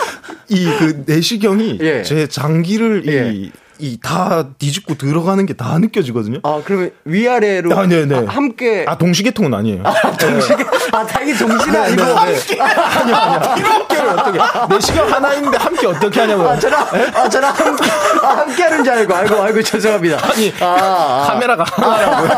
이 0.48 0.66
그 0.78 1.02
내시경이 1.06 1.78
예. 1.80 2.02
제 2.02 2.26
장기를 2.28 3.06
예. 3.08 3.50
이이다 3.78 4.50
뒤집고 4.58 4.94
들어가는 4.96 5.44
게 5.44 5.56
다 5.56 5.78
느껴지거든요. 5.78 6.40
아, 6.42 6.60
그러면 6.64 6.90
위아래로. 7.04 7.76
아, 7.78 7.86
네네. 7.86 8.14
아, 8.14 8.24
함께. 8.28 8.84
아 8.86 8.98
동시계통은 8.98 9.54
아니에요. 9.54 9.82
동시에. 10.20 10.56
아, 10.92 11.06
다행히 11.06 11.34
동시가 11.34 11.82
아니고. 11.84 12.02
네, 12.04 12.12
네. 12.14 12.60
아니요, 12.60 13.16
아니요. 13.16 13.66
함께를 13.66 14.08
어떻게? 14.10 14.38
내시경 14.74 15.10
하나 15.12 15.32
있는데 15.34 15.56
함께 15.56 15.86
어떻게 15.86 16.20
하냐고요. 16.20 16.48
아, 16.50 16.58
저랑, 16.58 16.86
아, 17.14 17.28
저랑 17.28 17.54
함께, 17.54 17.90
아, 18.22 18.26
함께 18.36 18.62
하는 18.64 18.84
줄 18.84 18.92
알고, 18.92 19.14
아이고, 19.14 19.42
아이고, 19.42 19.62
죄송합니다. 19.62 20.18
아니, 20.30 20.52
아, 20.60 20.66
아. 20.66 21.26
카메라가 21.28 21.64
하나라고요. 21.66 22.30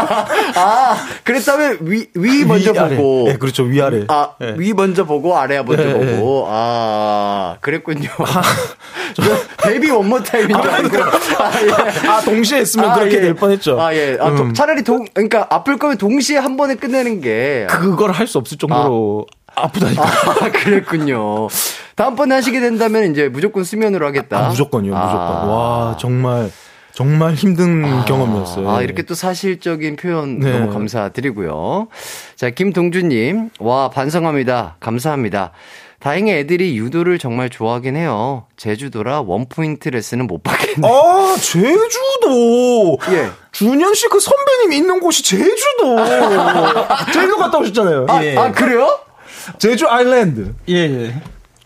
아, 0.55 0.97
그랬다면 1.24 1.78
위, 1.82 2.07
위 2.14 2.45
먼저 2.45 2.70
위아래. 2.72 2.97
보고. 2.97 3.28
네, 3.28 3.36
그렇죠 3.36 3.64
위아래. 3.64 4.05
아, 4.09 4.30
네. 4.39 4.55
위 4.59 4.72
먼저 4.74 5.05
보고 5.05 5.36
아래 5.36 5.61
먼저 5.62 5.82
네, 5.82 5.93
보고. 6.16 6.47
아, 6.49 7.57
그랬군요. 7.61 8.09
데뷔 9.62 9.91
one 9.91 10.04
more 10.04 10.22
time인 10.22 10.62
줄 10.62 10.70
알고. 10.70 10.97
아, 11.39 11.53
예. 11.62 12.09
아, 12.09 12.20
동시에 12.20 12.59
했으면 12.59 12.95
그렇게 12.95 13.16
예. 13.16 13.20
될 13.20 13.35
뻔했죠. 13.35 13.81
아, 13.81 13.95
예. 13.95 14.16
아, 14.20 14.35
도- 14.35 14.45
음. 14.45 14.55
차라리 14.55 14.83
동, 14.83 15.05
그러니까 15.12 15.47
아플 15.51 15.79
거면 15.79 15.99
동시에 15.99 16.39
한 16.39 16.57
번에 16.57 16.74
끝내는 16.74 17.20
게. 17.20 17.66
그걸 17.70 18.11
할 18.12 18.26
수 18.26 18.39
없을 18.39 18.59
정도로 18.59 19.26
아. 19.55 19.68
프다니까 19.68 20.03
아, 20.03 20.51
그랬군요. 20.53 21.49
다음번에 21.97 22.35
하시게 22.37 22.61
된다면 22.61 23.11
이제 23.11 23.29
무조건 23.29 23.64
수면으로 23.64 24.07
하겠다. 24.07 24.39
아, 24.47 24.49
무조건이요, 24.51 24.95
아. 24.95 25.05
무조건. 25.05 25.49
와, 25.49 25.97
정말, 25.99 26.51
정말 26.93 27.35
힘든 27.35 28.05
경험이었어요. 28.05 28.70
아, 28.70 28.83
이렇게 28.83 29.03
또 29.03 29.14
사실적인 29.14 29.97
표현 29.97 30.39
네. 30.41 30.59
너무 30.59 30.72
감사드리고요. 30.72 31.89
자, 32.37 32.51
김동준님. 32.51 33.51
와, 33.61 33.89
반성합니다. 33.91 34.76
감사합니다. 34.81 35.53
다행히 36.01 36.30
애들이 36.32 36.78
유도를 36.78 37.18
정말 37.18 37.51
좋아하긴 37.51 37.96
해요. 37.96 38.46
제주도라 38.57 39.22
원포인트 39.22 39.88
레슨은 39.88 40.26
못 40.28 40.42
받겠네요. 40.44 40.92
아, 40.92 41.36
제주도! 41.40 42.99
예. 43.11 43.30
준현 43.51 43.94
씨 43.94 44.07
그 44.09 44.20
선배님 44.20 44.72
있는 44.72 45.01
곳이 45.01 45.24
제주도! 45.24 45.96
제주도 47.12 47.36
갔다 47.36 47.59
오셨잖아요. 47.59 48.07
아, 48.09 48.24
예. 48.24 48.36
아, 48.36 48.53
그래요? 48.53 48.96
제주 49.59 49.88
아일랜드. 49.88 50.55
예, 50.68 50.74
예. 50.74 51.14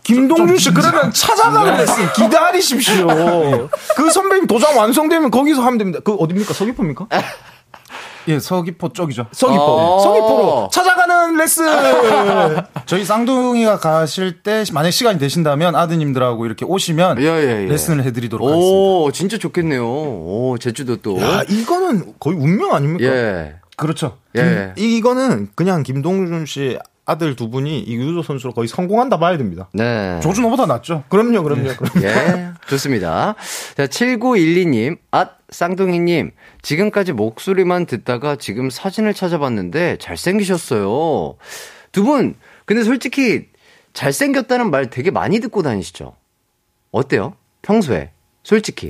김동준 0.03 0.57
씨 0.57 0.71
그러면 0.73 1.13
찾아가는 1.13 1.77
레슨 1.77 2.11
기다리십시오. 2.13 3.07
그 3.95 4.09
선배님 4.11 4.47
도장 4.47 4.75
완성되면 4.77 5.31
거기서 5.31 5.61
하면 5.61 5.77
됩니다. 5.77 5.99
그 6.03 6.13
어딥니까? 6.15 6.53
서귀포입니까? 6.53 7.07
예, 8.27 8.39
서귀포 8.39 8.93
쪽이죠. 8.93 9.27
서귀포. 9.31 9.61
어. 9.61 9.99
서귀포로 9.99 10.69
찾아가는 10.71 11.37
레슨. 11.37 11.65
저희 12.85 13.03
쌍둥이가 13.05 13.79
가실 13.79 14.41
때 14.43 14.63
만약 14.73 14.91
시간이 14.91 15.19
되신다면 15.19 15.75
아드님들하고 15.75 16.45
이렇게 16.45 16.65
오시면 16.65 17.19
예, 17.21 17.25
예, 17.25 17.63
예. 17.63 17.65
레슨을 17.65 18.03
해드리도록 18.05 18.47
하겠습니다. 18.47 18.69
오, 18.77 19.11
진짜 19.11 19.37
좋겠네요. 19.37 19.83
오, 19.85 20.57
제주도 20.59 20.97
또. 20.97 21.19
야, 21.21 21.43
이거는 21.49 22.13
거의 22.19 22.37
운명 22.37 22.73
아닙니까? 22.73 23.05
예. 23.05 23.55
그렇죠. 23.75 24.17
예. 24.35 24.73
김- 24.75 24.85
이거는 24.89 25.49
그냥 25.55 25.83
김동준 25.83 26.45
씨 26.45 26.77
아들 27.05 27.35
두 27.35 27.49
분이 27.49 27.81
이 27.81 27.95
유도 27.95 28.23
선수로 28.23 28.53
거의 28.53 28.67
성공한다 28.67 29.19
봐야 29.19 29.37
됩니다. 29.37 29.69
네. 29.73 30.19
조준호보다 30.21 30.65
낫죠. 30.65 31.03
그럼요, 31.09 31.43
그럼요. 31.43 31.75
그럼요. 31.75 32.05
예, 32.07 32.51
좋습니다. 32.67 33.35
자, 33.75 33.87
7912님, 33.87 34.97
앗, 35.11 35.37
쌍둥이님, 35.49 36.31
지금까지 36.61 37.11
목소리만 37.11 37.85
듣다가 37.85 38.37
지금 38.37 38.69
사진을 38.69 39.13
찾아봤는데 39.13 39.97
잘생기셨어요. 39.99 41.35
두 41.91 42.03
분, 42.03 42.35
근데 42.65 42.83
솔직히 42.83 43.47
잘생겼다는 43.91 44.71
말 44.71 44.89
되게 44.89 45.11
많이 45.11 45.39
듣고 45.39 45.61
다니시죠? 45.61 46.15
어때요? 46.91 47.35
평소에. 47.61 48.11
솔직히. 48.43 48.89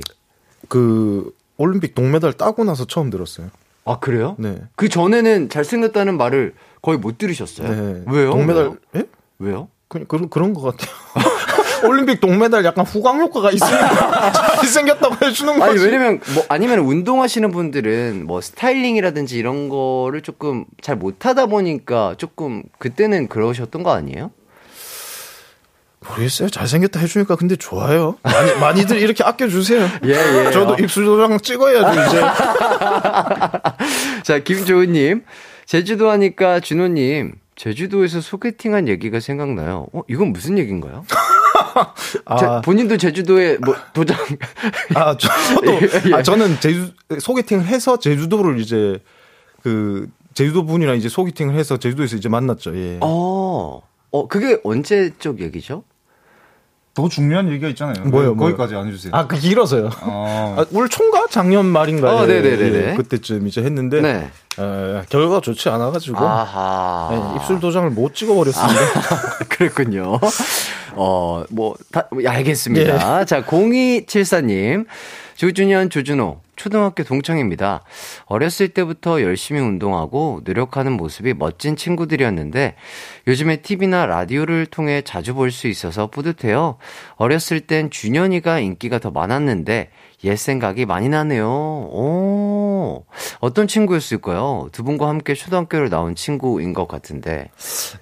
그 0.68 1.32
올림픽 1.56 1.94
동메달 1.94 2.32
따고 2.32 2.64
나서 2.64 2.86
처음 2.86 3.10
들었어요. 3.10 3.50
아, 3.84 3.98
그래요? 3.98 4.36
네. 4.38 4.56
그 4.76 4.88
전에는 4.88 5.48
잘생겼다는 5.48 6.16
말을 6.16 6.54
거의 6.82 6.98
못 6.98 7.18
들으셨어요? 7.18 7.68
네. 7.68 8.02
왜요? 8.06 8.30
동메달 8.30 8.64
왜요? 8.64 8.76
예? 8.96 9.04
왜요? 9.38 9.68
그냥 9.88 10.06
그런 10.06 10.28
그런 10.28 10.54
것 10.54 10.62
같아요. 10.62 10.90
올림픽 11.86 12.18
동메달 12.20 12.64
약간 12.64 12.86
후광 12.86 13.20
효과가 13.20 13.50
있으니까 13.50 14.32
잘생겼다고 14.56 15.26
해주는 15.26 15.58
거지. 15.58 15.70
아니 15.70 15.80
왜냐면 15.84 16.20
뭐 16.34 16.44
아니면 16.48 16.78
운동하시는 16.80 17.50
분들은 17.50 18.24
뭐 18.26 18.40
스타일링이라든지 18.40 19.36
이런 19.38 19.68
거를 19.68 20.22
조금 20.22 20.64
잘 20.80 20.96
못하다 20.96 21.46
보니까 21.46 22.14
조금 22.16 22.62
그때는 22.78 23.28
그러셨던 23.28 23.82
거 23.82 23.92
아니에요? 23.92 24.30
모르겠어요. 26.08 26.48
잘생겼다 26.48 27.00
해주니까 27.00 27.36
근데 27.36 27.56
좋아요. 27.56 28.16
많이, 28.22 28.54
많이들 28.60 28.98
이렇게 28.98 29.24
아껴주세요. 29.24 29.88
예, 30.04 30.46
예. 30.46 30.50
저도 30.50 30.76
입술 30.82 31.04
도장 31.04 31.38
찍어야죠, 31.40 32.00
이제. 32.08 32.20
자 34.24 34.38
김조은님 34.38 35.24
제주도 35.66 36.10
하니까 36.10 36.60
준호님 36.60 37.34
제주도에서 37.56 38.20
소개팅한 38.20 38.88
얘기가 38.88 39.20
생각나요. 39.20 39.86
어 39.92 40.02
이건 40.08 40.32
무슨 40.32 40.58
얘기인가요? 40.58 41.04
제- 42.38 42.46
아, 42.46 42.60
본인도 42.60 42.96
제주도에 42.96 43.58
뭐 43.58 43.74
도장 43.92 44.16
아, 44.94 45.16
저도, 45.16 45.72
예. 46.10 46.14
아, 46.14 46.22
저는 46.22 46.58
제주, 46.60 46.90
소개팅을 47.18 47.66
해서 47.66 47.98
제주도를 47.98 48.60
이제, 48.60 48.98
그, 49.62 50.08
제주도 50.34 50.64
분이랑 50.64 50.96
이제 50.96 51.08
소개팅을 51.08 51.54
해서 51.54 51.76
제주도에서 51.76 52.16
이제 52.16 52.28
만났죠, 52.28 52.76
예. 52.76 52.98
어, 53.00 53.80
어 54.10 54.28
그게 54.28 54.58
언제 54.64 55.12
쪽 55.18 55.40
얘기죠? 55.40 55.84
더 56.94 57.08
중요한 57.08 57.48
얘기가 57.48 57.68
있잖아요. 57.70 58.04
뭐요? 58.04 58.36
거기까지 58.36 58.76
안 58.76 58.86
해주세요. 58.86 59.12
아, 59.14 59.26
그 59.26 59.36
길어서요. 59.36 59.90
어. 60.02 60.56
아, 60.58 60.64
올 60.72 60.88
총각 60.88 61.28
작년 61.30 61.66
말인가요? 61.66 62.18
어, 62.18 62.26
네네네네. 62.26 62.90
예, 62.92 62.94
그때쯤 62.94 63.48
이제 63.48 63.62
했는데, 63.62 64.00
네. 64.00 64.30
어, 64.58 65.02
결과가 65.08 65.40
좋지 65.40 65.68
않아가지고, 65.70 66.18
아하. 66.24 67.10
예, 67.12 67.36
입술 67.36 67.58
도장을 67.58 67.90
못 67.90 68.14
찍어버렸습니다. 68.14 68.80
그랬군요. 69.50 70.20
어, 70.92 71.44
뭐, 71.50 71.74
다, 71.90 72.08
예, 72.22 72.28
알겠습니다. 72.28 73.24
자, 73.24 73.42
0274님. 73.42 74.86
조준현, 75.36 75.90
조준호. 75.90 76.43
초등학교 76.56 77.04
동창입니다. 77.04 77.82
어렸을 78.26 78.68
때부터 78.68 79.22
열심히 79.22 79.60
운동하고 79.60 80.42
노력하는 80.44 80.92
모습이 80.92 81.34
멋진 81.34 81.76
친구들이었는데 81.76 82.74
요즘에 83.26 83.56
TV나 83.62 84.06
라디오를 84.06 84.66
통해 84.66 85.02
자주 85.02 85.34
볼 85.34 85.50
수 85.50 85.68
있어서 85.68 86.08
뿌듯해요. 86.08 86.78
어렸을 87.16 87.60
땐 87.60 87.88
준현이가 87.90 88.58
인기가 88.58 88.98
더 88.98 89.10
많았는데 89.10 89.90
옛 90.24 90.36
생각이 90.36 90.86
많이 90.86 91.08
나네요. 91.08 91.46
오, 91.48 93.04
어떤 93.40 93.68
친구였을까요? 93.68 94.68
두 94.72 94.82
분과 94.82 95.06
함께 95.08 95.34
초등학교를 95.34 95.90
나온 95.90 96.14
친구인 96.14 96.72
것 96.72 96.88
같은데. 96.88 97.50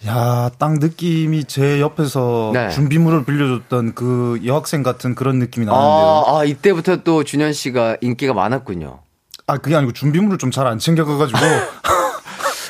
야, 0.07 0.51
딱 0.59 0.75
느낌이 0.79 1.45
제 1.45 1.81
옆에서 1.81 2.51
네. 2.55 2.71
준비물을 2.71 3.25
빌려줬던 3.25 3.95
그 3.95 4.41
여학생 4.47 4.83
같은 4.83 5.15
그런 5.15 5.39
느낌이 5.39 5.67
나는데요. 5.67 6.25
아, 6.27 6.39
아, 6.41 6.45
이때부터 6.45 6.99
또 7.03 7.25
준현 7.25 7.53
씨가 7.53 7.97
인기가 8.01 8.33
많았군요. 8.35 9.01
아, 9.49 9.59
그게 9.59 9.75
아니고 9.75 9.93
준비물을 9.93 10.39
좀 10.39 10.51
잘 10.53 10.67
안 10.67 10.79
챙겨가가지고 10.79 11.39
아. 11.39 11.43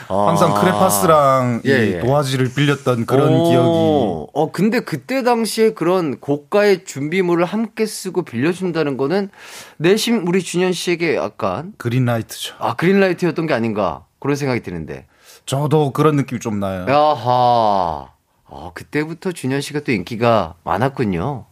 항상 0.09 0.55
크레파스랑 0.55 1.62
예, 1.66 1.70
이 1.70 1.92
예. 1.94 2.00
도화지를 2.00 2.53
빌렸던 2.55 3.07
그런 3.07 3.28
오, 3.28 3.50
기억이 3.50 4.30
어, 4.34 4.53
근데 4.53 4.80
그때 4.80 5.22
당시에 5.22 5.74
그런 5.74 6.18
고가의 6.18 6.84
준비물을 6.84 7.44
함께 7.44 7.86
쓰고 7.86 8.22
빌려준다는 8.22 8.96
거는 8.96 9.30
내심 9.76 10.26
우리 10.26 10.42
준현 10.42 10.72
씨에게 10.72 11.16
약간 11.16 11.72
그린라이트죠. 11.78 12.55
아, 12.59 12.74
그린라이트였던 12.74 13.46
게 13.46 13.55
아닌가 13.55 14.05
그런 14.20 14.36
생각이 14.36 14.62
드는데. 14.62 15.07
저도 15.46 15.92
그런 15.92 16.16
느낌이 16.16 16.40
좀 16.40 16.61
나요. 16.61 16.86
야하. 16.88 18.09
아, 18.48 18.70
그때부터 18.74 19.32
준현 19.32 19.61
씨가 19.61 19.80
또 19.80 19.92
인기가 19.92 20.55
많았군요. 20.64 21.46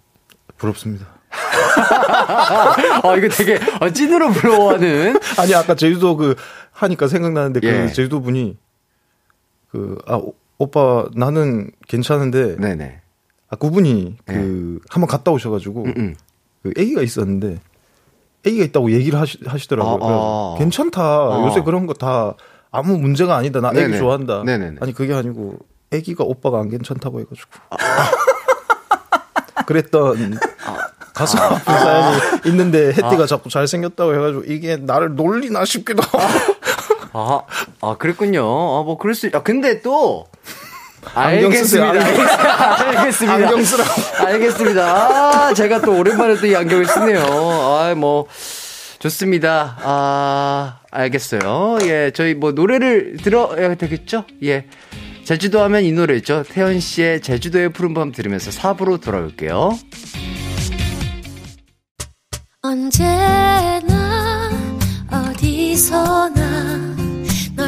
부럽습니다. 0.59 1.07
아, 3.03 3.17
이거 3.17 3.29
되게 3.29 3.59
아, 3.81 3.91
찐으로 3.91 4.31
부러워하는. 4.33 5.19
아니, 5.39 5.55
아까 5.55 5.75
제주도 5.75 6.17
그, 6.17 6.37
하니까 6.83 7.09
생각나는데, 7.09 7.61
예. 7.63 7.73
그 7.87 7.93
제주도 7.93 8.21
분이, 8.23 8.57
그, 9.71 9.99
아, 10.07 10.17
오- 10.17 10.35
오빠, 10.59 11.07
나는 11.15 11.71
괜찮은데, 11.89 12.57
네네. 12.57 13.01
아, 13.49 13.57
그분이, 13.57 14.17
그, 14.25 14.81
한번 14.89 15.09
갔다 15.09 15.31
오셔가지고, 15.31 15.85
음, 15.85 15.95
음. 15.97 16.15
그, 16.63 16.73
애기가 16.79 17.03
있었는데, 17.03 17.59
애기가 18.47 18.65
있다고 18.67 18.91
얘기를 18.93 19.19
하시, 19.21 19.39
하시더라고요. 19.45 19.99
아, 20.03 20.55
아. 20.55 20.59
괜찮다. 20.59 21.03
아. 21.03 21.45
요새 21.47 21.61
그런 21.63 21.87
거 21.87 21.93
다 21.95 22.35
아무 22.71 22.97
문제가 22.99 23.37
아니다. 23.37 23.61
나 23.61 23.71
애기 23.71 23.81
네네. 23.81 23.99
좋아한다. 23.99 24.45
네네네. 24.45 24.77
아니, 24.81 24.93
그게 24.95 25.13
아니고, 25.13 25.59
애기가 25.93 26.25
오빠가 26.25 26.61
안 26.61 26.69
괜찮다고 26.71 27.21
해가지고. 27.21 27.51
그랬던 29.67 30.39
가슴 31.15 31.39
아픈 31.39 31.61
사연이 31.65 32.19
있는데 32.47 32.89
혜띠가 32.89 33.27
자꾸 33.27 33.49
잘생겼다고 33.51 34.15
해가지고 34.15 34.45
이게 34.45 34.77
나를 34.77 35.15
놀리나 35.17 35.65
싶기도 35.65 36.03
하고 36.03 36.19
아, 37.13 37.41
아, 37.81 37.97
그랬군요. 37.99 38.43
아, 38.43 38.83
뭐, 38.83 38.97
그럴 38.99 39.15
수, 39.15 39.27
있- 39.27 39.35
아, 39.35 39.43
근데 39.43 39.81
또, 39.83 40.27
안경 41.15 41.51
쓰세요, 41.53 41.85
알겠습니다. 41.85 42.89
알겠습니다. 42.99 43.35
안경 43.35 43.65
쓰라고. 43.65 43.91
알겠습니다. 44.27 45.47
아, 45.49 45.55
제가 45.55 45.81
또 45.81 45.99
오랜만에 45.99 46.37
또 46.37 46.47
이 46.47 46.55
안경을 46.55 46.85
쓰네요. 46.87 47.23
아, 47.23 47.95
뭐, 47.97 48.27
좋습니다. 48.99 49.79
아, 49.83 50.79
알겠어요. 50.91 51.79
예, 51.83 52.11
저희 52.15 52.35
뭐, 52.35 52.53
노래를 52.53 53.17
들어야 53.23 53.75
되겠죠? 53.75 54.25
예. 54.45 54.67
제주도 55.25 55.61
하면 55.63 55.85
이 55.85 55.93
노래죠. 55.93 56.43
태연 56.49 56.81
씨의 56.81 57.23
제주도의 57.23 57.71
푸른밤 57.71 58.13
들으면서 58.13 58.51
4부로 58.51 59.01
돌아올게요. 59.01 59.79
언제나 62.63 64.51
어디서나 65.11 66.97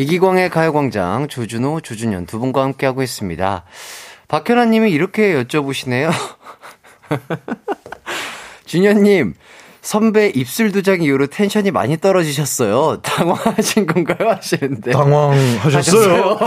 이기광의 0.00 0.48
가요광장 0.48 1.28
조준호, 1.28 1.82
조준현 1.82 2.24
두 2.24 2.38
분과 2.38 2.62
함께하고 2.62 3.02
있습니다. 3.02 3.64
박현아님이 4.28 4.90
이렇게 4.90 5.34
여쭤보시네요. 5.44 6.10
준현님, 8.64 9.34
선배 9.82 10.28
입술 10.34 10.72
두장 10.72 11.02
이후로 11.02 11.26
텐션이 11.26 11.70
많이 11.70 11.98
떨어지셨어요. 11.98 13.02
당황하신 13.02 13.86
건가요? 13.86 14.30
하시는데. 14.30 14.92
당황하셨어요? 14.92 16.38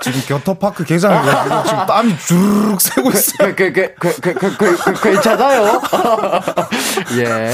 지금 0.00 0.20
겨터파크 0.28 0.84
개장해가지고 0.84 1.64
지금 1.64 1.86
땀이 1.86 2.18
주르륵 2.18 2.80
새고 2.80 3.10
있어요. 3.10 3.54
그, 3.56 3.72
그, 3.72 3.94
그, 3.98 4.20
그, 4.20 4.32
그, 4.34 4.56
그, 4.56 4.76
그, 4.76 5.02
괜찮아요. 5.02 5.82
예. 7.18 7.50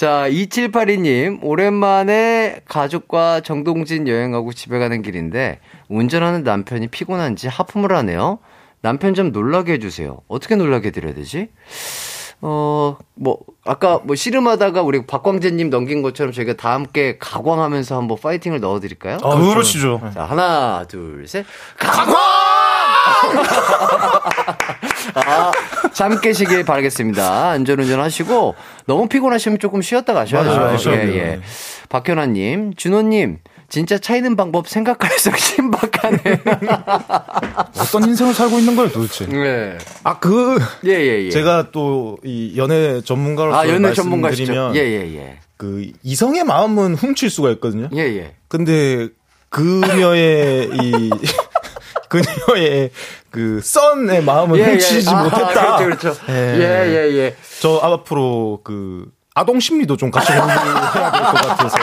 자, 0.00 0.30
2782님, 0.30 1.40
오랜만에 1.42 2.62
가족과 2.64 3.42
정동진 3.42 4.08
여행하고 4.08 4.54
집에 4.54 4.78
가는 4.78 5.02
길인데, 5.02 5.60
운전하는 5.90 6.42
남편이 6.42 6.86
피곤한지 6.86 7.48
하품을 7.48 7.94
하네요. 7.96 8.38
남편 8.80 9.12
좀 9.12 9.30
놀라게 9.30 9.74
해주세요. 9.74 10.22
어떻게 10.26 10.56
놀라게 10.56 10.88
해드려야 10.88 11.12
되지? 11.12 11.50
어, 12.40 12.96
뭐, 13.14 13.40
아까 13.66 14.00
뭐 14.02 14.16
씨름하다가 14.16 14.80
우리 14.80 15.04
박광재님 15.04 15.68
넘긴 15.68 16.00
것처럼 16.00 16.32
저희가 16.32 16.54
다 16.54 16.72
함께 16.72 17.18
가광하면서 17.18 17.94
한번 17.94 18.16
파이팅을 18.18 18.58
넣어드릴까요? 18.60 19.18
아, 19.22 19.36
그러시죠. 19.36 20.00
자, 20.14 20.24
하나, 20.24 20.86
둘, 20.88 21.28
셋. 21.28 21.44
가광! 21.76 22.39
아, 25.14 25.52
잠 25.92 26.20
깨시길 26.20 26.64
바라겠습니다. 26.64 27.50
안전운전 27.50 28.00
하시고, 28.00 28.54
너무 28.86 29.08
피곤하시면 29.08 29.58
조금 29.58 29.82
쉬었다 29.82 30.12
가셔야죠. 30.14 30.88
맞아요. 30.88 31.10
예, 31.10 31.16
예. 31.16 31.40
박현아님, 31.88 32.74
준호님, 32.76 33.38
진짜 33.68 33.98
차이는 33.98 34.36
방법 34.36 34.68
생각할수록 34.68 35.38
신박하네. 35.38 36.18
어떤 37.80 38.04
인생을 38.08 38.34
살고 38.34 38.58
있는 38.58 38.76
거예요, 38.76 38.90
도대체? 38.90 39.26
네. 39.26 39.78
아, 40.04 40.18
그. 40.18 40.58
예, 40.84 40.90
예, 40.92 41.24
예. 41.26 41.30
제가 41.30 41.70
또 41.70 42.16
이 42.24 42.54
연애 42.56 43.00
전문가로서 43.00 43.58
아, 43.58 43.68
연애 43.68 43.92
전문가시죠. 43.92 44.52
말씀드리면 44.52 44.76
예, 44.76 44.80
예, 44.80 45.16
예. 45.16 45.38
그 45.56 45.90
이성의 46.02 46.44
마음은 46.44 46.94
훔칠 46.96 47.30
수가 47.30 47.50
있거든요. 47.52 47.88
예, 47.94 48.00
예. 48.00 48.34
근데 48.48 49.08
그녀의 49.50 50.70
이 50.72 51.10
그녀의 52.10 52.90
그 53.30 53.60
썬의 53.62 54.22
마음을 54.24 54.58
예, 54.58 54.62
예. 54.64 54.66
훔치지 54.72 55.08
아, 55.08 55.22
못했다. 55.22 55.76
그렇죠, 55.78 56.12
그렇죠. 56.12 56.20
예. 56.28 56.34
예, 56.58 56.88
예, 56.88 57.16
예. 57.16 57.36
저 57.60 57.78
앞으로 57.82 58.60
그 58.62 59.06
아동 59.34 59.60
심리도 59.60 59.96
좀 59.96 60.10
같이 60.10 60.30
공부해야 60.32 60.60
될 60.60 60.72
것 60.72 61.48
같아서. 61.48 61.78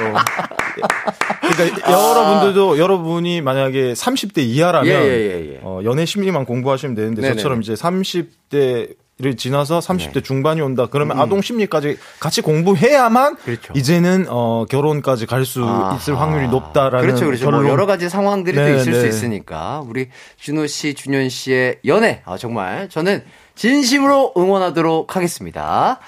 그러니까 1.56 1.92
여러분들도 1.92 2.78
여러분이 2.78 3.42
만약에 3.42 3.94
30대 3.94 4.40
이하라면 4.40 4.96
아. 4.96 5.00
예, 5.00 5.08
예, 5.08 5.32
예, 5.32 5.54
예. 5.56 5.60
어, 5.64 5.82
연애 5.84 6.06
심리만 6.06 6.46
공부하시면 6.46 6.96
되는데 6.96 7.22
네네네. 7.22 7.38
저처럼 7.38 7.62
이제 7.62 7.74
30대 7.74 8.96
를 9.20 9.36
지나서 9.36 9.80
30대 9.80 10.14
네. 10.14 10.22
중반이 10.22 10.62
온다. 10.62 10.88
그러면 10.92 11.18
음. 11.18 11.22
아동 11.22 11.42
심리까지 11.42 11.98
같이 12.20 12.42
공부해야만 12.42 13.38
그렇죠. 13.38 13.74
이제는 13.76 14.28
어, 14.30 14.66
결혼까지 14.70 15.26
갈 15.26 15.44
수. 15.44 15.66
있을 15.96 16.20
확률이 16.20 16.48
높다라는 16.50 17.02
그렇죠, 17.02 17.26
그렇죠. 17.26 17.46
뭐 17.50 17.60
결론. 17.60 17.72
여러 17.72 17.88
가지 17.88 18.10
상황들이 18.10 18.56
또 18.56 18.64
네, 18.64 18.76
있을 18.76 18.92
네. 18.92 19.00
수 19.00 19.08
있으니까 19.08 19.82
우리 19.88 20.10
준호 20.38 20.68
씨, 20.68 20.94
준현 20.94 21.30
씨의 21.30 21.80
연애 21.86 22.22
아 22.26 22.38
정말 22.38 22.90
저는 22.90 23.24
진심으로 23.56 24.34
응원하도록 24.38 25.16
하겠습니다. 25.16 26.00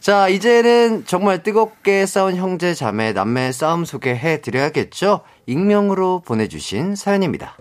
자, 0.00 0.28
이제는 0.28 1.04
정말 1.04 1.42
뜨겁게 1.42 2.06
싸운 2.06 2.36
형제 2.36 2.72
자매 2.72 3.12
남매 3.12 3.52
싸움 3.52 3.84
소개해 3.84 4.40
드려야겠죠. 4.40 5.20
익명으로 5.44 6.22
보내 6.24 6.48
주신 6.48 6.96
사연입니다. 6.96 7.58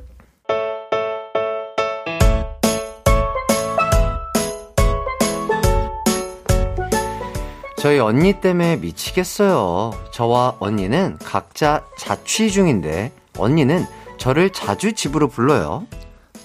저희 7.79 7.97
언니 7.97 8.33
때문에 8.33 8.75
미치겠어요. 8.75 9.93
저와 10.11 10.57
언니는 10.59 11.17
각자 11.23 11.85
자취 11.97 12.51
중인데 12.51 13.13
언니는 13.37 13.85
저를 14.17 14.49
자주 14.49 14.91
집으로 14.91 15.29
불러요. 15.29 15.87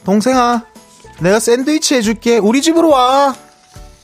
동생아, 0.04 0.64
내가 1.20 1.40
샌드위치 1.40 1.96
해줄게. 1.96 2.38
우리 2.38 2.62
집으로 2.62 2.90
와. 2.90 3.34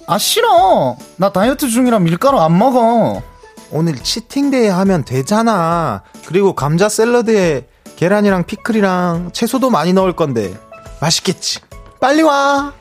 아, 0.08 0.18
싫어. 0.18 0.96
나 1.16 1.30
다이어트 1.30 1.68
중이라 1.68 2.00
밀가루 2.00 2.40
안 2.40 2.58
먹어. 2.58 3.22
오늘 3.70 3.94
치팅데이 3.94 4.66
하면 4.66 5.04
되잖아. 5.04 6.02
그리고 6.26 6.54
감자 6.54 6.88
샐러드에 6.88 7.68
계란이랑 7.94 8.44
피클이랑 8.44 9.30
채소도 9.32 9.70
많이 9.70 9.92
넣을 9.92 10.14
건데 10.16 10.52
맛있겠지. 11.00 11.60
빨리 12.00 12.22
와. 12.22 12.72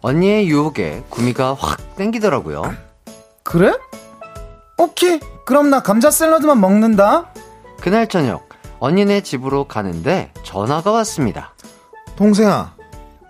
언니의 0.00 0.48
유혹에 0.48 1.04
구미가 1.10 1.54
확 1.54 1.94
땡기더라고요. 1.96 2.83
그래? 3.44 3.72
오케이. 4.78 5.20
그럼 5.44 5.70
나 5.70 5.80
감자 5.82 6.10
샐러드만 6.10 6.60
먹는다. 6.60 7.26
그날 7.80 8.08
저녁 8.08 8.48
언니네 8.80 9.20
집으로 9.22 9.64
가는데 9.68 10.32
전화가 10.42 10.90
왔습니다. 10.90 11.54
동생아, 12.16 12.74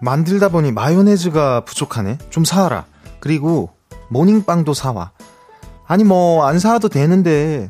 만들다 0.00 0.48
보니 0.48 0.72
마요네즈가 0.72 1.64
부족하네. 1.64 2.18
좀 2.30 2.44
사와라. 2.44 2.84
그리고 3.20 3.70
모닝빵도 4.08 4.74
사와. 4.74 5.10
아니 5.86 6.04
뭐 6.04 6.46
안 6.46 6.58
사와도 6.58 6.88
되는데 6.88 7.68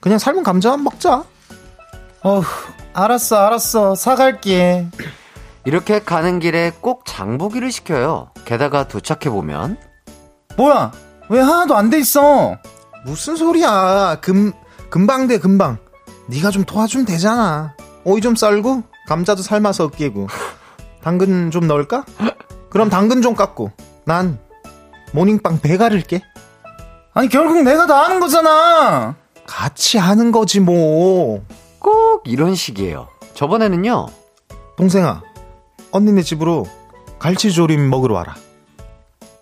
그냥 0.00 0.18
삶은 0.18 0.42
감자 0.42 0.76
먹자. 0.76 1.24
어휴, 2.22 2.42
알았어, 2.92 3.36
알았어. 3.36 3.94
사갈게. 3.94 4.88
이렇게 5.64 6.00
가는 6.02 6.38
길에 6.40 6.72
꼭 6.80 7.04
장보기를 7.06 7.70
시켜요. 7.70 8.30
게다가 8.44 8.88
도착해 8.88 9.30
보면 9.30 9.78
뭐야? 10.56 10.92
왜 11.30 11.40
하나도 11.40 11.76
안 11.76 11.90
돼 11.90 11.98
있어? 11.98 12.56
무슨 13.04 13.36
소리야? 13.36 14.18
금 14.20 14.52
금방 14.90 15.26
돼 15.26 15.38
금방. 15.38 15.78
네가 16.26 16.50
좀 16.50 16.64
도와주면 16.64 17.06
되잖아. 17.06 17.74
오이 18.04 18.20
좀 18.20 18.34
썰고 18.36 18.82
감자도 19.06 19.42
삶아서 19.42 19.86
으깨고 19.86 20.26
당근 21.02 21.50
좀 21.50 21.66
넣을까? 21.66 22.04
그럼 22.68 22.88
당근 22.90 23.22
좀 23.22 23.34
깎고 23.34 23.70
난 24.04 24.38
모닝빵 25.12 25.60
배가를 25.60 26.02
게. 26.02 26.22
아니, 27.14 27.28
결국 27.28 27.62
내가 27.62 27.86
다 27.86 28.04
하는 28.04 28.20
거잖아. 28.20 29.16
같이 29.46 29.98
하는 29.98 30.30
거지 30.30 30.60
뭐. 30.60 31.42
꼭 31.80 32.22
이런 32.26 32.54
식이에요. 32.54 33.08
저번에는요. 33.34 34.06
동생아, 34.76 35.22
언니네 35.90 36.22
집으로 36.22 36.66
갈치조림 37.18 37.90
먹으러 37.90 38.14
와라. 38.14 38.36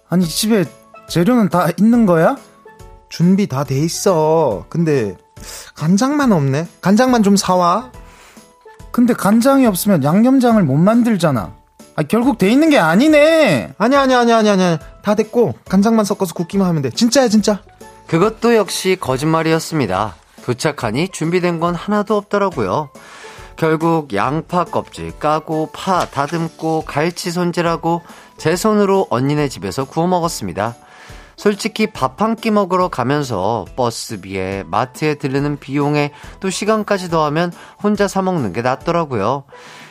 아니, 0.08 0.26
집에 0.26 0.64
재료는 1.08 1.48
다 1.48 1.68
있는 1.78 2.06
거야? 2.06 2.36
준비 3.08 3.46
다 3.46 3.64
돼 3.64 3.78
있어. 3.78 4.66
근데 4.68 5.16
간장만 5.74 6.32
없네. 6.32 6.68
간장만 6.80 7.22
좀 7.22 7.36
사와. 7.36 7.90
근데 8.90 9.14
간장이 9.14 9.66
없으면 9.66 10.04
양념장을 10.04 10.62
못 10.62 10.76
만들잖아. 10.76 11.52
아, 11.96 12.02
결국 12.04 12.38
돼 12.38 12.50
있는 12.50 12.70
게 12.70 12.78
아니네. 12.78 13.74
아니야, 13.78 14.02
아니야, 14.02 14.20
아니야, 14.20 14.36
아니야, 14.38 14.52
아니야. 14.52 14.78
다 15.02 15.14
됐고 15.14 15.54
간장만 15.68 16.04
섞어서 16.04 16.34
굽기만 16.34 16.66
하면 16.68 16.82
돼. 16.82 16.90
진짜야, 16.90 17.28
진짜. 17.28 17.60
그것도 18.06 18.54
역시 18.54 18.96
거짓말이었습니다. 19.00 20.14
도착하니 20.44 21.08
준비된 21.08 21.60
건 21.60 21.74
하나도 21.74 22.16
없더라고요. 22.16 22.90
결국 23.56 24.14
양파 24.14 24.64
껍질 24.64 25.18
까고 25.18 25.70
파 25.72 26.06
다듬고 26.06 26.84
갈치 26.86 27.32
손질하고 27.32 28.02
제 28.36 28.54
손으로 28.54 29.08
언니네 29.10 29.48
집에서 29.48 29.84
구워 29.84 30.06
먹었습니다. 30.06 30.76
솔직히 31.38 31.86
밥 31.86 32.20
한 32.20 32.34
끼 32.34 32.50
먹으러 32.50 32.88
가면서 32.88 33.64
버스비에 33.76 34.64
마트에 34.66 35.14
들르는 35.14 35.58
비용에 35.58 36.10
또 36.40 36.50
시간까지 36.50 37.08
더하면 37.10 37.52
혼자 37.82 38.08
사 38.08 38.20
먹는 38.22 38.52
게 38.52 38.60
낫더라고요. 38.60 39.44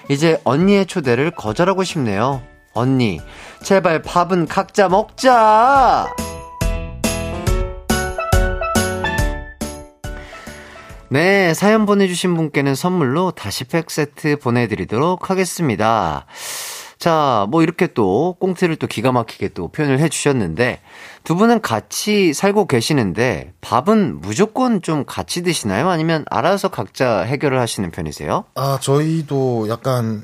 이제 0.10 0.40
언니의 0.44 0.86
초대를 0.86 1.32
거절하고 1.32 1.84
싶네요. 1.86 2.42
언니, 2.74 3.20
제발 3.64 4.02
밥은 4.02 4.48
각자 4.48 4.90
먹자! 4.90 6.14
네, 11.10 11.54
사연 11.54 11.86
보내주신 11.86 12.36
분께는 12.36 12.76
선물로 12.76 13.32
다시 13.32 13.64
팩 13.64 13.90
세트 13.90 14.40
보내드리도록 14.40 15.30
하겠습니다. 15.30 16.26
자, 17.00 17.46
뭐 17.50 17.62
이렇게 17.62 17.88
또 17.88 18.36
꽁트를 18.40 18.78
또 18.78 18.88
기가 18.88 19.12
막히게 19.12 19.50
또 19.50 19.68
표현을 19.68 20.00
해 20.00 20.10
주셨는데 20.10 20.82
두 21.24 21.36
분은 21.36 21.62
같이 21.62 22.34
살고 22.34 22.66
계시는데 22.66 23.54
밥은 23.62 24.22
무조건 24.22 24.82
좀 24.82 25.06
같이 25.06 25.44
드시나요? 25.44 25.90
아니면 25.90 26.26
알아서 26.30 26.70
각자 26.70 27.22
해결을 27.22 27.60
하시는 27.60 27.90
편이세요? 27.92 28.46
아, 28.56 28.80
저희도 28.82 29.68
약간 29.70 30.24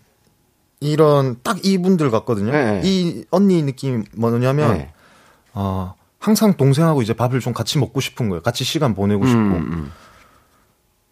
이런 0.80 1.38
딱 1.44 1.64
이분들 1.64 2.10
같거든요. 2.12 2.52
네. 2.52 2.82
이 2.84 3.24
언니 3.30 3.62
느낌 3.64 4.04
뭐냐면 4.16 4.78
네. 4.78 4.94
어, 5.54 5.94
항상 6.20 6.56
동생하고 6.56 7.02
이제 7.02 7.14
밥을 7.14 7.40
좀 7.40 7.54
같이 7.54 7.78
먹고 7.78 8.02
싶은 8.02 8.30
거예요. 8.30 8.42
같이 8.42 8.64
시간 8.64 8.96
보내고 8.96 9.26
싶고. 9.26 9.40
음, 9.40 9.92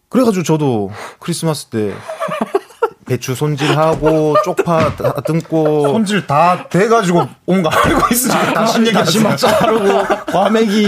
그래가지고 0.08 0.42
저도 0.42 0.90
크리스마스 1.20 1.66
때 1.66 1.94
배추 3.06 3.34
손질하고 3.34 4.36
쪽파 4.44 4.96
다 4.96 5.12
듬고 5.24 5.88
손질 5.88 6.26
다 6.26 6.66
돼가지고 6.68 7.26
온 7.46 7.62
거 7.62 7.68
알고 7.70 8.00
있으지. 8.12 8.36
다시 8.54 8.80
얘기 8.80 8.92
다시마 8.92 9.36
자르고 9.36 10.04
과메기 10.32 10.86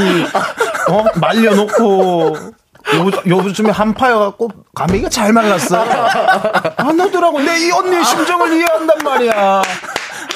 어 0.90 1.04
말려놓고 1.16 2.36
요, 2.96 3.10
요즘에 3.26 3.70
한파여갖고 3.70 4.50
과메기가 4.74 5.08
잘 5.08 5.32
말랐어. 5.32 5.84
안 6.76 7.00
오더라고. 7.00 7.40
내 7.40 7.56
이 7.58 7.70
언니의 7.72 8.04
심정을 8.04 8.52
이해한단 8.52 8.98
말이야. 9.02 9.62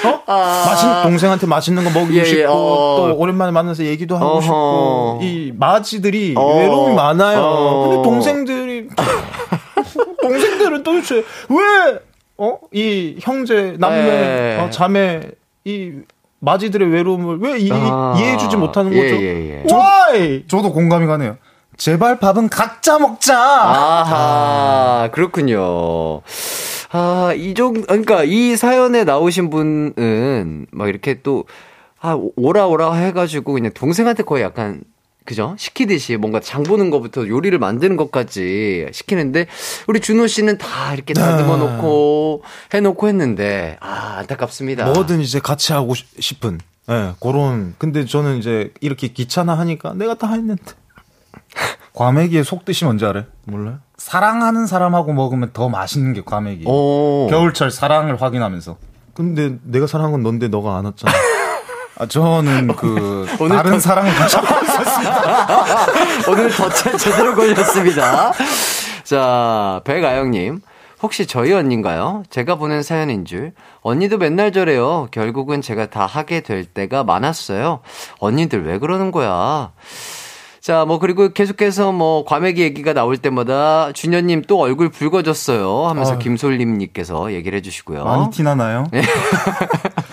어? 0.05 0.23
맛있 0.27 0.87
동생한테 1.03 1.47
맛있는 1.49 1.83
거 1.85 1.91
먹이고 1.91 2.15
예, 2.15 2.21
예, 2.21 2.25
싶고 2.25 2.53
어. 2.53 2.97
또 3.11 3.17
오랜만에 3.17 3.51
만나서 3.51 3.85
얘기도 3.85 4.17
하고 4.17 4.27
어허. 4.37 4.41
싶고 4.43 5.19
이 5.23 5.53
마지들이 5.59 6.35
어. 6.37 6.57
외로움이 6.59 6.95
많아요. 6.95 7.41
어. 7.43 7.89
근데 7.89 8.03
동생들이 8.03 8.89
동생들은 10.29 10.83
도대체 10.83 11.25
왜 11.49 11.99
어? 12.37 12.59
이 12.73 13.17
형제, 13.21 13.77
남매, 13.79 14.03
네. 14.03 14.59
어, 14.61 14.71
자매 14.71 15.23
이 15.65 15.93
마지들의 16.41 16.89
외로움을 16.89 17.39
왜 17.41 17.59
이, 17.59 17.69
아. 17.73 18.15
해해주지 18.17 18.57
못하는 18.57 18.93
예, 18.93 19.03
거죠? 19.03 19.17
예, 19.17 19.27
예. 19.27 19.65
Why? 19.69 20.45
저도 20.47 20.73
공감이 20.73 21.07
가네요. 21.07 21.37
제발 21.77 22.19
밥은 22.19 22.49
각자 22.49 22.99
먹자. 22.99 23.37
아하, 23.39 25.11
그렇군요. 25.13 26.23
아, 26.91 27.33
이 27.37 27.55
정도, 27.55 27.83
그러니까 27.83 28.25
이 28.25 28.57
사연에 28.57 29.05
나오신 29.05 29.51
분은 29.51 30.67
막 30.71 30.89
이렇게 30.89 31.23
또, 31.23 31.45
아, 32.01 32.19
오라 32.37 32.67
오라 32.67 32.95
해가지고 32.95 33.53
그냥 33.53 33.73
동생한테 33.75 34.23
거의 34.23 34.43
약간, 34.43 34.83
그죠? 35.29 35.55
시키듯이 35.59 36.17
뭔가 36.17 36.41
장 36.41 36.63
보는 36.63 36.89
것부터 36.89 37.29
요리를 37.29 37.59
만드는 37.59 37.99
것까지 37.99 38.87
시키는데, 38.93 39.47
우리 39.87 40.01
준호 40.01 40.27
씨는 40.27 40.57
다 40.57 40.95
이렇게 40.95 41.13
다듬어 41.13 41.59
놓고, 41.59 42.43
해놓고 42.73 43.09
했는데, 43.09 43.77
아, 43.81 44.17
안타깝습니다. 44.21 44.87
뭐든 44.87 45.21
이제 45.21 45.39
같이 45.39 45.75
하고 45.75 45.93
시- 45.93 46.07
싶은, 46.19 46.59
예, 46.89 47.13
그런. 47.21 47.75
근데 47.77 48.07
저는 48.07 48.39
이제 48.39 48.73
이렇게 48.81 49.09
귀찮아 49.09 49.53
하니까 49.59 49.93
내가 49.93 50.15
다 50.15 50.29
했는데. 50.33 50.63
과메기의 51.93 52.43
속뜻이 52.45 52.87
뭔지 52.87 53.05
알아요? 53.05 53.25
몰라요? 53.45 53.81
사랑하는 53.99 54.67
사람하고 54.67 55.13
먹으면 55.13 55.51
더 55.53 55.69
맛있는 55.69 56.15
게 56.15 56.23
과메기. 56.25 56.65
오. 56.67 57.27
겨울철 57.29 57.71
사랑을 57.71 58.23
확인하면서. 58.23 58.79
근데 59.13 59.59
내가 59.65 59.87
사랑한 59.87 60.13
건 60.13 60.23
넌데 60.23 60.49
너가 60.49 60.79
안 60.79 60.87
왔잖아. 60.87 61.13
아, 61.99 62.07
저는 62.07 62.69
그 62.77 63.27
오늘 63.41 63.57
다른 63.57 63.73
더- 63.73 63.79
사랑을 63.81 64.13
가지고 64.15 64.43
있었습니다. 64.63 65.87
오늘 66.31 66.51
더 66.51 66.69
제- 66.71 66.97
제대로 66.97 67.35
걸렸습니다. 67.35 68.33
자, 69.05 69.81
백아영님. 69.85 70.61
혹시 71.01 71.27
저희 71.27 71.53
언니인가요? 71.53 72.25
제가 72.29 72.57
보낸 72.57 72.83
사연인 72.83 73.25
줄. 73.25 73.53
언니도 73.83 74.19
맨날 74.19 74.53
저래요. 74.53 75.07
결국은 75.13 75.63
제가 75.63 75.87
다 75.87 76.07
하게 76.07 76.41
될 76.41 76.65
때가 76.65 77.05
많았어요. 77.05 77.81
언니들 78.19 78.67
왜 78.67 78.79
그러는 78.79 79.13
거야? 79.13 79.71
자, 80.61 80.85
뭐, 80.85 80.99
그리고 80.99 81.33
계속해서 81.33 81.93
뭐, 81.93 82.25
과메기 82.25 82.63
얘기가 82.63 82.93
나올 82.95 83.17
때마다 83.17 83.93
준현님 83.93 84.43
또 84.49 84.59
얼굴 84.61 84.89
붉어졌어요. 84.91 85.87
하면서. 85.87 86.19
김솔림님께서 86.19 87.33
얘기를 87.33 87.57
해주시고요. 87.59 88.05
많이 88.05 88.31
티나나요? 88.31 88.85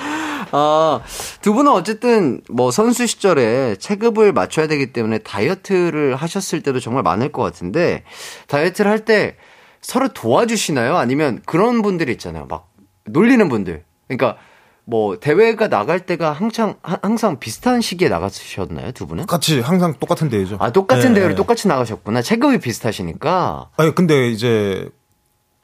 아, 0.52 1.02
두 1.42 1.54
분은 1.54 1.72
어쨌든 1.72 2.42
뭐 2.50 2.72
선수 2.72 3.06
시절에 3.08 3.76
체급을 3.78 4.34
맞춰야 4.34 4.68
되기 4.68 4.94
때문에 4.94 5.20
다이어트를 5.20 6.16
하셨을 6.16 6.62
때도 6.62 6.80
정말 6.80 7.04
많을 7.04 7.32
것 7.32 7.42
같은데 7.44 8.04
다이어트를 8.48 8.90
할 8.92 9.06
때 9.06 9.36
서로 9.82 10.08
도와주시나요? 10.08 10.98
아니면 10.98 11.42
그런 11.46 11.82
분들이 11.84 12.12
있잖아요. 12.14 12.48
막 12.50 12.72
놀리는 13.06 13.48
분들. 13.50 13.84
그러니까 14.08 14.38
뭐 14.84 15.20
대회가 15.20 15.68
나갈 15.68 16.00
때가 16.08 16.32
항상 16.32 16.76
하- 16.82 16.98
항상 17.04 17.40
비슷한 17.40 17.82
시기에 17.82 18.10
나가셨나요, 18.10 18.92
두 18.94 19.06
분은? 19.08 19.26
같이 19.28 19.60
항상 19.60 19.94
똑같은 20.00 20.30
대회죠. 20.30 20.58
아, 20.60 20.72
똑같은 20.72 21.10
네, 21.10 21.16
대회를 21.16 21.30
네. 21.32 21.36
똑같이 21.36 21.68
나가셨구나. 21.68 22.22
체급이 22.24 22.60
비슷하시니까. 22.60 23.70
아니, 23.78 23.94
근데 23.96 24.30
이제 24.30 24.90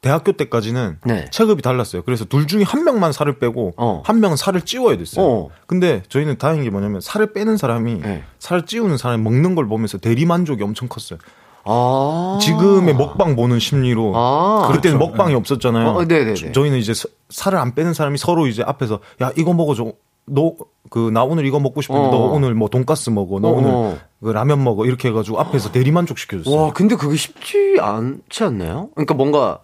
대학교 0.01 0.31
때까지는 0.31 0.97
네. 1.05 1.25
체급이 1.29 1.61
달랐어요. 1.61 2.01
그래서 2.01 2.25
둘 2.25 2.47
중에 2.47 2.63
한 2.63 2.83
명만 2.83 3.11
살을 3.11 3.37
빼고 3.37 3.73
어. 3.77 4.01
한 4.03 4.19
명은 4.19 4.35
살을 4.35 4.61
찌워야 4.61 4.97
됐어요. 4.97 5.25
어. 5.25 5.49
근데 5.67 6.01
저희는 6.09 6.39
다행인 6.39 6.63
게 6.63 6.69
뭐냐면 6.71 7.01
살을 7.01 7.33
빼는 7.33 7.55
사람이 7.57 7.99
네. 8.01 8.23
살을 8.39 8.65
찌우는 8.65 8.97
사람이 8.97 9.21
먹는 9.23 9.53
걸 9.53 9.67
보면서 9.67 9.99
대리 9.99 10.25
만족이 10.25 10.63
엄청 10.63 10.87
컸어요. 10.87 11.19
아. 11.65 12.39
지금의 12.41 12.95
먹방 12.95 13.35
보는 13.35 13.59
심리로 13.59 14.13
아. 14.15 14.69
그때는 14.73 14.97
먹방이 14.97 15.35
없었잖아요. 15.35 15.89
어, 15.89 16.03
네네네. 16.05 16.33
저- 16.33 16.51
저희는 16.51 16.79
이제 16.79 16.95
서- 16.95 17.07
살을 17.29 17.59
안 17.59 17.75
빼는 17.75 17.93
사람이 17.93 18.17
서로 18.17 18.47
이제 18.47 18.63
앞에서 18.65 18.99
야 19.21 19.31
이거 19.37 19.53
먹어 19.53 19.75
줘. 19.75 19.93
너 20.25 20.53
그 20.89 21.09
나 21.11 21.23
오늘 21.23 21.45
이거 21.45 21.59
먹고 21.59 21.81
싶은데 21.81 22.01
어. 22.07 22.11
너 22.11 22.17
오늘 22.17 22.53
뭐 22.55 22.67
돈가스 22.69 23.11
먹어. 23.11 23.39
너 23.39 23.49
어, 23.49 23.51
오늘 23.51 23.69
어. 23.71 23.97
그 24.21 24.29
라면 24.29 24.63
먹어. 24.63 24.85
이렇게 24.85 25.09
해 25.09 25.11
가지고 25.13 25.39
앞에서 25.39 25.71
대리 25.71 25.91
만족 25.91 26.17
시켜 26.17 26.37
줬어요. 26.41 26.55
와, 26.63 26.73
근데 26.73 26.95
그게 26.95 27.15
쉽지 27.15 27.77
않지 27.79 28.43
않나요? 28.43 28.89
그러니까 28.95 29.13
뭔가 29.13 29.59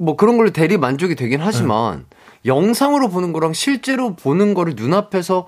뭐 0.00 0.16
그런 0.16 0.36
걸로 0.36 0.50
대리 0.50 0.76
만족이 0.78 1.14
되긴 1.14 1.40
하지만 1.42 2.06
영상으로 2.46 3.08
보는 3.10 3.32
거랑 3.32 3.52
실제로 3.52 4.16
보는 4.16 4.54
거를 4.54 4.72
눈앞에서 4.76 5.46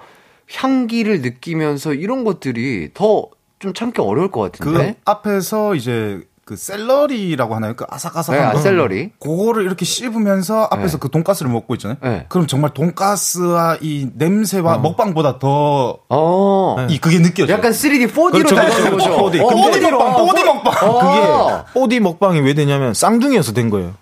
향기를 0.55 1.23
느끼면서 1.23 1.95
이런 1.95 2.23
것들이 2.25 2.91
더 2.95 3.31
좀 3.63 3.73
참기 3.73 4.01
어려울 4.01 4.31
것그 4.33 4.59
같은데. 4.59 4.97
앞에서 5.05 5.77
이제 5.77 6.21
그 6.45 6.57
샐러리라고 6.57 7.55
하나요? 7.55 7.75
그 7.77 7.85
아삭아삭한 7.89 8.49
네, 8.49 8.53
거. 8.55 8.59
샐러리. 8.59 9.11
그거를 9.21 9.65
이렇게 9.65 9.85
씹으면서 9.85 10.67
앞에서 10.69 10.97
네. 10.97 11.01
그 11.01 11.09
돈가스를 11.11 11.49
먹고 11.51 11.75
있잖아요. 11.77 11.97
네. 12.03 12.27
그럼 12.29 12.49
정말 12.49 12.75
돈가스와 12.75 13.79
이 13.81 14.09
냄새와 14.17 14.79
먹방보다 14.79 15.39
더이 15.39 15.97
어. 16.09 16.77
그게 17.01 17.23
느껴져요. 17.23 17.57
약간 17.57 17.71
3D, 17.71 18.11
4D로 18.11 18.33
그렇죠, 18.33 18.55
나가는 18.57 18.91
그렇죠. 18.91 19.11
거죠. 19.17 19.39
4D. 19.39 19.45
어, 19.45 19.47
근데 19.47 19.81
4D 19.81 19.91
로. 19.91 19.99
먹방, 20.01 20.27
4D 20.27 20.45
먹방. 20.45 20.73
아. 20.75 21.65
그게 21.73 21.81
4D 21.81 22.01
먹방이 22.01 22.41
왜 22.41 22.55
되냐면 22.55 22.95
쌍둥이여서 22.95 23.53
된 23.53 23.71
거예요. 23.71 23.95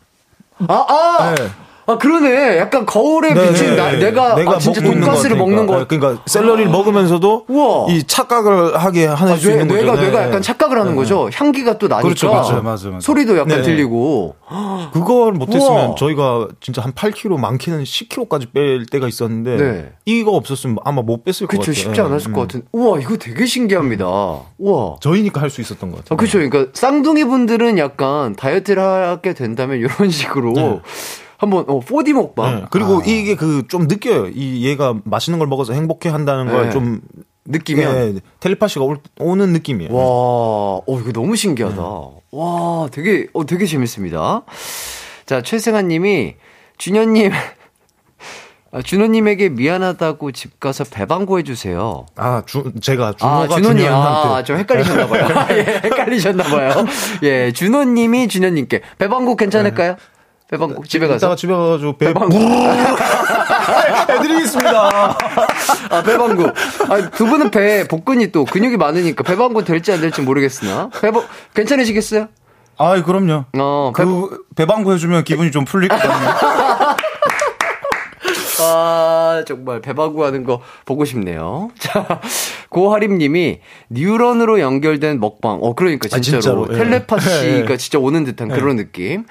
아, 0.69 0.87
아. 0.89 1.35
네. 1.35 1.51
아, 1.91 1.99
그러네. 1.99 2.59
약간 2.59 2.87
거울에 2.87 3.35
네, 3.35 3.49
비친 3.49 3.71
네, 3.71 3.77
나, 3.77 3.91
네. 3.93 3.99
내가, 3.99 4.35
아, 4.35 4.59
진짜 4.59 4.81
돈가스를. 4.81 5.37
먹는 5.37 5.67
거. 5.67 5.79
네, 5.79 5.85
그러니까 5.89 6.23
샐러리를 6.27 6.71
먹으면서 6.71 7.19
우와. 7.49 7.87
이 7.91 8.03
착각을 8.05 8.77
하게 8.77 9.07
하는 9.07 9.33
아, 9.33 9.37
수 9.37 9.47
뇌, 9.49 9.53
있는 9.55 9.69
거죠. 9.69 9.81
뇌가, 9.83 9.95
네, 9.97 10.03
뇌가 10.03 10.21
네. 10.21 10.27
약간 10.29 10.43
착각을 10.43 10.79
하는 10.81 10.97
거죠. 10.97 11.29
향기가 11.33 11.79
또 11.79 11.89
나니까. 11.89 12.03
그렇죠, 12.09 12.31
그렇죠. 12.31 12.63
맞아요, 12.63 12.63
맞아요. 12.63 13.01
소리도 13.01 13.37
약간 13.37 13.49
네. 13.59 13.63
들리고. 13.63 14.37
그걸 14.93 15.33
못했으면. 15.33 15.97
저희가 15.97 16.49
진짜 16.61 16.83
한 16.83 16.93
8kg, 16.93 17.39
많게는 17.39 17.85
10kg까지 17.85 18.53
뺄 18.53 18.87
때가 18.87 19.09
있었는데 19.09 19.57
네. 19.57 19.93
이거 20.07 20.33
없었으면 20.33 20.79
아마 20.85 21.03
못 21.03 21.25
뺐을 21.25 21.47
것 21.47 21.59
그쵸, 21.59 21.61
같아요. 21.61 21.75
쉽지 21.75 22.01
않았을 22.01 22.31
음. 22.31 22.33
것 22.35 22.41
같은. 22.43 22.63
우와, 22.73 22.99
이거 23.01 23.17
되게 23.17 23.47
신기합니다. 23.47 24.07
우와. 24.59 24.97
저희니까 25.01 25.41
할 25.41 25.51
수 25.51 25.61
있었던 25.61 25.91
것 25.91 25.97
같아요. 26.05 26.15
아, 26.15 26.17
그쵸. 26.17 26.39
그러니까 26.39 26.71
쌍둥이 26.75 27.25
분들은 27.25 27.77
약간 27.79 28.37
다이어트를 28.37 28.81
하게 28.81 29.35
된다면 29.35 29.79
이런 29.79 30.09
식으로 30.11 30.53
네. 30.53 30.81
한번 31.41 31.65
어, 31.69 31.81
4D 31.81 32.13
먹방. 32.13 32.55
네. 32.57 32.65
그리고 32.71 32.99
아, 32.99 33.03
이게 33.07 33.35
그 33.35 33.63
좀 33.67 33.89
느껴요. 33.89 34.29
이 34.29 34.67
얘가 34.67 34.95
맛있는 35.05 35.39
걸 35.39 35.49
먹어서 35.49 35.73
행복해 35.73 36.11
한다는 36.11 36.47
네. 36.47 36.53
걸좀 36.53 37.01
느끼면 37.47 38.21
텔레파시가 38.41 38.85
올- 38.85 38.99
오는 39.19 39.49
느낌이에요. 39.55 39.91
와, 39.95 40.03
어, 40.05 40.85
이거 41.01 41.13
너무 41.13 41.37
신기하다. 41.37 41.83
와, 42.33 42.89
되게, 42.93 43.27
어, 43.33 43.47
되게 43.47 43.65
재밌습니다. 43.65 44.43
자, 45.25 45.41
최승아 45.43 45.81
님이, 45.83 46.35
준현 46.77 47.15
님, 47.15 47.31
아, 48.73 48.83
준호님에게 48.83 49.49
미안하다고 49.49 50.31
집 50.33 50.61
가서 50.61 50.85
배방구 50.85 51.39
해주세요. 51.39 52.07
아, 52.17 52.43
주, 52.47 52.71
제가 52.81 53.09
아, 53.09 53.13
준호가 53.15 53.49
준호님, 53.49 53.79
준현한테 53.79 54.29
아, 54.29 54.43
좀 54.45 54.59
헷갈리셨나봐요. 54.59 55.29
예, 55.59 55.81
헷갈리셨나봐요. 55.85 56.85
예, 57.25 57.53
준호님이 57.53 58.29
준현님께, 58.29 58.83
배방구 58.99 59.37
괜찮을까요? 59.37 59.97
배방구, 60.51 60.87
집에 60.89 61.07
가서. 61.07 61.17
이따가 61.19 61.37
집에 61.37 61.53
가가지고 61.55 61.97
배, 61.97 62.07
배방구. 62.07 62.37
해드리겠습니다. 64.11 65.17
아, 65.91 66.03
배방구. 66.03 66.47
아, 66.89 67.11
두 67.11 67.27
분은 67.27 67.51
배, 67.53 67.87
복근이 67.87 68.33
또 68.33 68.45
근육이 68.45 68.77
많으니까 68.77 69.23
배방구 69.23 69.65
될지 69.65 69.93
안 69.93 70.01
될지 70.01 70.23
모르겠으나. 70.23 70.91
배방, 71.01 71.23
괜찮으시겠어요? 71.55 72.29
아, 72.79 73.03
그럼요. 73.03 73.45
어, 73.59 73.93
배, 73.97 74.05
그 74.05 74.45
배방구 74.57 74.93
해주면 74.95 75.23
기분이 75.25 75.53
좀 75.53 75.65
풀릴 75.65 75.89
것 75.89 75.97
같네요. 76.01 76.35
아, 78.61 79.45
정말 79.47 79.81
배바구 79.81 80.25
하는 80.25 80.45
거 80.45 80.61
보고 80.85 81.05
싶네요. 81.05 81.71
자, 81.79 82.21
고하림 82.69 83.19
님이 83.19 83.61
뉴런으로 83.89 84.61
연결된 84.61 85.21
먹방. 85.21 85.59
어, 85.63 85.75
그러니까 85.75 86.09
아, 86.13 86.21
진짜로. 86.21 86.67
진짜로, 86.67 86.69
예. 86.73 86.79
텔레파시가 86.79 87.45
예, 87.47 87.67
예. 87.69 87.77
진짜 87.77 87.99
오는 87.99 88.25
듯한 88.25 88.51
예. 88.51 88.55
그런 88.55 88.77
느낌. 88.77 89.25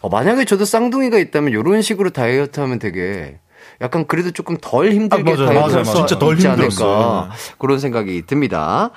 어, 0.00 0.08
만약에 0.08 0.44
저도 0.44 0.64
쌍둥이가 0.64 1.18
있다면 1.18 1.52
이런 1.52 1.82
식으로 1.82 2.10
다이어트 2.10 2.60
하면 2.60 2.78
되게 2.78 3.38
약간 3.80 4.06
그래도 4.06 4.30
조금 4.30 4.56
덜 4.60 4.92
힘들게 4.92 5.32
아, 5.32 5.34
맞아요. 5.36 5.46
다이어트 5.46 5.72
맞아요. 5.74 5.84
진짜 5.84 6.18
덜 6.18 6.36
힘들었어요. 6.36 6.90
않을까. 6.90 7.30
그런 7.58 7.78
생각이 7.78 8.26
듭니다. 8.26 8.90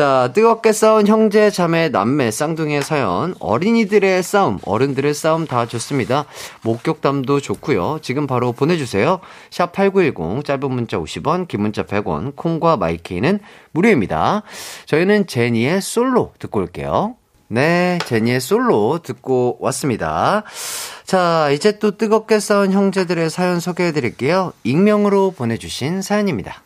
자, 0.00 0.30
뜨겁게 0.32 0.72
싸운 0.72 1.06
형제, 1.06 1.50
자매, 1.50 1.90
남매, 1.90 2.30
쌍둥이의 2.30 2.80
사연, 2.80 3.34
어린이들의 3.38 4.22
싸움, 4.22 4.58
어른들의 4.64 5.12
싸움 5.12 5.46
다 5.46 5.66
좋습니다. 5.66 6.24
목격담도 6.62 7.40
좋고요. 7.40 7.98
지금 8.00 8.26
바로 8.26 8.52
보내주세요. 8.52 9.20
샵 9.50 9.72
8910, 9.72 10.42
짧은 10.42 10.72
문자 10.72 10.96
50원, 10.96 11.48
긴 11.48 11.60
문자 11.60 11.82
100원, 11.82 12.34
콩과 12.34 12.78
마이케이는 12.78 13.40
무료입니다. 13.72 14.42
저희는 14.86 15.26
제니의 15.26 15.82
솔로 15.82 16.32
듣고 16.38 16.60
올게요. 16.60 17.16
네, 17.48 17.98
제니의 18.06 18.40
솔로 18.40 19.00
듣고 19.02 19.58
왔습니다. 19.60 20.44
자, 21.04 21.50
이제 21.50 21.78
또 21.78 21.98
뜨겁게 21.98 22.40
싸운 22.40 22.72
형제들의 22.72 23.28
사연 23.28 23.60
소개해 23.60 23.92
드릴게요. 23.92 24.54
익명으로 24.64 25.32
보내주신 25.32 26.00
사연입니다. 26.00 26.62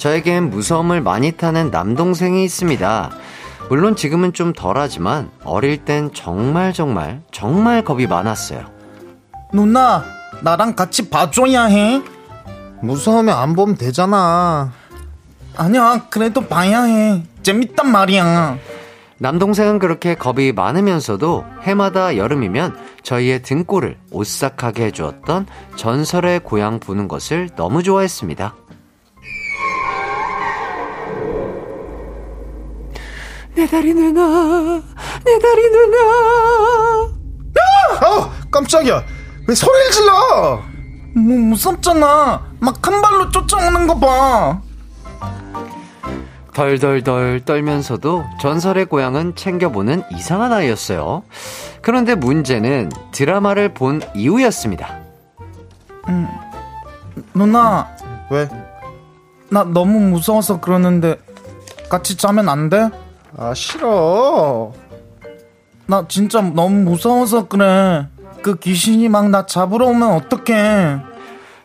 저에겐 0.00 0.48
무서움을 0.48 1.02
많이 1.02 1.32
타는 1.32 1.70
남동생이 1.70 2.42
있습니다. 2.42 3.10
물론 3.68 3.94
지금은 3.96 4.32
좀 4.32 4.54
덜하지만 4.54 5.30
어릴 5.44 5.84
땐 5.84 6.10
정말 6.14 6.72
정말 6.72 7.20
정말 7.30 7.84
겁이 7.84 8.06
많았어요. 8.06 8.64
누나, 9.52 10.02
나랑 10.40 10.74
같이 10.74 11.10
봐줘야 11.10 11.64
해. 11.64 12.02
무서우면 12.80 13.36
안 13.36 13.54
보면 13.54 13.76
되잖아. 13.76 14.72
아니야, 15.54 16.06
그래도 16.08 16.40
봐야 16.48 16.84
해. 16.84 17.22
재밌단 17.42 17.92
말이야. 17.92 18.56
남동생은 19.18 19.78
그렇게 19.78 20.14
겁이 20.14 20.52
많으면서도 20.52 21.44
해마다 21.60 22.16
여름이면 22.16 22.74
저희의 23.02 23.42
등골을 23.42 23.98
오싹하게 24.10 24.86
해주었던 24.86 25.46
전설의 25.76 26.40
고향 26.40 26.80
보는 26.80 27.06
것을 27.06 27.50
너무 27.54 27.82
좋아했습니다. 27.82 28.54
내 33.54 33.66
다리 33.66 33.92
누나, 33.94 34.82
내 35.24 35.38
다리 35.38 35.70
누나. 35.70 35.98
어, 38.06 38.32
깜짝이야. 38.50 39.02
왜 39.48 39.54
소리를 39.54 39.90
질러? 39.90 40.62
뭐 41.16 41.36
무섭잖아. 41.38 42.42
막 42.60 42.86
한 42.86 43.02
발로 43.02 43.30
쫓아오는 43.30 43.86
거 43.86 43.98
봐. 43.98 44.60
덜덜덜 46.54 47.44
떨면서도 47.44 48.24
전설의 48.40 48.86
고향은 48.86 49.34
챙겨보는 49.36 50.02
이상한 50.12 50.52
아이였어요. 50.52 51.22
그런데 51.82 52.14
문제는 52.14 52.90
드라마를 53.12 53.72
본 53.74 54.02
이후였습니다. 54.14 54.98
음, 56.08 56.28
누나. 57.34 57.88
왜? 58.30 58.48
나 59.48 59.64
너무 59.64 59.98
무서워서 60.00 60.60
그러는데 60.60 61.16
같이 61.88 62.16
자면 62.16 62.48
안 62.48 62.68
돼? 62.68 62.88
아, 63.40 63.54
싫어. 63.54 64.72
나 65.86 66.04
진짜 66.06 66.40
너무 66.42 66.82
무서워서 66.90 67.48
그래. 67.48 68.06
그 68.42 68.56
귀신이 68.56 69.08
막 69.08 69.28
나 69.28 69.46
잡으러 69.46 69.86
오면 69.86 70.12
어떡해. 70.12 71.00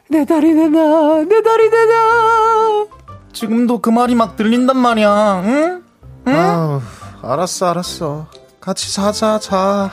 내 0.10 0.26
다리 0.26 0.54
내놔, 0.54 1.24
내 1.26 1.42
다리 1.42 1.70
내놔. 1.70 2.88
지금도 3.34 3.80
그 3.82 3.90
말이 3.90 4.16
막 4.16 4.36
들린단 4.38 4.78
말이야, 4.78 5.42
응? 5.46 5.84
응? 6.28 6.34
아우, 6.34 6.82
알았어, 7.22 7.68
알았어. 7.68 8.28
같이 8.62 8.94
자자, 8.94 9.38
자. 9.40 9.92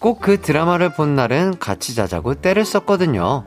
꼭 0.00 0.20
그 0.20 0.40
드라마를 0.40 0.90
본 0.94 1.14
날은 1.16 1.58
같이 1.58 1.94
자자고 1.94 2.34
때를 2.34 2.64
썼거든요. 2.64 3.44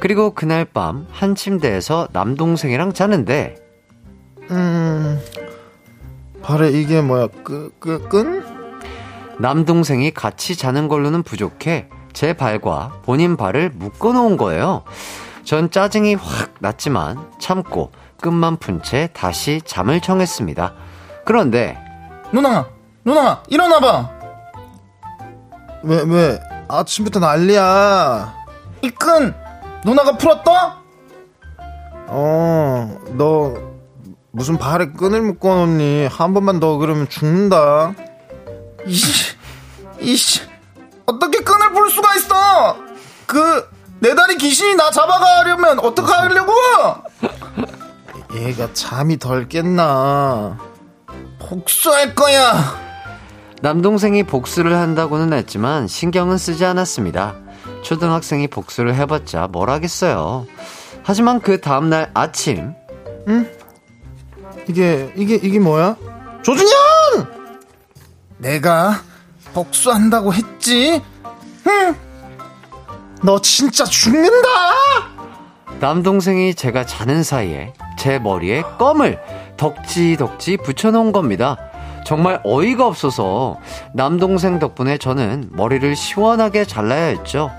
그리고 0.00 0.32
그날 0.34 0.64
밤 0.64 1.06
한 1.12 1.34
침대에서 1.34 2.08
남동생이랑 2.12 2.92
자는데 2.92 3.56
음, 4.50 5.20
발에 6.42 6.70
이게 6.70 7.00
뭐야, 7.00 7.28
끄, 7.44 7.70
끄, 7.78 8.08
끈? 8.08 8.44
남동생이 9.38 10.12
같이 10.12 10.56
자는 10.56 10.88
걸로는 10.88 11.22
부족해 11.22 11.88
제 12.12 12.32
발과 12.32 13.00
본인 13.04 13.36
발을 13.36 13.70
묶어 13.74 14.12
놓은 14.12 14.36
거예요. 14.36 14.82
전 15.44 15.70
짜증이 15.70 16.14
확 16.14 16.54
났지만 16.60 17.30
참고 17.38 17.92
끝만 18.20 18.56
푼 18.56 18.82
채 18.82 19.08
다시 19.12 19.60
잠을 19.64 20.00
청했습니다. 20.00 20.74
그런데 21.24 21.78
누나, 22.32 22.66
누나, 23.04 23.42
일어나 23.48 23.78
봐. 23.80 24.10
왜, 25.84 26.02
왜, 26.02 26.40
아침부터 26.68 27.20
난리야. 27.20 28.34
이 28.82 28.90
끈, 28.90 29.34
누나가 29.84 30.16
풀었다? 30.16 30.78
어, 32.08 32.98
너, 33.12 33.54
무슨 34.30 34.58
발에 34.58 34.92
끈을 34.92 35.22
묶어 35.22 35.54
놓니? 35.54 36.06
한 36.06 36.34
번만 36.34 36.60
더 36.60 36.76
그러면 36.76 37.08
죽는다. 37.08 37.94
이씨, 38.86 39.36
이씨, 40.00 40.42
어떻게 41.06 41.40
끈을 41.40 41.72
풀 41.72 41.90
수가 41.90 42.14
있어? 42.16 42.76
그, 43.26 43.68
내 44.00 44.14
다리 44.14 44.36
귀신이 44.36 44.74
나 44.76 44.90
잡아가려면 44.90 45.80
어떡하려고? 45.80 46.52
얘가 48.34 48.72
잠이 48.74 49.18
덜 49.18 49.48
깼나. 49.48 50.58
복수할 51.40 52.14
거야. 52.14 52.54
남동생이 53.60 54.22
복수를 54.24 54.76
한다고는 54.76 55.32
했지만 55.32 55.88
신경은 55.88 56.38
쓰지 56.38 56.64
않았습니다. 56.64 57.34
초등학생이 57.82 58.48
복수를 58.48 58.94
해봤자 58.94 59.48
뭘 59.48 59.70
하겠어요. 59.70 60.46
하지만 61.02 61.40
그 61.40 61.60
다음날 61.60 62.10
아침 62.14 62.74
응? 63.28 63.50
이게, 64.68 65.12
이게, 65.16 65.34
이게 65.34 65.58
뭐야? 65.58 65.96
조준현! 66.42 66.72
내가 68.38 69.00
복수한다고 69.54 70.32
했지? 70.34 71.02
응! 71.66 71.96
너 73.22 73.40
진짜 73.40 73.84
죽는다! 73.84 74.48
남동생이 75.80 76.54
제가 76.54 76.84
자는 76.84 77.22
사이에 77.22 77.72
제 77.98 78.18
머리에 78.18 78.62
껌을 78.78 79.18
덕지덕지 79.56 80.58
붙여놓은 80.58 81.12
겁니다. 81.12 81.56
정말 82.04 82.40
어이가 82.44 82.86
없어서 82.86 83.58
남동생 83.92 84.58
덕분에 84.58 84.98
저는 84.98 85.50
머리를 85.52 85.94
시원하게 85.94 86.64
잘라야 86.64 87.06
했죠. 87.06 87.50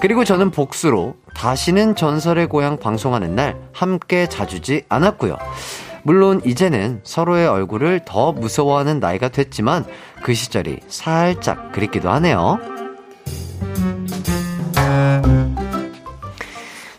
그리고 0.00 0.24
저는 0.24 0.50
복수로 0.50 1.16
다시는 1.34 1.94
전설의 1.94 2.48
고향 2.48 2.78
방송하는 2.78 3.34
날 3.34 3.56
함께 3.72 4.28
자주지 4.28 4.84
않았고요. 4.88 5.36
물론 6.04 6.40
이제는 6.44 7.00
서로의 7.02 7.48
얼굴을 7.48 8.02
더 8.04 8.32
무서워하는 8.32 9.00
나이가 9.00 9.28
됐지만 9.28 9.84
그 10.22 10.34
시절이 10.34 10.80
살짝 10.88 11.72
그립기도 11.72 12.10
하네요. 12.10 12.58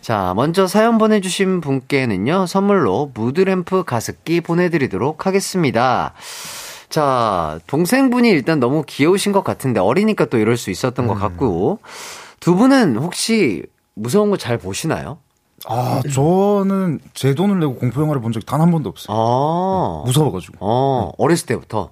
자, 0.00 0.32
먼저 0.36 0.66
사연 0.66 0.98
보내주신 0.98 1.60
분께는요, 1.60 2.46
선물로 2.46 3.10
무드램프 3.14 3.82
가습기 3.84 4.40
보내드리도록 4.40 5.26
하겠습니다. 5.26 6.12
자, 6.88 7.58
동생분이 7.66 8.28
일단 8.28 8.60
너무 8.60 8.84
귀여우신 8.86 9.32
것 9.32 9.42
같은데, 9.42 9.80
어리니까 9.80 10.26
또 10.26 10.38
이럴 10.38 10.56
수 10.56 10.70
있었던 10.70 11.08
것 11.08 11.14
같고, 11.14 11.80
두 12.38 12.54
분은 12.54 12.96
혹시 12.98 13.64
무서운 13.94 14.30
거 14.30 14.36
잘 14.36 14.58
보시나요? 14.58 15.18
아, 15.68 16.00
저는 16.12 17.00
제 17.14 17.34
돈을 17.34 17.58
내고 17.60 17.74
공포 17.76 18.00
영화를 18.00 18.20
본 18.22 18.32
적이 18.32 18.46
단 18.46 18.60
한 18.60 18.70
번도 18.70 18.88
없어요. 18.88 19.16
아. 19.16 20.02
무서워가지고. 20.06 20.56
어, 20.60 21.12
어렸을 21.18 21.46
때부터? 21.46 21.90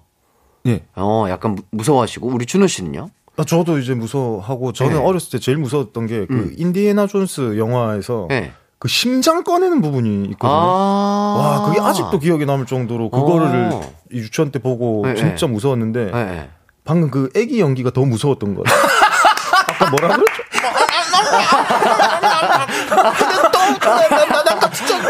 예. 0.66 0.82
어, 0.96 1.26
약간 1.28 1.56
무, 1.56 1.62
무서워하시고, 1.72 2.26
우리 2.28 2.46
준호 2.46 2.66
씨는요? 2.68 3.10
아, 3.36 3.44
저도 3.44 3.78
이제 3.78 3.94
무서워하고, 3.94 4.72
저는 4.72 4.94
네. 4.94 4.98
어렸을 5.04 5.30
때 5.32 5.38
제일 5.38 5.58
무서웠던 5.58 6.06
게, 6.06 6.26
그, 6.26 6.32
음. 6.34 6.54
인디애나 6.56 7.06
존스 7.06 7.58
영화에서, 7.58 8.26
네. 8.28 8.52
그 8.78 8.88
심장 8.88 9.44
꺼내는 9.44 9.80
부분이 9.82 10.24
있거든요. 10.32 10.50
아. 10.52 11.36
와, 11.38 11.66
그게 11.68 11.80
아직도 11.80 12.18
기억에 12.18 12.44
남을 12.44 12.66
정도로, 12.66 13.10
그거를 13.10 13.70
어. 13.72 13.80
유치원 14.12 14.50
때 14.52 14.58
보고 14.58 15.02
네, 15.04 15.14
진짜 15.16 15.46
네. 15.46 15.52
무서웠는데, 15.52 16.10
네. 16.12 16.48
방금 16.84 17.10
그 17.10 17.30
애기 17.34 17.60
연기가 17.60 17.90
더 17.90 18.04
무서웠던 18.04 18.54
거예요. 18.54 18.64
아까 19.68 19.90
뭐라 19.90 20.16
그랬죠? 20.16 20.42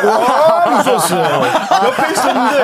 와, 0.07 0.67
무서웠어요. 0.77 1.43
옆에 1.85 2.13
있었는데, 2.13 2.63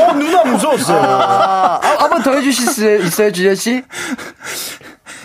어, 0.00 0.12
누나 0.14 0.44
무서웠어요. 0.44 1.00
아, 1.02 1.80
한번 1.98 2.22
더 2.22 2.32
해주실 2.34 2.66
수 2.68 2.96
있어요, 2.96 3.32
주현 3.32 3.54
씨? 3.54 3.82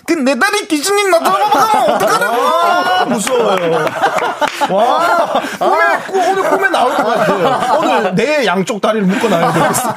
그내 0.06 0.38
다리 0.38 0.68
귀신이 0.68 1.06
나타나면 1.10 1.90
어떡하냐고! 1.96 3.10
무서워요. 3.10 3.86
와, 4.70 5.28
꿈에, 5.60 5.98
꾸- 6.08 6.32
오늘 6.32 6.50
꿈에 6.50 6.70
나올 6.70 6.96
것 6.96 7.04
같아요. 7.04 7.80
오늘 7.80 8.16
내 8.16 8.46
양쪽 8.46 8.80
다리를 8.82 9.08
묶어놔야 9.08 9.52
되겠어. 9.54 9.96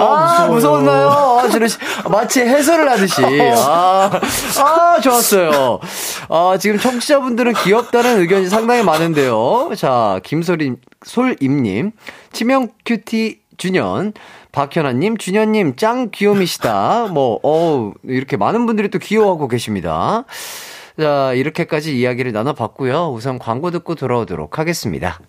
아, 0.00 0.46
무서웠나요? 0.48 1.08
아. 1.10 2.08
마치 2.08 2.40
해설을 2.40 2.88
하듯이. 2.90 3.22
아, 3.56 4.10
아, 4.58 5.00
좋았어요. 5.00 5.80
아, 6.28 6.56
지금 6.60 6.78
청취자분들은 6.78 7.54
귀엽다는 7.54 8.20
의견이 8.20 8.48
상당히 8.48 8.82
많은데요. 8.82 9.70
자, 9.76 10.20
김소림, 10.24 10.76
솔임님, 11.04 11.92
치명 12.32 12.68
큐티 12.84 13.40
준현, 13.56 14.12
박현아님, 14.58 15.18
준현님, 15.18 15.76
짱 15.76 16.10
귀요미시다. 16.10 17.10
뭐, 17.12 17.38
어우, 17.44 17.94
이렇게 18.02 18.36
많은 18.36 18.66
분들이 18.66 18.90
또 18.90 18.98
귀여워하고 18.98 19.46
계십니다. 19.46 20.24
자, 20.98 21.32
이렇게까지 21.34 21.96
이야기를 21.96 22.32
나눠봤고요. 22.32 23.12
우선 23.12 23.38
광고 23.38 23.70
듣고 23.70 23.94
돌아오도록 23.94 24.58
하겠습니다. 24.58 25.20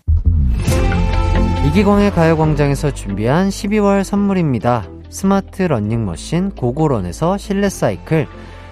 이기광의 1.67 2.09
가요광장에서 2.09 2.95
준비한 2.95 3.49
12월 3.49 4.03
선물입니다. 4.03 4.87
스마트 5.11 5.61
러닝머신 5.61 6.55
고고런에서 6.55 7.37
실내 7.37 7.69
사이클, 7.69 8.25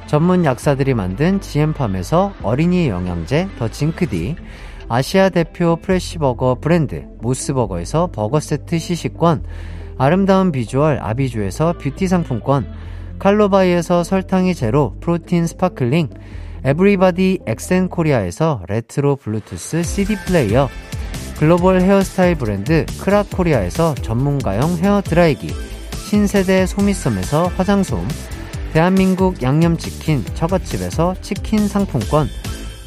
전문 0.07 0.43
약사들이 0.43 0.95
만든 0.95 1.39
지엠팜에서 1.39 2.33
어린이 2.41 2.89
영양제 2.89 3.47
더 3.59 3.67
징크디, 3.67 4.35
아시아 4.89 5.29
대표 5.29 5.75
프레시버거 5.75 6.57
브랜드 6.61 7.05
모스버거에서 7.19 8.09
버거 8.11 8.39
세트 8.39 8.79
시식권, 8.79 9.43
아름다운 9.97 10.51
비주얼 10.51 10.99
아비주에서 11.01 11.73
뷰티 11.79 12.07
상품권, 12.07 12.67
칼로바이에서 13.19 14.03
설탕이 14.03 14.53
제로 14.53 14.95
프로틴 14.99 15.47
sparkling, 15.47 16.09
에브리바디 16.63 17.39
엑센 17.47 17.87
코리아에서 17.89 18.63
레트로 18.67 19.15
블루투스 19.15 19.83
CD 19.83 20.15
플레이어, 20.25 20.69
글로벌 21.39 21.81
헤어스타일 21.81 22.35
브랜드 22.35 22.85
크라코리아에서 22.99 23.95
전문가용 23.95 24.77
헤어 24.77 25.01
드라이기, 25.01 25.49
신세대 26.09 26.65
소미섬에서 26.65 27.47
화장솜, 27.55 28.07
대한민국 28.73 29.41
양념치킨 29.41 30.23
처갓집에서 30.33 31.15
치킨 31.21 31.67
상품권, 31.67 32.27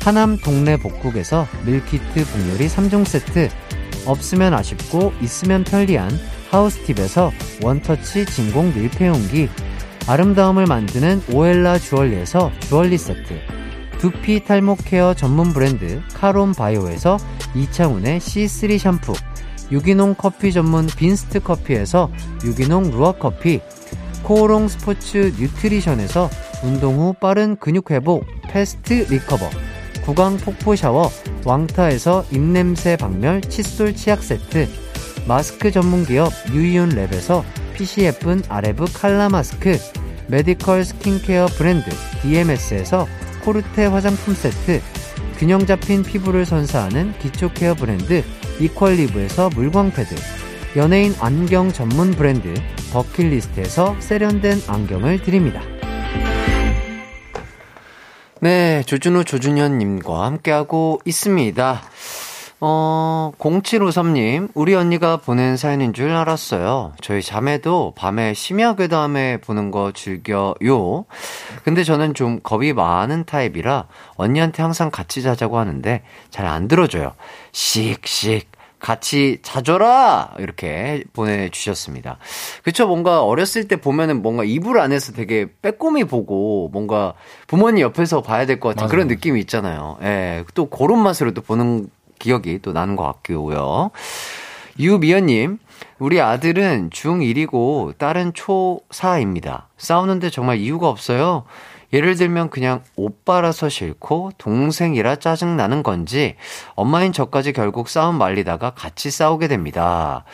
하남 0.02 0.38
동네 0.38 0.76
복국에서 0.76 1.46
밀키트 1.66 2.24
복요리 2.24 2.68
3종 2.68 3.04
세트, 3.04 3.48
없으면 4.06 4.54
아쉽고 4.54 5.12
있으면 5.20 5.64
편리한 5.64 6.10
하우스팁에서 6.50 7.32
원터치 7.62 8.26
진공 8.26 8.74
밀폐용기, 8.74 9.48
아름다움을 10.06 10.66
만드는 10.66 11.22
오엘라 11.32 11.78
주얼리에서 11.78 12.50
주얼리 12.60 12.98
세트, 12.98 13.40
두피 13.98 14.44
탈모 14.44 14.76
케어 14.84 15.14
전문 15.14 15.52
브랜드 15.52 16.02
카론 16.14 16.52
바이오에서 16.52 17.18
이창훈의 17.54 18.20
C3 18.20 18.78
샴푸, 18.78 19.12
유기농 19.70 20.16
커피 20.16 20.52
전문 20.52 20.86
빈스트 20.86 21.40
커피에서 21.40 22.10
유기농 22.44 22.90
루아 22.90 23.12
커피, 23.12 23.60
코오롱 24.24 24.68
스포츠 24.68 25.32
뉴트리션에서 25.38 26.28
운동 26.62 26.98
후 26.98 27.14
빠른 27.14 27.56
근육 27.56 27.90
회복 27.90 28.26
패스트 28.48 29.06
리커버, 29.08 29.48
구강 30.04 30.38
폭포 30.38 30.74
샤워 30.74 31.10
왕타에서 31.44 32.24
입냄새 32.32 32.96
박멸 32.96 33.42
칫솔 33.42 33.94
치약 33.94 34.22
세트, 34.22 34.68
마스크 35.26 35.70
전문 35.70 36.04
기업 36.04 36.32
유이온 36.52 36.90
랩에서 36.90 37.44
핏이 37.74 38.06
예쁜 38.06 38.42
아레브 38.48 38.86
칼라 38.92 39.28
마스크, 39.28 39.78
메디컬 40.28 40.84
스킨케어 40.84 41.46
브랜드 41.46 41.90
DMS에서 42.22 43.06
코르테 43.44 43.86
화장품 43.86 44.34
세트, 44.34 44.80
균형 45.38 45.66
잡힌 45.66 46.02
피부를 46.02 46.44
선사하는 46.44 47.14
기초 47.18 47.52
케어 47.52 47.74
브랜드 47.74 48.22
이퀄리브에서 48.60 49.50
물광 49.50 49.92
패드, 49.92 50.14
연예인 50.76 51.14
안경 51.20 51.72
전문 51.72 52.10
브랜드 52.10 52.54
버킷리스트에서 52.92 53.96
세련된 53.98 54.62
안경을 54.66 55.22
드립니다. 55.22 55.62
네, 58.42 58.82
조준호 58.86 59.24
조준현님과 59.24 60.24
함께하고 60.24 61.00
있습니다. 61.04 61.82
어, 62.62 63.32
0753님, 63.38 64.50
우리 64.54 64.74
언니가 64.74 65.16
보낸 65.16 65.56
사연인 65.56 65.94
줄 65.94 66.10
알았어요. 66.10 66.92
저희 67.00 67.22
자매도 67.22 67.94
밤에 67.96 68.34
심야 68.34 68.74
괴담에 68.74 69.38
보는 69.38 69.70
거 69.70 69.92
즐겨요. 69.92 71.06
근데 71.64 71.84
저는 71.84 72.12
좀 72.12 72.38
겁이 72.42 72.74
많은 72.74 73.24
타입이라 73.24 73.86
언니한테 74.16 74.62
항상 74.62 74.90
같이 74.90 75.22
자자고 75.22 75.58
하는데 75.58 76.02
잘 76.30 76.46
안 76.46 76.68
들어줘요. 76.68 77.12
씩씩. 77.52 78.50
같이 78.80 79.40
자줘라! 79.42 80.32
이렇게 80.38 81.04
보내주셨습니다. 81.12 82.16
그쵸, 82.62 82.86
뭔가 82.88 83.22
어렸을 83.22 83.68
때 83.68 83.76
보면은 83.76 84.22
뭔가 84.22 84.42
이불 84.42 84.80
안에서 84.80 85.12
되게 85.12 85.46
빼꼼히 85.60 86.04
보고 86.04 86.70
뭔가 86.72 87.12
부모님 87.46 87.80
옆에서 87.80 88.22
봐야 88.22 88.46
될 88.46 88.58
것 88.58 88.70
같은 88.70 88.88
그런 88.88 89.06
느낌이 89.06 89.38
있잖아요. 89.40 89.98
예, 90.02 90.44
또 90.54 90.70
그런 90.70 91.02
맛으로 91.02 91.34
또 91.34 91.42
보는 91.42 91.88
기억이 92.20 92.60
또 92.62 92.72
나는 92.72 92.94
것 92.94 93.02
같고요. 93.02 93.90
유미연님, 94.78 95.58
우리 95.98 96.20
아들은 96.20 96.90
중1이고 96.90 97.98
딸은 97.98 98.32
초4입니다. 98.32 99.64
싸우는데 99.76 100.30
정말 100.30 100.58
이유가 100.58 100.88
없어요. 100.88 101.44
예를 101.92 102.14
들면 102.14 102.50
그냥 102.50 102.82
오빠라서 102.94 103.68
싫고 103.68 104.32
동생이라 104.38 105.16
짜증나는 105.16 105.82
건지 105.82 106.36
엄마인 106.76 107.12
저까지 107.12 107.52
결국 107.52 107.88
싸움 107.88 108.16
말리다가 108.16 108.70
같이 108.70 109.10
싸우게 109.10 109.48
됩니다. 109.48 110.24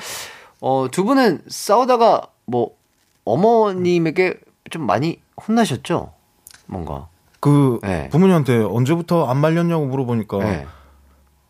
어, 0.60 0.88
두 0.90 1.04
분은 1.04 1.40
싸우다가 1.48 2.28
뭐 2.44 2.72
어머님에게 3.24 4.34
좀 4.70 4.82
많이 4.82 5.20
혼나셨죠? 5.46 6.12
뭔가. 6.66 7.08
그 7.40 7.78
네. 7.82 8.08
부모님한테 8.08 8.58
언제부터 8.58 9.26
안 9.26 9.38
말렸냐고 9.38 9.86
물어보니까 9.86 10.38
네. 10.38 10.66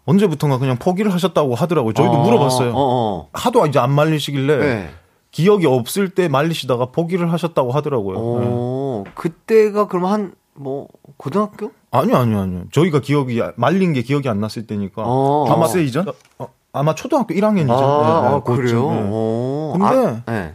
언제부턴가 0.07 0.59
그냥 0.59 0.79
포기를 0.79 1.13
하셨다고 1.13 1.55
하더라고요. 1.55 1.93
저희도 1.93 2.13
어, 2.13 2.23
물어봤어요. 2.25 2.71
어, 2.71 2.75
어. 2.77 3.29
하도 3.33 3.67
이제 3.67 3.79
안 3.79 3.93
말리시길래 3.93 4.57
네. 4.59 4.91
기억이 5.33 5.67
없을 5.67 6.09
때 6.11 6.29
말리시다가 6.29 6.87
포기를 6.87 7.31
하셨다고 7.33 7.73
하더라고요. 7.73 8.17
네. 8.17 8.47
어, 8.49 9.05
그때가 9.15 9.89
그럼 9.89 10.07
한, 10.07 10.35
뭐, 10.55 10.89
고등학교? 11.17 11.73
아니요, 11.91 12.17
아니요, 12.17 12.41
아니요. 12.41 12.63
저희가 12.73 13.01
기억이 13.01 13.43
말린 13.57 13.93
게 13.93 14.03
기억이 14.03 14.29
안 14.29 14.41
났을 14.41 14.67
때니까 14.67 15.03
어. 15.05 15.47
아마 15.53 15.67
세 15.67 15.83
이전? 15.83 16.07
어, 16.39 16.49
아마 16.73 16.95
초등학교 16.95 17.35
1학년이죠. 17.35 17.71
아, 17.71 18.35
아, 18.35 18.43
그래요? 18.43 18.91
네. 18.91 19.01
어. 19.11 19.75
근데 19.77 20.23
아, 20.27 20.33
네. 20.33 20.55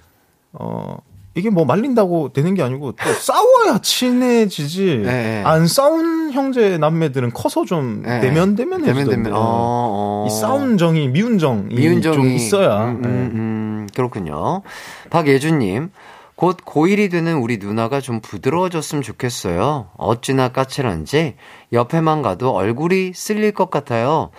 어 0.54 0.98
이게 1.34 1.50
뭐 1.50 1.64
말린다고 1.64 2.34
되는 2.34 2.56
게 2.56 2.62
아니고 2.62 2.92
또 2.92 3.14
싸워야 3.14 3.80
친해지지. 3.82 5.02
네. 5.06 5.42
안 5.46 5.66
싸운 5.66 6.32
형제 6.32 6.78
남매들은 6.78 7.32
커서 7.32 7.64
좀 7.64 8.02
네. 8.06 8.20
대면 8.20 8.56
대면해지던데. 8.56 9.10
대면, 9.10 9.24
대면. 9.24 9.34
어, 9.34 9.40
어. 9.42 10.26
이 10.28 10.30
싸운 10.30 10.78
정이 10.78 11.08
미운 11.08 11.40
정이 11.40 11.74
미운 11.74 12.02
정이 12.02 12.16
좀 12.16 12.28
있어야. 12.28 12.86
음, 12.86 13.02
네. 13.02 13.08
음, 13.08 13.32
음, 13.34 13.88
그렇군요. 13.96 14.62
박예준님, 15.10 15.92
곧 16.36 16.58
고1이 16.66 17.10
되는 17.10 17.38
우리 17.38 17.58
누나가 17.58 18.02
좀 18.02 18.20
부드러워졌으면 18.20 19.02
좋겠어요. 19.02 19.90
어찌나 19.96 20.50
까칠한지 20.50 21.36
옆에만 21.72 22.24
가도 22.24 22.52
얼굴이 22.54 23.14
쓸릴 23.14 23.54
것 23.54 23.70
같아요. 23.70 24.32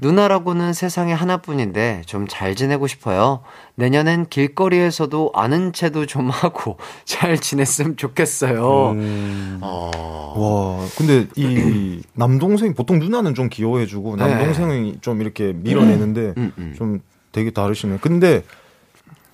누나라고는 0.00 0.72
세상에 0.72 1.12
하나뿐인데 1.12 2.02
좀 2.06 2.26
잘 2.28 2.54
지내고 2.54 2.86
싶어요. 2.86 3.42
내년엔 3.76 4.26
길거리에서도 4.26 5.30
아는 5.34 5.72
체도 5.72 6.06
좀 6.06 6.30
하고 6.34 6.78
잘 7.04 7.38
지냈으면 7.38 7.96
좋겠어요. 7.96 8.90
음. 8.92 9.58
어. 9.62 9.90
와, 10.36 10.86
근데 10.96 11.28
이 11.36 12.00
남동생 12.14 12.74
보통 12.74 12.98
누나는 12.98 13.34
좀 13.34 13.48
귀여워해주고 13.48 14.16
네. 14.16 14.26
남동생이 14.26 14.98
좀 15.00 15.20
이렇게 15.20 15.52
밀어내는데 15.52 16.34
음, 16.36 16.52
음. 16.58 16.74
좀 16.76 17.00
되게 17.32 17.50
다르시네. 17.50 17.98
근데 18.00 18.42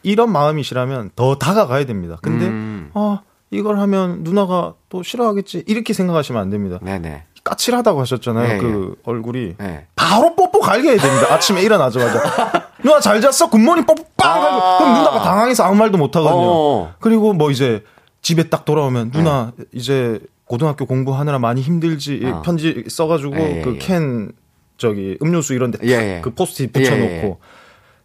이런 0.03 0.33
마음이시라면 0.33 1.11
더 1.17 1.37
다가가야 1.37 1.87
됩니다. 1.87 2.19
근데 2.23 2.47
음. 2.47 2.91
아 2.95 3.21
이걸 3.51 3.79
하면 3.79 4.23
누나가 4.23 4.75
또 4.89 5.03
싫어하겠지 5.03 5.65
이렇게 5.67 5.93
생각하시면 5.93 6.41
안 6.41 6.51
됩니다. 6.51 6.79
네네. 6.83 7.25
까칠하다고 7.51 8.01
하셨잖아요. 8.01 8.49
네, 8.49 8.59
그 8.59 8.95
얼굴이 9.05 9.55
네. 9.59 9.87
바로 9.97 10.35
뽀뽀 10.37 10.61
갈겨야 10.61 10.97
됩니다. 10.97 11.33
아침에 11.35 11.63
일어나자마자 11.63 12.71
누나 12.83 13.01
잘 13.01 13.21
잤어? 13.21 13.51
굿모닝 13.51 13.87
뽀뽀 13.87 14.05
빵 14.17 14.41
갈겨. 14.41 14.79
그럼 14.79 14.95
누나가 14.95 15.23
당황해서 15.23 15.65
아무 15.65 15.77
말도 15.77 15.99
못 15.99 16.15
하거든요. 16.17 16.43
어. 16.43 16.95
그리고 17.01 17.33
뭐 17.33 17.51
이제 17.51 17.83
집에 18.23 18.45
딱 18.45 18.65
돌아오면 18.65 19.11
누나 19.11 19.53
이제 19.73 20.21
고등학교 20.45 20.87
공부하느라 20.87 21.39
많이 21.39 21.61
힘들지 21.61 22.23
어. 22.25 22.43
편지 22.43 22.85
써가지고 22.89 23.37
예, 23.37 23.59
예, 23.59 23.63
그캔 23.63 24.33
저기 24.79 25.17
음료수 25.23 25.55
이런 25.55 25.71
데그 25.71 25.87
예, 25.89 25.93
예. 25.93 26.23
포스트잇 26.23 26.73
붙여놓고 26.73 27.05
예, 27.05 27.27
예. 27.29 27.37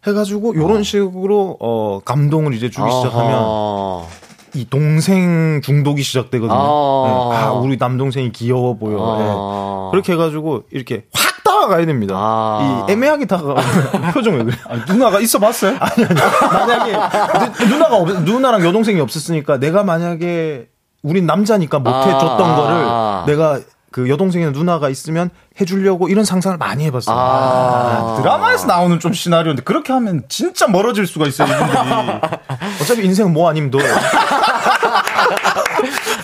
해가지고 0.08 0.56
요런 0.56 0.84
식으로 0.84 1.58
어 1.60 2.00
감동을 2.06 2.54
이제 2.54 2.70
주기 2.70 2.90
시작하면 2.92 3.34
어허. 3.40 4.08
이 4.56 4.68
동생 4.70 5.62
중독이 5.64 6.02
시작되거든요. 6.02 6.58
아. 6.58 7.30
네. 7.32 7.38
아, 7.38 7.52
우리 7.52 7.78
남동생이 7.78 8.32
귀여워 8.32 8.78
보여. 8.78 8.98
아. 9.00 9.18
네. 9.20 9.92
그렇게 9.92 10.14
해가지고 10.14 10.64
이렇게 10.72 11.06
확 11.14 11.44
다가가야 11.44 11.86
됩니다. 11.86 12.16
아. 12.18 12.86
이 12.88 12.92
애매하게 12.92 13.26
다가가는 13.26 14.12
표정 14.14 14.36
왜 14.36 14.44
그래? 14.44 14.58
아니, 14.68 14.82
누나가 14.88 15.20
있어 15.20 15.40
봤어요? 15.40 15.78
아니 15.80 16.06
아니. 16.06 16.16
만약에 16.16 17.66
누, 17.66 17.70
누나가 17.70 17.98
없, 17.98 18.10
누나랑 18.24 18.66
여동생이 18.66 19.00
없었으니까 19.00 19.60
내가 19.60 19.84
만약에 19.84 20.68
우린 21.04 21.26
남자니까 21.26 21.80
못 21.80 21.90
해줬던 21.90 22.42
아. 22.50 23.24
거를 23.26 23.36
내가 23.36 23.60
그 23.96 24.10
여동생이나 24.10 24.52
누나가 24.52 24.90
있으면 24.90 25.30
해주려고 25.62 26.10
이런 26.10 26.26
상상을 26.26 26.58
많이 26.58 26.84
해봤어요. 26.84 27.16
아. 27.18 28.18
드라마에서 28.22 28.68
나오는 28.68 29.00
좀 29.00 29.14
시나리오인데 29.14 29.64
그렇게 29.64 29.94
하면 29.94 30.24
진짜 30.28 30.68
멀어질 30.68 31.08
수가 31.08 31.26
있어요, 31.28 31.48
이분들이. 31.48 31.78
어차피 32.82 33.06
인생 33.06 33.32
뭐 33.32 33.50
아니면 33.50 33.72
너. 33.72 33.80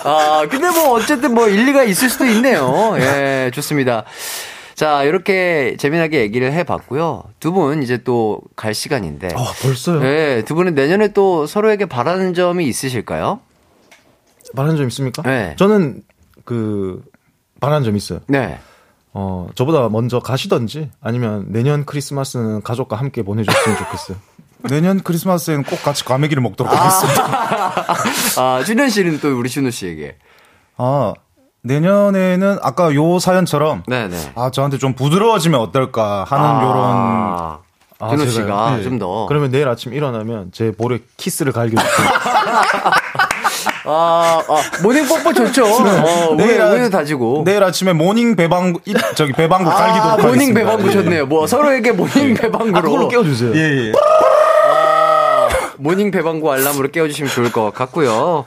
아, 0.03 0.45
근데 0.49 0.69
뭐 0.69 0.95
어쨌든 0.95 1.33
뭐 1.33 1.47
일리가 1.47 1.83
있을 1.83 2.09
수도 2.09 2.25
있네요. 2.25 2.93
예, 2.97 3.51
좋습니다. 3.53 4.03
자, 4.75 5.03
이렇게 5.03 5.77
재미나게 5.79 6.19
얘기를 6.19 6.51
해봤고요. 6.51 7.23
두 7.39 7.53
분 7.53 7.83
이제 7.83 7.99
또 8.03 8.41
갈 8.57 8.73
시간인데. 8.73 9.29
아, 9.33 9.45
벌써요? 9.61 10.03
예, 10.03 10.43
두 10.45 10.55
분은 10.55 10.75
내년에 10.75 11.13
또 11.13 11.47
서로에게 11.47 11.85
바라는 11.85 12.33
점이 12.33 12.65
있으실까요? 12.67 13.39
바라는 14.57 14.75
점 14.75 14.87
있습니까? 14.89 15.21
네. 15.21 15.55
저는 15.57 16.01
그 16.43 17.01
바라는 17.61 17.85
점 17.85 17.95
있어요. 17.95 18.19
네. 18.27 18.59
어, 19.13 19.47
저보다 19.55 19.87
먼저 19.89 20.19
가시던지 20.19 20.89
아니면 21.01 21.45
내년 21.47 21.85
크리스마스는 21.85 22.61
가족과 22.61 22.97
함께 22.97 23.23
보내줬으면 23.23 23.77
좋겠어요. 23.77 24.17
내년 24.69 25.01
크리스마스에는 25.01 25.63
꼭 25.63 25.81
같이 25.81 26.03
과메기를 26.03 26.43
먹도록 26.43 26.71
하겠습니다. 26.71 27.83
아, 28.41 28.63
준현 28.63 28.89
씨는 28.89 29.19
또 29.19 29.37
우리 29.37 29.49
준호 29.49 29.71
씨에게. 29.71 30.17
아, 30.77 31.13
내년에는 31.63 32.59
아까 32.61 32.93
요 32.95 33.19
사연처럼 33.19 33.83
네네. 33.87 34.33
아, 34.35 34.49
저한테 34.51 34.77
좀 34.77 34.93
부드러워지면 34.93 35.59
어떨까 35.59 36.25
하는 36.27 36.45
아, 36.45 37.59
아, 37.99 38.09
준호? 38.09 38.29
씨가 38.29 38.77
네. 38.77 38.83
좀 38.83 38.97
더. 38.97 39.25
그러면 39.27 39.51
내일 39.51 39.67
아침 39.67 39.93
일어나면 39.93 40.51
제 40.51 40.71
볼에 40.71 40.99
키스를 41.17 41.51
갈겨 41.51 41.81
주세요. 41.81 42.09
아, 43.85 44.41
아, 44.47 44.61
morning 44.83 45.05
뽀뽀 45.07 45.33
좋죠. 45.33 45.65
어, 45.65 46.29
우유, 46.31 46.35
내일 46.37 46.61
아- 46.61 46.69
우유 46.71 46.89
다지고. 46.89 47.43
내일 47.45 47.63
아침에 47.63 47.93
morning 47.93 48.35
배방구 48.35 48.81
이- 48.85 48.93
저기 49.15 49.33
배방구 49.33 49.69
아, 49.69 49.73
갈기도록 49.75 50.17
morning 50.17 50.31
하겠습니다. 50.49 50.59
배방구 50.59 50.87
예. 50.87 50.91
좋네요. 50.93 51.25
뭐 51.25 51.47
서로에게 51.47 51.91
morning 51.93 52.33
배방구로. 52.35 52.77
아, 52.77 52.81
그걸로 52.81 53.07
깨워주세요. 53.07 53.53
예, 53.55 53.87
예. 53.87 53.91
아, 53.93 55.47
morning 55.77 56.11
배방구 56.11 56.51
알람으로 56.51 56.89
깨워주시면 56.91 57.31
좋을 57.31 57.51
것 57.51 57.73
같고요. 57.73 58.45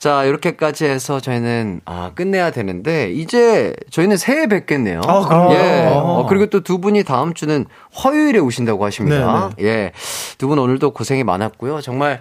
자, 0.00 0.24
이렇게까지 0.24 0.84
해서 0.84 1.18
저희는, 1.18 1.80
아, 1.86 2.10
끝내야 2.14 2.50
되는데, 2.50 3.10
이제 3.10 3.72
저희는 3.90 4.18
새해 4.18 4.48
뵙겠네요. 4.48 5.00
아, 5.06 5.24
그럼요. 5.26 5.54
예. 5.54 5.86
아. 5.86 5.92
어, 5.94 6.26
그리고 6.28 6.46
또 6.46 6.60
두 6.60 6.78
분이 6.78 7.04
다음 7.04 7.32
주는 7.32 7.64
화요일에 7.94 8.38
오신다고 8.38 8.84
하십니다. 8.84 9.50
예. 9.62 9.92
두 10.36 10.48
분 10.48 10.58
오늘도 10.58 10.90
고생이 10.90 11.24
많았고요. 11.24 11.80
정말 11.80 12.20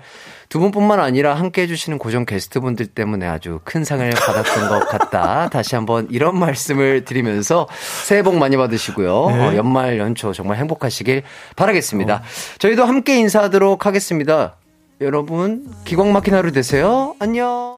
두 0.54 0.60
분뿐만 0.60 1.00
아니라 1.00 1.34
함께 1.34 1.64
해주시는 1.64 1.98
고정 1.98 2.26
게스트분들 2.26 2.86
때문에 2.86 3.26
아주 3.26 3.60
큰 3.64 3.84
상을 3.84 4.08
받았던 4.08 4.70
것 4.70 4.88
같다. 4.88 5.50
다시 5.52 5.74
한번 5.74 6.06
이런 6.12 6.38
말씀을 6.38 7.06
드리면서 7.06 7.68
새해 8.06 8.22
복 8.22 8.38
많이 8.38 8.56
받으시고요. 8.56 9.16
어, 9.16 9.56
연말 9.56 9.98
연초 9.98 10.32
정말 10.32 10.58
행복하시길 10.58 11.24
바라겠습니다. 11.56 12.22
저희도 12.60 12.86
함께 12.86 13.18
인사하도록 13.18 13.84
하겠습니다. 13.88 14.58
여러분, 15.02 15.74
기광 15.86 16.14
막힌 16.14 16.36
하루 16.36 16.52
되세요. 16.52 17.16
안녕. 17.18 17.72